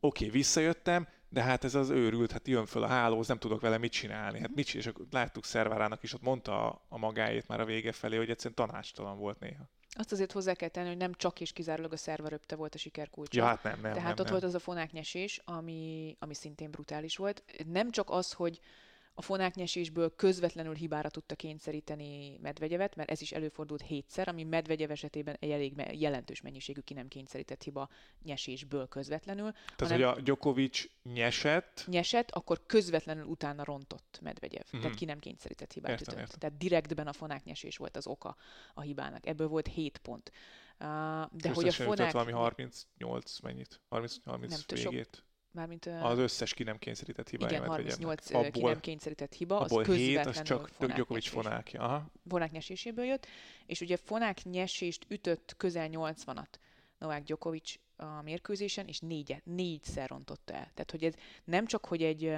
oké, 0.00 0.24
okay, 0.26 0.38
visszajöttem, 0.38 1.08
de 1.28 1.42
hát 1.42 1.64
ez 1.64 1.74
az 1.74 1.90
őrült, 1.90 2.32
hát 2.32 2.48
jön 2.48 2.66
föl 2.66 2.82
a 2.82 2.86
hálóz, 2.86 3.28
nem 3.28 3.38
tudok 3.38 3.60
vele 3.60 3.78
mit 3.78 3.92
csinálni. 3.92 4.40
Hát 4.40 4.54
mit 4.54 4.66
csinál, 4.66 4.86
és 4.86 4.90
akkor 4.92 5.06
láttuk 5.10 5.44
Szervárának 5.44 6.02
is, 6.02 6.14
ott 6.14 6.22
mondta 6.22 6.66
a, 6.66 6.84
a 6.88 6.98
magáét 6.98 7.48
már 7.48 7.60
a 7.60 7.64
vége 7.64 7.92
felé, 7.92 8.16
hogy 8.16 8.30
egyszerűen 8.30 8.54
tanácstalan 8.54 9.18
volt 9.18 9.40
néha. 9.40 9.68
Azt 9.90 10.12
azért 10.12 10.32
hozzá 10.32 10.54
kell 10.54 10.68
tenni, 10.68 10.88
hogy 10.88 10.96
nem 10.96 11.14
csak 11.14 11.40
és 11.40 11.52
kizárólag 11.52 11.92
a 11.92 11.96
szerveröpte 11.96 12.56
volt 12.56 12.74
a 12.74 12.78
siker 12.78 13.10
kulcsa. 13.10 13.40
Ja, 13.40 13.46
hát 13.46 13.62
nem, 13.62 13.80
nem, 13.80 13.92
Tehát 13.92 14.02
nem, 14.02 14.10
ott 14.10 14.22
nem. 14.22 14.32
volt 14.32 14.44
az 14.44 14.54
a 14.54 14.58
fonáknyesés, 14.58 15.40
ami, 15.44 16.16
ami 16.18 16.34
szintén 16.34 16.70
brutális 16.70 17.16
volt. 17.16 17.44
Nem 17.66 17.90
csak 17.90 18.10
az, 18.10 18.32
hogy 18.32 18.60
a 19.20 19.22
fonáknyesésből 19.22 20.14
közvetlenül 20.16 20.74
hibára 20.74 21.08
tudta 21.08 21.34
kényszeríteni 21.34 22.38
Medvegyevet, 22.42 22.96
mert 22.96 23.10
ez 23.10 23.20
is 23.20 23.32
előfordult 23.32 23.82
hétszer, 23.82 24.28
ami 24.28 24.44
Medvegyev 24.44 24.90
esetében 24.90 25.36
egy 25.40 25.50
elég 25.50 25.72
jelentős 25.92 26.40
mennyiségű 26.40 26.80
ki 26.80 26.94
nem 26.94 27.08
kényszerített 27.08 27.62
hiba 27.62 27.88
nyesésből 28.22 28.88
közvetlenül. 28.88 29.52
Tehát, 29.76 29.94
hogy 29.94 30.02
a 30.02 30.20
Djokovic 30.20 30.84
nyesett... 31.02 31.84
Nyesett, 31.86 32.30
akkor 32.30 32.66
közvetlenül 32.66 33.24
utána 33.24 33.64
rontott 33.64 34.18
Medvegyev. 34.22 34.64
Mm-hmm. 34.68 34.80
Tehát 34.80 34.96
ki 34.96 35.04
nem 35.04 35.18
kényszerített 35.18 35.72
hibát 35.72 35.90
értem, 35.90 36.06
ütött. 36.06 36.20
Értem. 36.20 36.38
Tehát 36.38 36.56
direktben 36.56 37.06
a 37.06 37.12
fonáknyesés 37.12 37.76
volt 37.76 37.96
az 37.96 38.06
oka 38.06 38.36
a 38.74 38.80
hibának. 38.80 39.26
Ebből 39.26 39.48
volt 39.48 39.66
7 39.66 39.98
pont. 39.98 40.32
Uh, 40.80 40.86
de 41.30 41.50
hogy 41.54 41.68
a 41.68 41.72
fonák... 41.72 42.12
valami 42.12 42.32
38 42.32 43.40
mennyit? 43.40 43.80
30, 43.88 44.16
30 44.24 44.50
nem, 44.50 44.60
végét? 44.66 45.14
Sok, 45.14 45.24
Mármint, 45.52 45.86
az 45.86 46.18
összes 46.18 46.54
ki 46.54 46.62
nem 46.62 46.78
kényszerített 46.78 47.28
hibája. 47.28 47.56
Igen, 47.56 47.68
38 47.68 48.30
abból, 48.30 48.50
ki 48.50 48.60
nem 48.62 48.80
kényszerített 48.80 49.32
hiba, 49.32 49.58
az 49.58 49.72
abból 49.72 49.94
7, 49.94 50.18
az 50.18 50.42
csak 50.42 50.70
Djokovic 50.78 51.28
fonákja. 51.28 51.82
Aha. 51.82 52.10
Fonák 52.28 52.50
nyeséséből 52.50 53.04
jött, 53.04 53.26
és 53.66 53.80
ugye 53.80 53.96
fonák 53.96 54.42
nyesést 54.42 55.06
ütött 55.08 55.54
közel 55.56 55.88
80-at 55.92 56.48
Novák 56.98 57.22
Djokovic 57.22 57.74
a 57.96 58.22
mérkőzésen, 58.22 58.86
és 58.86 58.98
négye, 58.98 59.40
négyszer 59.44 60.08
rontotta 60.08 60.52
el. 60.52 60.70
Tehát, 60.74 60.90
hogy 60.90 61.04
ez 61.04 61.14
nem 61.44 61.66
csak, 61.66 61.84
hogy 61.84 62.02
egy, 62.02 62.36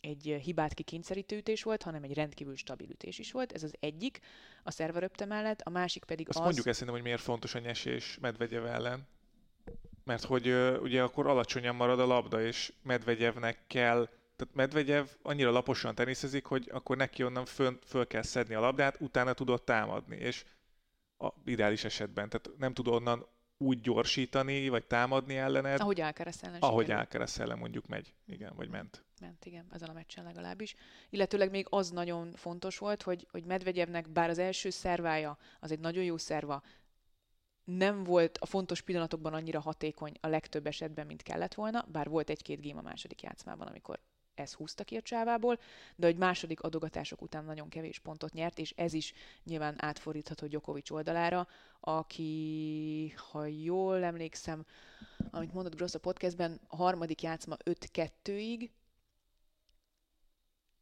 egy 0.00 0.40
hibát 0.42 0.74
kikényszerítő 0.74 1.36
ütés 1.36 1.62
volt, 1.62 1.82
hanem 1.82 2.02
egy 2.02 2.14
rendkívül 2.14 2.56
stabil 2.56 2.90
ütés 2.90 3.18
is 3.18 3.32
volt. 3.32 3.52
Ez 3.52 3.62
az 3.62 3.74
egyik 3.80 4.20
a 4.62 4.70
szerveröpte 4.70 5.24
mellett, 5.24 5.60
a 5.60 5.70
másik 5.70 6.04
pedig 6.04 6.28
Azt 6.28 6.38
az... 6.38 6.44
mondjuk 6.44 6.66
ezt 6.66 6.84
hogy 6.84 7.02
miért 7.02 7.20
fontos 7.20 7.54
a 7.54 7.58
nyesés 7.58 8.18
Medvegyev 8.20 8.66
ellen 8.66 9.06
mert 10.04 10.24
hogy 10.24 10.48
uh, 10.48 10.78
ugye 10.82 11.02
akkor 11.02 11.26
alacsonyan 11.26 11.74
marad 11.74 12.00
a 12.00 12.06
labda, 12.06 12.42
és 12.42 12.72
Medvegyevnek 12.82 13.58
kell, 13.66 14.08
tehát 14.36 14.54
Medvegyev 14.54 15.06
annyira 15.22 15.50
laposan 15.50 15.94
teniszezik, 15.94 16.44
hogy 16.44 16.68
akkor 16.72 16.96
neki 16.96 17.24
onnan 17.24 17.44
föl, 17.44 17.78
föl 17.84 18.06
kell 18.06 18.22
szedni 18.22 18.54
a 18.54 18.60
labdát, 18.60 19.00
utána 19.00 19.32
tudott 19.32 19.64
támadni, 19.64 20.16
és 20.16 20.44
a 21.18 21.28
ideális 21.44 21.84
esetben, 21.84 22.28
tehát 22.28 22.58
nem 22.58 22.72
tud 22.72 22.88
onnan 22.88 23.26
úgy 23.62 23.80
gyorsítani, 23.80 24.68
vagy 24.68 24.86
támadni 24.86 25.36
ellened. 25.36 25.80
Ahogy 25.80 26.00
Alcaraz 26.00 26.42
ellen. 26.42 26.60
Ahogy 26.60 26.90
Alcaraz 26.90 27.40
ellen 27.40 27.58
mondjuk 27.58 27.86
megy, 27.86 28.14
igen, 28.26 28.52
vagy 28.56 28.68
ment. 28.68 29.04
Ment, 29.20 29.44
igen, 29.44 29.66
ezen 29.72 29.88
a 29.88 29.92
meccsen 29.92 30.24
legalábbis. 30.24 30.74
Illetőleg 31.10 31.50
még 31.50 31.66
az 31.70 31.90
nagyon 31.90 32.32
fontos 32.34 32.78
volt, 32.78 33.02
hogy, 33.02 33.26
hogy 33.30 33.44
Medvegyevnek 33.44 34.08
bár 34.08 34.30
az 34.30 34.38
első 34.38 34.70
szervája 34.70 35.38
az 35.60 35.72
egy 35.72 35.78
nagyon 35.78 36.04
jó 36.04 36.16
szerva, 36.16 36.62
nem 37.64 38.04
volt 38.04 38.38
a 38.38 38.46
fontos 38.46 38.80
pillanatokban 38.80 39.34
annyira 39.34 39.60
hatékony 39.60 40.14
a 40.20 40.26
legtöbb 40.26 40.66
esetben, 40.66 41.06
mint 41.06 41.22
kellett 41.22 41.54
volna, 41.54 41.84
bár 41.88 42.08
volt 42.08 42.30
egy-két 42.30 42.60
gém 42.60 42.76
a 42.76 42.82
második 42.82 43.22
játszmában, 43.22 43.66
amikor 43.66 44.00
ez 44.34 44.52
húzta 44.52 44.84
ki 44.84 44.96
a 44.96 45.02
csávából, 45.02 45.58
de 45.96 46.06
hogy 46.06 46.16
második 46.16 46.60
adogatások 46.60 47.22
után 47.22 47.44
nagyon 47.44 47.68
kevés 47.68 47.98
pontot 47.98 48.32
nyert, 48.32 48.58
és 48.58 48.72
ez 48.76 48.92
is 48.92 49.12
nyilván 49.44 49.74
átfordítható 49.78 50.46
Djokovic 50.46 50.90
oldalára, 50.90 51.48
aki, 51.80 53.14
ha 53.16 53.46
jól 53.46 54.04
emlékszem, 54.04 54.66
amit 55.30 55.52
mondott 55.52 55.74
Grossz 55.74 55.94
a 55.94 55.98
podcastben, 55.98 56.60
a 56.66 56.76
harmadik 56.76 57.22
játszma 57.22 57.56
5-2-ig 57.64 58.70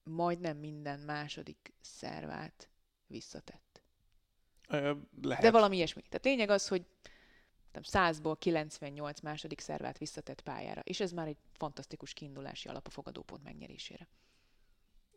majdnem 0.02 0.56
minden 0.56 1.00
második 1.00 1.72
szervát 1.80 2.68
visszatett. 3.06 3.69
Lehet. 5.22 5.42
De 5.42 5.50
valami 5.50 5.76
ilyesmi. 5.76 6.02
Tehát 6.02 6.24
lényeg 6.24 6.50
az, 6.50 6.68
hogy 6.68 6.84
100-ból 7.74 8.36
98 8.38 9.20
második 9.20 9.60
szervát 9.60 9.98
visszatett 9.98 10.40
pályára, 10.40 10.80
és 10.84 11.00
ez 11.00 11.12
már 11.12 11.26
egy 11.26 11.36
fantasztikus 11.52 12.12
kiindulási 12.12 12.68
alap 12.68 12.86
a 12.86 12.90
fogadópont 12.90 13.44
megnyerésére. 13.44 14.08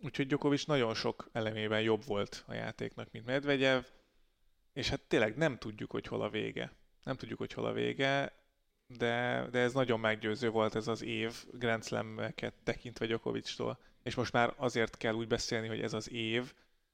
Úgyhogy 0.02 0.28
Djokovic 0.28 0.66
nagyon 0.66 0.94
sok 0.94 1.30
elemében 1.32 1.82
jobb 1.82 2.06
volt 2.06 2.44
a 2.48 2.54
játéknak, 2.54 3.12
mint 3.12 3.26
Medvegyev, 3.26 3.84
és 4.74 4.90
hát 4.90 5.02
tényleg 5.02 5.36
nem 5.38 5.58
tudjuk, 5.58 5.92
hogy 5.92 6.08
hol 6.08 6.22
a 6.22 6.30
vége. 6.30 6.72
Nem 7.04 7.16
tudjuk, 7.16 7.40
hogy 7.40 7.54
hol 7.54 7.66
a 7.66 7.74
vége, 7.74 8.44
de, 8.88 9.48
de 9.52 9.60
ez 9.60 9.74
nagyon 9.74 10.00
meggyőző 10.00 10.50
volt 10.50 10.76
ez 10.76 10.88
az 10.88 11.02
év 11.02 11.46
Grand 11.52 11.84
Slam-eket 11.84 12.54
tekintve 12.64 13.06
Djokovic-tól. 13.06 13.80
És 14.04 14.16
most 14.16 14.34
már 14.34 14.54
azért 14.58 14.98
kell 14.98 15.14
úgy 15.14 15.28
beszélni, 15.28 15.68
hogy 15.68 15.82
ez 15.82 15.94
az 15.94 16.12
év, 16.12 16.54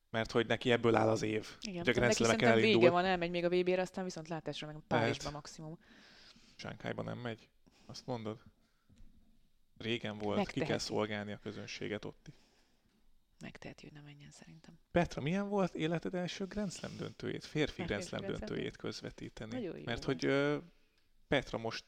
mert 0.10 0.32
hogy 0.32 0.47
neki 0.47 0.72
ebből 0.72 0.95
áll 0.95 1.10
az 1.10 1.22
év. 1.22 1.57
Igen, 1.62 1.84
neki 1.86 2.14
szerintem 2.14 2.51
elindul. 2.51 2.80
vége 2.80 2.89
van, 2.89 3.05
elmegy 3.05 3.30
még 3.30 3.45
a 3.45 3.49
VB-re, 3.49 3.82
aztán 3.82 4.03
viszont 4.03 4.28
látásra 4.28 4.68
meg 4.68 4.76
Párizsba 4.88 5.32
maximum. 5.32 5.80
Sánkhájban 6.55 7.05
nem 7.05 7.18
megy? 7.18 7.49
Azt 7.86 8.05
mondod? 8.05 8.43
Régen 9.78 10.18
volt, 10.18 10.38
Megteheti. 10.38 10.60
ki 10.60 10.66
kell 10.66 10.78
szolgálni 10.78 11.32
a 11.32 11.38
közönséget 11.38 12.05
ott. 12.05 12.32
Megteheti, 13.39 13.84
hogy 13.84 13.93
nem 13.93 14.03
menjen 14.03 14.32
szerintem. 14.32 14.80
Petra, 14.91 15.22
milyen 15.22 15.49
volt 15.49 15.76
életed 15.76 16.16
első 16.16 16.45
Grand 16.45 16.72
Slam 16.72 16.97
döntőjét, 16.97 17.45
férfi 17.45 17.84
Grand 17.84 18.03
Slam 18.03 18.26
döntőjét 18.26 18.78
közvetíteni? 18.78 19.53
Nagyon 19.53 19.78
jó 19.78 19.84
Mert 19.86 20.03
hogy 20.03 20.28
Petra 21.28 21.57
most 21.57 21.86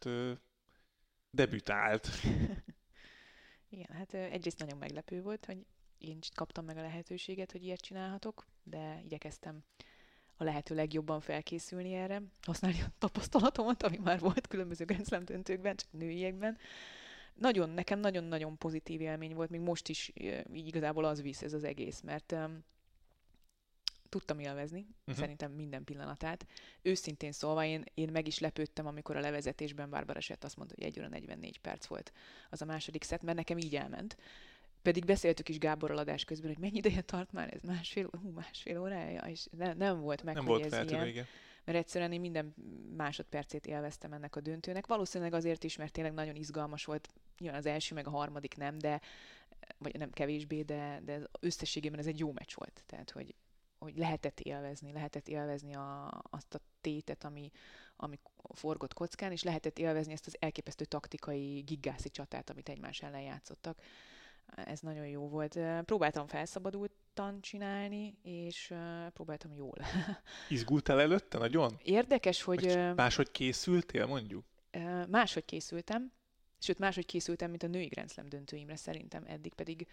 debütált. 1.31 2.09
Igen, 3.69 3.95
hát 3.95 4.13
uh, 4.13 4.19
egyrészt 4.19 4.59
nagyon 4.59 4.77
meglepő 4.77 5.21
volt, 5.21 5.45
hogy 5.45 5.65
én 6.01 6.19
kaptam 6.35 6.65
meg 6.65 6.77
a 6.77 6.81
lehetőséget, 6.81 7.51
hogy 7.51 7.63
ilyet 7.63 7.81
csinálhatok, 7.81 8.45
de 8.63 9.01
igyekeztem 9.03 9.63
a 10.35 10.43
lehető 10.43 10.75
legjobban 10.75 11.19
felkészülni 11.19 11.93
erre, 11.93 12.21
használni 12.41 12.81
a 12.81 12.91
tapasztalatomat, 12.97 13.83
ami 13.83 13.97
már 13.97 14.19
volt 14.19 14.47
különböző 14.47 14.85
Grand 14.85 15.05
Slam 15.05 15.25
döntőkben, 15.25 15.75
csak 15.75 15.91
nőiekben. 15.91 16.57
Nagyon, 17.33 17.69
nekem 17.69 17.99
nagyon-nagyon 17.99 18.57
pozitív 18.57 19.01
élmény 19.01 19.35
volt, 19.35 19.49
még 19.49 19.59
most 19.59 19.89
is 19.89 20.11
így 20.53 20.67
igazából 20.67 21.05
az 21.05 21.21
visz 21.21 21.41
ez 21.41 21.53
az 21.53 21.63
egész, 21.63 22.01
mert 22.01 22.31
um, 22.31 22.63
tudtam 24.09 24.39
élvezni, 24.39 24.79
uh-huh. 24.79 25.15
szerintem 25.15 25.51
minden 25.51 25.83
pillanatát. 25.83 26.45
Őszintén 26.81 27.31
szólva 27.31 27.65
én, 27.65 27.83
én 27.93 28.09
meg 28.11 28.27
is 28.27 28.39
lepődtem, 28.39 28.87
amikor 28.87 29.15
a 29.15 29.19
levezetésben 29.19 29.89
Barbara 29.89 30.19
Sett 30.19 30.43
azt 30.43 30.57
mondta, 30.57 30.75
hogy 30.77 30.85
1 30.85 30.99
óra 30.99 31.07
44 31.07 31.59
perc 31.59 31.85
volt 31.85 32.13
az 32.49 32.61
a 32.61 32.65
második 32.65 33.03
szett, 33.03 33.21
mert 33.21 33.37
nekem 33.37 33.57
így 33.57 33.75
elment. 33.75 34.17
Pedig 34.81 35.05
beszéltük 35.05 35.49
is 35.49 35.57
Gáborral 35.57 35.97
adás 35.97 36.23
közben, 36.23 36.49
hogy 36.49 36.59
mennyi 36.59 36.77
ideje 36.77 37.01
tart 37.01 37.31
már 37.31 37.53
ez, 37.53 37.61
másfél, 37.61 38.09
hú, 38.21 38.29
másfél 38.29 38.81
órája, 38.81 39.21
és 39.21 39.45
ne, 39.57 39.73
nem 39.73 39.99
volt 39.99 40.23
meg, 40.23 40.35
nem 40.35 40.45
hogy 40.45 40.61
volt 40.61 40.73
ez 40.73 40.91
ilyen. 40.91 41.07
Igen. 41.07 41.25
Mert 41.63 41.77
egyszerűen 41.77 42.11
én 42.11 42.19
minden 42.19 42.53
másodpercét 42.95 43.67
élveztem 43.67 44.13
ennek 44.13 44.35
a 44.35 44.41
döntőnek. 44.41 44.87
Valószínűleg 44.87 45.33
azért 45.33 45.63
is, 45.63 45.75
mert 45.75 45.91
tényleg 45.91 46.13
nagyon 46.13 46.35
izgalmas 46.35 46.85
volt, 46.85 47.09
nyilván 47.37 47.59
az 47.59 47.65
első, 47.65 47.95
meg 47.95 48.07
a 48.07 48.09
harmadik 48.09 48.57
nem, 48.57 48.77
de 48.77 49.01
vagy 49.77 49.97
nem 49.97 50.09
kevésbé, 50.09 50.61
de, 50.61 51.01
de 51.03 51.21
összességében 51.39 51.99
ez 51.99 52.07
egy 52.07 52.19
jó 52.19 52.31
meccs 52.31 52.53
volt. 52.55 52.83
Tehát, 52.85 53.09
hogy, 53.11 53.35
hogy 53.79 53.97
lehetett 53.97 54.39
élvezni, 54.39 54.91
lehetett 54.91 55.27
élvezni 55.27 55.75
a, 55.75 56.21
azt 56.29 56.53
a 56.53 56.59
tétet, 56.81 57.23
ami, 57.23 57.51
ami 57.95 58.19
forgott 58.53 58.93
kockán, 58.93 59.31
és 59.31 59.43
lehetett 59.43 59.79
élvezni 59.79 60.13
ezt 60.13 60.27
az 60.27 60.35
elképesztő 60.39 60.85
taktikai 60.85 61.59
gigászi 61.59 62.09
csatát, 62.09 62.49
amit 62.49 62.69
egymás 62.69 63.01
ellen 63.01 63.21
játszottak 63.21 63.81
ez 64.55 64.79
nagyon 64.79 65.07
jó 65.07 65.27
volt. 65.27 65.59
Próbáltam 65.85 66.27
felszabadultan 66.27 67.41
csinálni, 67.41 68.17
és 68.23 68.73
próbáltam 69.13 69.53
jól. 69.53 69.77
Izgultál 70.49 71.01
előtte 71.01 71.37
nagyon? 71.37 71.79
Érdekes, 71.83 72.41
hogy... 72.41 72.65
Vagy 72.65 72.95
máshogy 72.95 73.31
készültél, 73.31 74.05
mondjuk? 74.05 74.45
Máshogy 75.07 75.45
készültem, 75.45 76.11
sőt 76.59 76.79
máshogy 76.79 77.05
készültem, 77.05 77.49
mint 77.49 77.63
a 77.63 77.67
női 77.67 77.85
Grand 77.85 78.11
Slam 78.11 78.29
döntőimre 78.29 78.75
szerintem, 78.75 79.23
eddig 79.27 79.53
pedig 79.53 79.87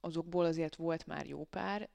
azokból 0.00 0.44
azért 0.44 0.76
volt 0.76 1.06
már 1.06 1.26
jó 1.26 1.44
pár. 1.44 1.88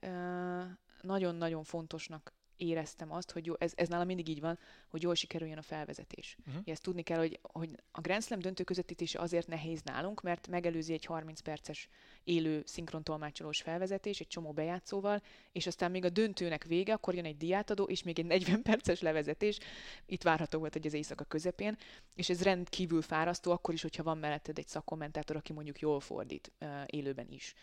Nagyon-nagyon 1.01 1.63
fontosnak 1.63 2.33
éreztem 2.59 3.11
azt, 3.11 3.31
hogy 3.31 3.45
jó, 3.45 3.53
ez, 3.57 3.71
ez 3.75 3.87
nálam 3.87 4.05
mindig 4.05 4.27
így 4.27 4.39
van, 4.39 4.59
hogy 4.87 5.01
jól 5.01 5.15
sikerüljön 5.15 5.57
a 5.57 5.61
felvezetés. 5.61 6.37
Uh-huh. 6.47 6.63
Ezt 6.65 6.83
tudni 6.83 7.01
kell, 7.01 7.17
hogy, 7.17 7.39
hogy 7.41 7.69
a 7.91 8.01
Grand 8.01 8.23
Slam 8.23 8.39
döntő 8.39 8.63
közvetítése 8.63 9.19
azért 9.19 9.47
nehéz 9.47 9.81
nálunk, 9.81 10.21
mert 10.21 10.47
megelőzi 10.47 10.93
egy 10.93 11.05
30 11.05 11.39
perces 11.39 11.89
élő 12.23 12.63
szinkrontolmácsolós 12.65 13.61
felvezetés, 13.61 14.19
egy 14.19 14.27
csomó 14.27 14.51
bejátszóval, 14.51 15.21
és 15.51 15.67
aztán 15.67 15.91
még 15.91 16.05
a 16.05 16.09
döntőnek 16.09 16.63
vége, 16.63 16.93
akkor 16.93 17.15
jön 17.15 17.25
egy 17.25 17.37
diátadó, 17.37 17.83
és 17.83 18.03
még 18.03 18.19
egy 18.19 18.25
40 18.25 18.61
perces 18.61 19.01
levezetés. 19.01 19.57
Itt 20.05 20.23
várható 20.23 20.59
volt, 20.59 20.73
hogy 20.73 20.85
az 20.85 20.93
éjszaka 20.93 21.23
közepén, 21.23 21.77
és 22.15 22.29
ez 22.29 22.43
rendkívül 22.43 23.01
fárasztó, 23.01 23.51
akkor 23.51 23.73
is, 23.73 23.81
hogyha 23.81 24.03
van 24.03 24.17
melletted 24.17 24.57
egy 24.57 24.67
szakkommentátor, 24.67 25.35
aki 25.35 25.53
mondjuk 25.53 25.79
jól 25.79 25.99
fordít 25.99 26.51
élőben 26.85 27.27
is 27.29 27.53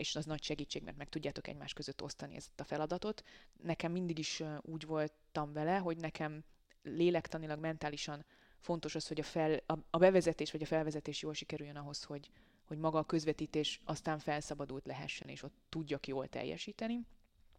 és 0.00 0.16
az 0.16 0.24
nagy 0.24 0.42
segítség, 0.42 0.82
mert 0.82 0.96
meg 0.96 1.08
tudjátok 1.08 1.46
egymás 1.46 1.72
között 1.72 2.02
osztani 2.02 2.36
ezt 2.36 2.60
a 2.60 2.64
feladatot. 2.64 3.22
Nekem 3.62 3.92
mindig 3.92 4.18
is 4.18 4.42
úgy 4.60 4.86
voltam 4.86 5.52
vele, 5.52 5.76
hogy 5.76 5.96
nekem 5.96 6.44
lélektanilag, 6.82 7.60
mentálisan 7.60 8.24
fontos 8.58 8.94
az, 8.94 9.06
hogy 9.08 9.20
a, 9.20 9.22
fel, 9.22 9.60
a, 9.66 9.74
a 9.90 9.98
bevezetés 9.98 10.52
vagy 10.52 10.62
a 10.62 10.66
felvezetés 10.66 11.22
jól 11.22 11.34
sikerüljön 11.34 11.76
ahhoz, 11.76 12.02
hogy, 12.02 12.30
hogy 12.64 12.78
maga 12.78 12.98
a 12.98 13.04
közvetítés 13.04 13.80
aztán 13.84 14.18
felszabadult 14.18 14.86
lehessen, 14.86 15.28
és 15.28 15.42
ott 15.42 15.54
tudjak 15.68 16.06
jól 16.06 16.28
teljesíteni 16.28 17.06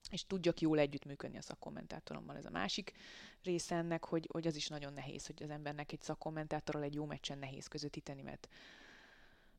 és 0.10 0.26
tudjak 0.26 0.62
jól 0.62 0.80
együttműködni 0.80 1.38
a 1.38 1.42
szakkommentátorommal. 1.42 2.38
Ez 2.38 2.46
a 2.46 2.50
másik 2.50 2.94
része 3.44 3.76
ennek, 3.76 4.06
hogy, 4.06 4.28
hogy 4.32 4.48
az 4.48 4.56
is 4.56 4.68
nagyon 4.68 4.94
nehéz, 4.94 5.26
hogy 5.26 5.44
az 5.44 5.50
embernek 5.50 5.92
egy 5.92 6.02
szakkommentátorral 6.02 6.84
egy 6.84 6.94
jó 6.94 7.06
meccsen 7.06 7.38
nehéz 7.38 7.68
közvetíteni, 7.68 8.22
mert 8.22 8.48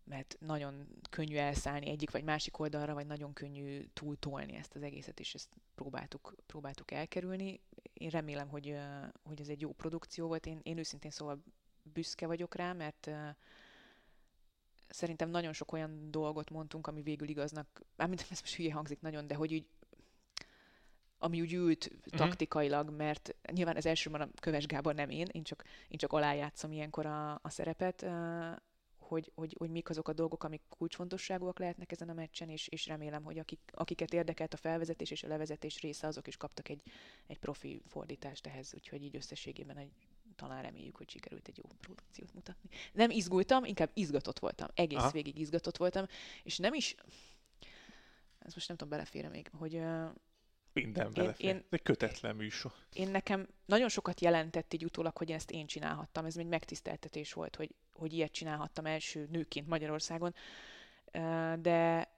mert 0.05 0.37
nagyon 0.41 0.87
könnyű 1.11 1.37
elszállni 1.37 1.89
egyik 1.89 2.11
vagy 2.11 2.25
másik 2.25 2.59
oldalra, 2.59 2.95
vagy 2.95 3.07
nagyon 3.07 3.33
könnyű 3.33 3.85
túltolni 3.93 4.55
ezt 4.55 4.75
az 4.75 4.83
egészet, 4.83 5.21
és 5.21 5.35
ezt 5.35 5.57
próbáltuk, 5.75 6.35
próbáltuk 6.47 6.91
elkerülni. 6.91 7.61
Én 7.93 8.09
remélem, 8.09 8.49
hogy, 8.49 8.79
hogy 9.23 9.41
ez 9.41 9.49
egy 9.49 9.61
jó 9.61 9.73
produkció 9.73 10.27
volt. 10.27 10.47
Én, 10.47 10.61
én 10.63 10.79
őszintén 10.79 11.11
szóval 11.11 11.43
büszke 11.83 12.27
vagyok 12.27 12.55
rá, 12.55 12.73
mert 12.73 13.11
szerintem 14.89 15.31
nagyon 15.31 15.53
sok 15.53 15.73
olyan 15.73 16.11
dolgot 16.11 16.51
mondtunk, 16.51 16.87
ami 16.87 17.03
végül 17.03 17.29
igaznak, 17.29 17.83
mármint 17.97 18.27
ez 18.31 18.41
most 18.41 18.55
hülye 18.55 18.73
hangzik 18.73 19.01
nagyon, 19.01 19.27
de 19.27 19.35
hogy 19.35 19.55
úgy 19.55 19.67
ami 21.19 21.41
úgy 21.41 21.53
ült 21.53 21.91
uh-huh. 21.95 22.19
taktikailag, 22.19 22.91
mert 22.91 23.35
nyilván 23.53 23.77
az 23.77 23.87
elsőben 23.87 24.21
a 24.21 24.29
Köves 24.41 24.67
Gábor 24.67 24.95
nem 24.95 25.11
én, 25.11 25.27
én 25.33 25.43
csak, 25.43 25.65
én 25.89 25.99
csak 25.99 26.13
alájátszom 26.13 26.73
ilyenkor 26.73 27.07
a, 27.07 27.33
a 27.35 27.49
szerepet, 27.49 28.03
hogy, 29.03 29.33
hogy, 29.35 29.55
hogy 29.59 29.71
mik 29.71 29.91
azok 29.91 30.09
a 30.09 30.13
dolgok, 30.13 30.45
amik 30.45 30.63
kulcsfontosságúak 30.69 31.59
lehetnek 31.59 31.93
ezen 31.93 32.09
a 32.09 32.13
meccsen, 32.13 32.49
és, 32.49 32.69
és 32.69 32.87
remélem, 32.87 33.23
hogy 33.25 33.39
akik, 33.39 33.61
akiket 33.73 34.13
érdekelt 34.13 34.55
a 34.55 34.57
felvezetés 34.57 35.11
és 35.11 35.23
a 35.23 35.29
levezetés 35.29 35.81
része, 35.81 36.07
azok 36.07 36.27
is 36.27 36.37
kaptak 36.37 36.69
egy, 36.69 36.83
egy 37.27 37.39
profi 37.39 37.83
fordítást 37.87 38.47
ehhez, 38.47 38.75
úgyhogy 38.75 39.03
így 39.03 39.17
összességében 39.17 39.77
egy, 39.77 39.93
talán 40.37 40.63
reméljük, 40.63 40.97
hogy 40.97 41.11
sikerült 41.11 41.49
egy 41.49 41.57
jó 41.57 41.65
produkciót 41.81 42.35
mutatni. 42.35 42.69
Nem 42.93 43.11
izgultam, 43.11 43.65
inkább 43.65 43.91
izgatott 43.95 44.39
voltam. 44.39 44.69
Egész 44.75 44.99
Aha. 44.99 45.11
végig 45.11 45.39
izgatott 45.39 45.77
voltam, 45.77 46.07
és 46.43 46.59
nem 46.59 46.75
is, 46.75 46.95
ezt 48.39 48.55
most 48.55 48.69
nem 48.69 48.77
tudom, 48.77 48.93
belefére 48.93 49.29
még, 49.29 49.51
hogy 49.59 49.83
minden 50.73 51.13
belefér. 51.13 51.49
Én, 51.49 51.65
egy 51.71 51.83
kötetlen 51.83 52.37
műsor. 52.37 52.73
Én 52.93 53.11
nekem 53.11 53.49
nagyon 53.65 53.89
sokat 53.89 54.21
jelentett 54.21 54.73
így 54.73 54.85
utólag, 54.85 55.17
hogy 55.17 55.33
ezt 55.33 55.51
én 55.51 55.67
csinálhattam. 55.67 56.25
Ez 56.25 56.37
egy 56.37 56.47
megtiszteltetés 56.47 57.33
volt, 57.33 57.57
hogy, 57.57 57.75
hogy 57.93 58.13
ilyet 58.13 58.33
csinálhattam 58.33 58.87
első 58.87 59.29
nőként 59.31 59.69
Magyarországon. 59.69 60.35
De, 61.61 62.09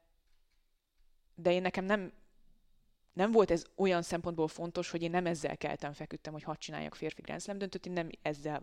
de 1.34 1.52
én 1.52 1.62
nekem 1.62 1.84
nem, 1.84 2.12
nem 3.12 3.30
volt 3.30 3.50
ez 3.50 3.64
olyan 3.76 4.02
szempontból 4.02 4.48
fontos, 4.48 4.90
hogy 4.90 5.02
én 5.02 5.10
nem 5.10 5.26
ezzel 5.26 5.56
keltem, 5.56 5.92
feküdtem, 5.92 6.32
hogy 6.32 6.42
hadd 6.42 6.58
csináljak 6.58 6.94
férfi 6.94 7.20
Grand 7.22 7.40
Slam 7.40 7.58
döntőt, 7.58 7.86
én 7.86 7.92
nem 7.92 8.10
ezzel 8.22 8.62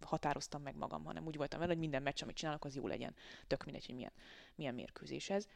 határoztam 0.00 0.62
meg 0.62 0.76
magam, 0.76 1.04
hanem 1.04 1.26
úgy 1.26 1.36
voltam 1.36 1.58
vele, 1.58 1.72
hogy 1.72 1.80
minden 1.80 2.02
meccs, 2.02 2.22
amit 2.22 2.36
csinálok, 2.36 2.64
az 2.64 2.74
jó 2.74 2.86
legyen. 2.86 3.14
Tök 3.46 3.64
mindegy, 3.64 3.86
hogy 3.86 3.94
milyen, 3.94 4.12
milyen 4.54 4.74
mérkőzés 4.74 5.30
ez 5.30 5.46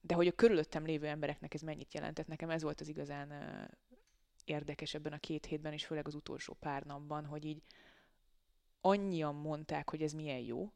de 0.00 0.14
hogy 0.14 0.26
a 0.26 0.32
körülöttem 0.32 0.84
lévő 0.84 1.06
embereknek 1.06 1.54
ez 1.54 1.60
mennyit 1.60 1.94
jelentett, 1.94 2.26
nekem 2.26 2.50
ez 2.50 2.62
volt 2.62 2.80
az 2.80 2.88
igazán 2.88 3.32
érdekes 4.44 4.94
ebben 4.94 5.12
a 5.12 5.18
két 5.18 5.46
hétben, 5.46 5.72
és 5.72 5.86
főleg 5.86 6.06
az 6.06 6.14
utolsó 6.14 6.56
pár 6.60 6.82
napban, 6.82 7.24
hogy 7.24 7.44
így 7.44 7.62
annyian 8.80 9.34
mondták, 9.34 9.90
hogy 9.90 10.02
ez 10.02 10.12
milyen 10.12 10.38
jó, 10.38 10.72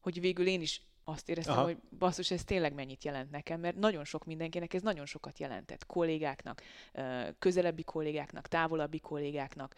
hogy 0.00 0.20
végül 0.20 0.46
én 0.46 0.60
is 0.60 0.82
azt 1.08 1.28
éreztem, 1.28 1.54
Aha. 1.54 1.64
hogy 1.64 1.76
basszus, 1.98 2.30
ez 2.30 2.44
tényleg 2.44 2.74
mennyit 2.74 3.04
jelent 3.04 3.30
nekem, 3.30 3.60
mert 3.60 3.76
nagyon 3.76 4.04
sok 4.04 4.24
mindenkinek 4.24 4.74
ez 4.74 4.82
nagyon 4.82 5.06
sokat 5.06 5.38
jelentett. 5.38 5.86
Kollégáknak, 5.86 6.62
közelebbi 7.38 7.82
kollégáknak, 7.82 8.48
távolabbi 8.48 9.00
kollégáknak, 9.00 9.74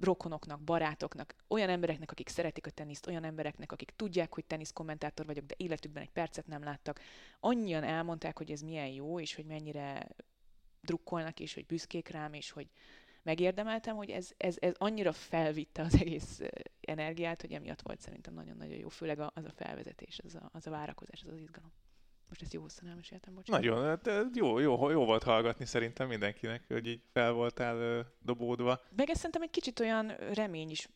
rokonoknak, 0.00 0.60
barátoknak, 0.60 1.34
olyan 1.48 1.68
embereknek, 1.68 2.10
akik 2.10 2.28
szeretik 2.28 2.66
a 2.66 2.70
teniszt, 2.70 3.06
olyan 3.06 3.24
embereknek, 3.24 3.72
akik 3.72 3.92
tudják, 3.96 4.34
hogy 4.34 4.44
teniszkommentátor 4.44 5.26
vagyok, 5.26 5.44
de 5.44 5.54
életükben 5.58 6.02
egy 6.02 6.10
percet 6.10 6.46
nem 6.46 6.62
láttak. 6.62 7.00
Annyian 7.40 7.84
elmondták, 7.84 8.38
hogy 8.38 8.50
ez 8.50 8.60
milyen 8.60 8.88
jó, 8.88 9.20
és 9.20 9.34
hogy 9.34 9.44
mennyire 9.44 10.08
drukkolnak, 10.80 11.40
és 11.40 11.54
hogy 11.54 11.66
büszkék 11.66 12.08
rám, 12.08 12.32
és 12.32 12.50
hogy, 12.50 12.68
megérdemeltem, 13.22 13.96
hogy 13.96 14.10
ez, 14.10 14.30
ez, 14.36 14.56
ez 14.58 14.74
annyira 14.78 15.12
felvitte 15.12 15.82
az 15.82 15.94
egész 15.94 16.40
energiát, 16.80 17.40
hogy 17.40 17.52
emiatt 17.52 17.82
volt 17.82 18.00
szerintem 18.00 18.34
nagyon-nagyon 18.34 18.76
jó, 18.76 18.88
főleg 18.88 19.18
az 19.18 19.44
a 19.44 19.52
felvezetés, 19.54 20.20
az 20.24 20.34
a, 20.34 20.48
az 20.52 20.66
a 20.66 20.70
várakozás, 20.70 21.22
az 21.22 21.32
az 21.32 21.40
izgalom. 21.40 21.72
Most 22.28 22.42
ezt 22.42 22.52
jó 22.52 22.62
hosszan 22.62 22.88
elmeséltem, 22.88 23.34
bocsánat. 23.34 23.62
Nagyon, 23.62 23.84
hát 23.84 24.10
jó, 24.34 24.58
jó, 24.58 24.90
jó 24.90 25.04
volt 25.04 25.22
hallgatni 25.22 25.64
szerintem 25.64 26.08
mindenkinek, 26.08 26.64
hogy 26.68 26.86
így 26.86 27.02
fel 27.12 27.32
voltál 27.32 28.06
dobódva. 28.22 28.80
Meg 28.96 29.10
ez 29.10 29.16
szerintem 29.16 29.42
egy 29.42 29.50
kicsit 29.50 29.80
olyan 29.80 30.06
remény 30.16 30.70
is 30.70 30.88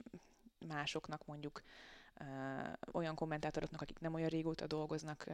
másoknak 0.67 1.25
mondjuk, 1.25 1.63
olyan 2.93 3.15
kommentátoroknak, 3.15 3.81
akik 3.81 3.99
nem 3.99 4.15
olyan 4.15 4.29
régóta 4.29 4.67
dolgoznak 4.67 5.27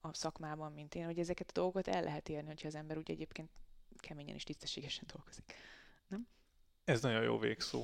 a 0.00 0.14
szakmában, 0.14 0.72
mint 0.72 0.94
én, 0.94 1.04
hogy 1.04 1.18
ezeket 1.18 1.48
a 1.48 1.52
dolgokat 1.52 1.88
el 1.88 2.02
lehet 2.02 2.28
érni, 2.28 2.48
hogyha 2.48 2.66
az 2.66 2.74
ember 2.74 2.96
úgy 2.96 3.10
egyébként 3.10 3.50
keményen 3.96 4.34
és 4.34 4.42
tisztességesen 4.42 5.04
dolgozik. 5.12 5.54
Nem? 6.08 6.26
Ez 6.84 7.02
nagyon 7.02 7.22
jó 7.22 7.38
végszó. 7.38 7.82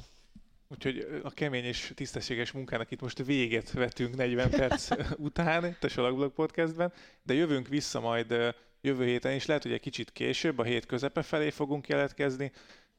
Úgyhogy 0.68 1.20
a 1.22 1.30
kemény 1.30 1.64
és 1.64 1.92
tisztességes 1.94 2.52
munkának 2.52 2.90
itt 2.90 3.00
most 3.00 3.24
véget 3.24 3.72
vetünk 3.72 4.16
40 4.16 4.50
perc 4.60 4.88
után 5.16 5.66
itt 5.66 5.84
a 5.84 5.88
Salakblog 5.88 6.32
podcastben, 6.32 6.92
de 7.22 7.34
jövünk 7.34 7.68
vissza 7.68 8.00
majd 8.00 8.54
jövő 8.80 9.04
héten 9.04 9.34
is, 9.34 9.46
lehet, 9.46 9.62
hogy 9.62 9.72
egy 9.72 9.80
kicsit 9.80 10.12
később, 10.12 10.58
a 10.58 10.62
hét 10.62 10.86
közepe 10.86 11.22
felé 11.22 11.50
fogunk 11.50 11.88
jelentkezni, 11.88 12.52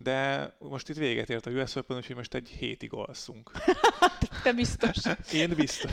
de 0.04 0.54
most 0.60 0.90
itt 0.90 0.96
véget 0.96 1.30
ért 1.30 1.46
a 1.46 1.52
US 1.52 1.76
Open, 1.76 1.98
úgyhogy 1.98 2.16
most 2.16 2.34
egy 2.34 2.48
hétig 2.48 2.94
alszunk. 2.94 3.52
Te 4.44 4.54
biztos. 4.54 4.98
Én 5.34 5.54
biztos. 5.56 5.92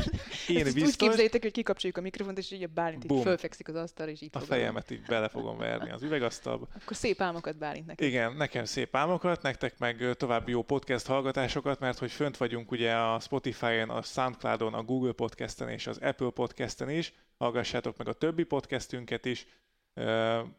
Én 0.49 0.57
Ezt 0.57 0.75
biztos. 0.75 0.83
Úgy 0.83 0.97
képzeljétek, 0.97 1.43
hogy 1.43 1.53
kikapcsoljuk 1.53 1.99
a 1.99 2.01
mikrofont, 2.01 2.39
és 2.39 2.51
így 2.51 2.63
a 2.63 2.67
Bálint 2.75 3.05
így 3.05 3.23
fölfekszik 3.23 3.69
az 3.69 3.75
asztal, 3.75 4.09
és 4.09 4.21
itt 4.21 4.35
A 4.35 4.41
fejemet 4.41 4.91
így 4.91 5.03
bele 5.03 5.29
fogom 5.29 5.59
verni 5.59 5.91
az 5.91 6.03
üvegasztalba. 6.03 6.69
Akkor 6.83 6.97
szép 6.97 7.21
álmokat 7.21 7.59
Bálint 7.59 7.87
neked. 7.87 8.07
Igen, 8.07 8.37
nekem 8.37 8.65
szép 8.65 8.97
álmokat, 8.97 9.43
nektek 9.43 9.79
meg 9.79 10.15
további 10.17 10.51
jó 10.51 10.63
podcast 10.63 11.07
hallgatásokat, 11.07 11.79
mert 11.79 11.99
hogy 11.99 12.11
fönt 12.11 12.37
vagyunk 12.37 12.71
ugye 12.71 12.95
a 12.95 13.21
Spotify-on, 13.21 13.91
a 13.91 14.03
Soundcloud-on, 14.03 14.75
a 14.75 14.83
Google 14.83 15.13
Podcast-en 15.13 15.69
és 15.69 15.87
az 15.87 15.99
Apple 15.99 16.31
Podcast-en 16.31 16.91
is. 16.91 17.13
Hallgassátok 17.39 17.97
meg 17.97 18.09
a 18.09 18.13
többi 18.13 18.43
podcastünket 18.43 19.25
is 19.25 19.47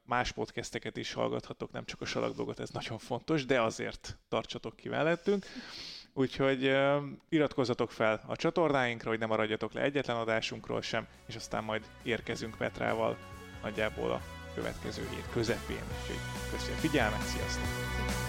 más 0.06 0.32
podcasteket 0.32 0.98
is 0.98 1.14
hallgathatok, 1.14 1.72
nem 1.72 1.86
csak 1.86 2.02
a 2.02 2.06
salakdogot, 2.06 2.60
ez 2.60 2.70
nagyon 2.70 2.98
fontos, 2.98 3.46
de 3.46 3.62
azért 3.62 4.18
tartsatok 4.30 4.76
ki 4.76 4.90
mellettünk. 4.90 5.46
Úgyhogy 6.14 6.76
iratkozzatok 7.30 7.92
fel 7.92 8.22
a 8.28 8.36
csatornáinkra, 8.36 9.10
hogy 9.10 9.20
ne 9.20 9.26
maradjatok 9.26 9.74
le 9.74 9.82
egyetlen 9.82 10.18
adásunkról 10.18 10.82
sem, 10.82 11.08
és 11.28 11.36
aztán 11.36 11.64
majd 11.64 11.84
érkezünk 12.04 12.58
Petrával 12.58 13.18
nagyjából 13.62 14.12
a 14.12 14.22
következő 14.56 15.08
hét 15.10 15.30
közepén. 15.32 15.84
Úgyhogy 16.02 16.74
a 16.74 16.80
figyelmet, 16.80 17.22
sziasztok! 17.22 18.29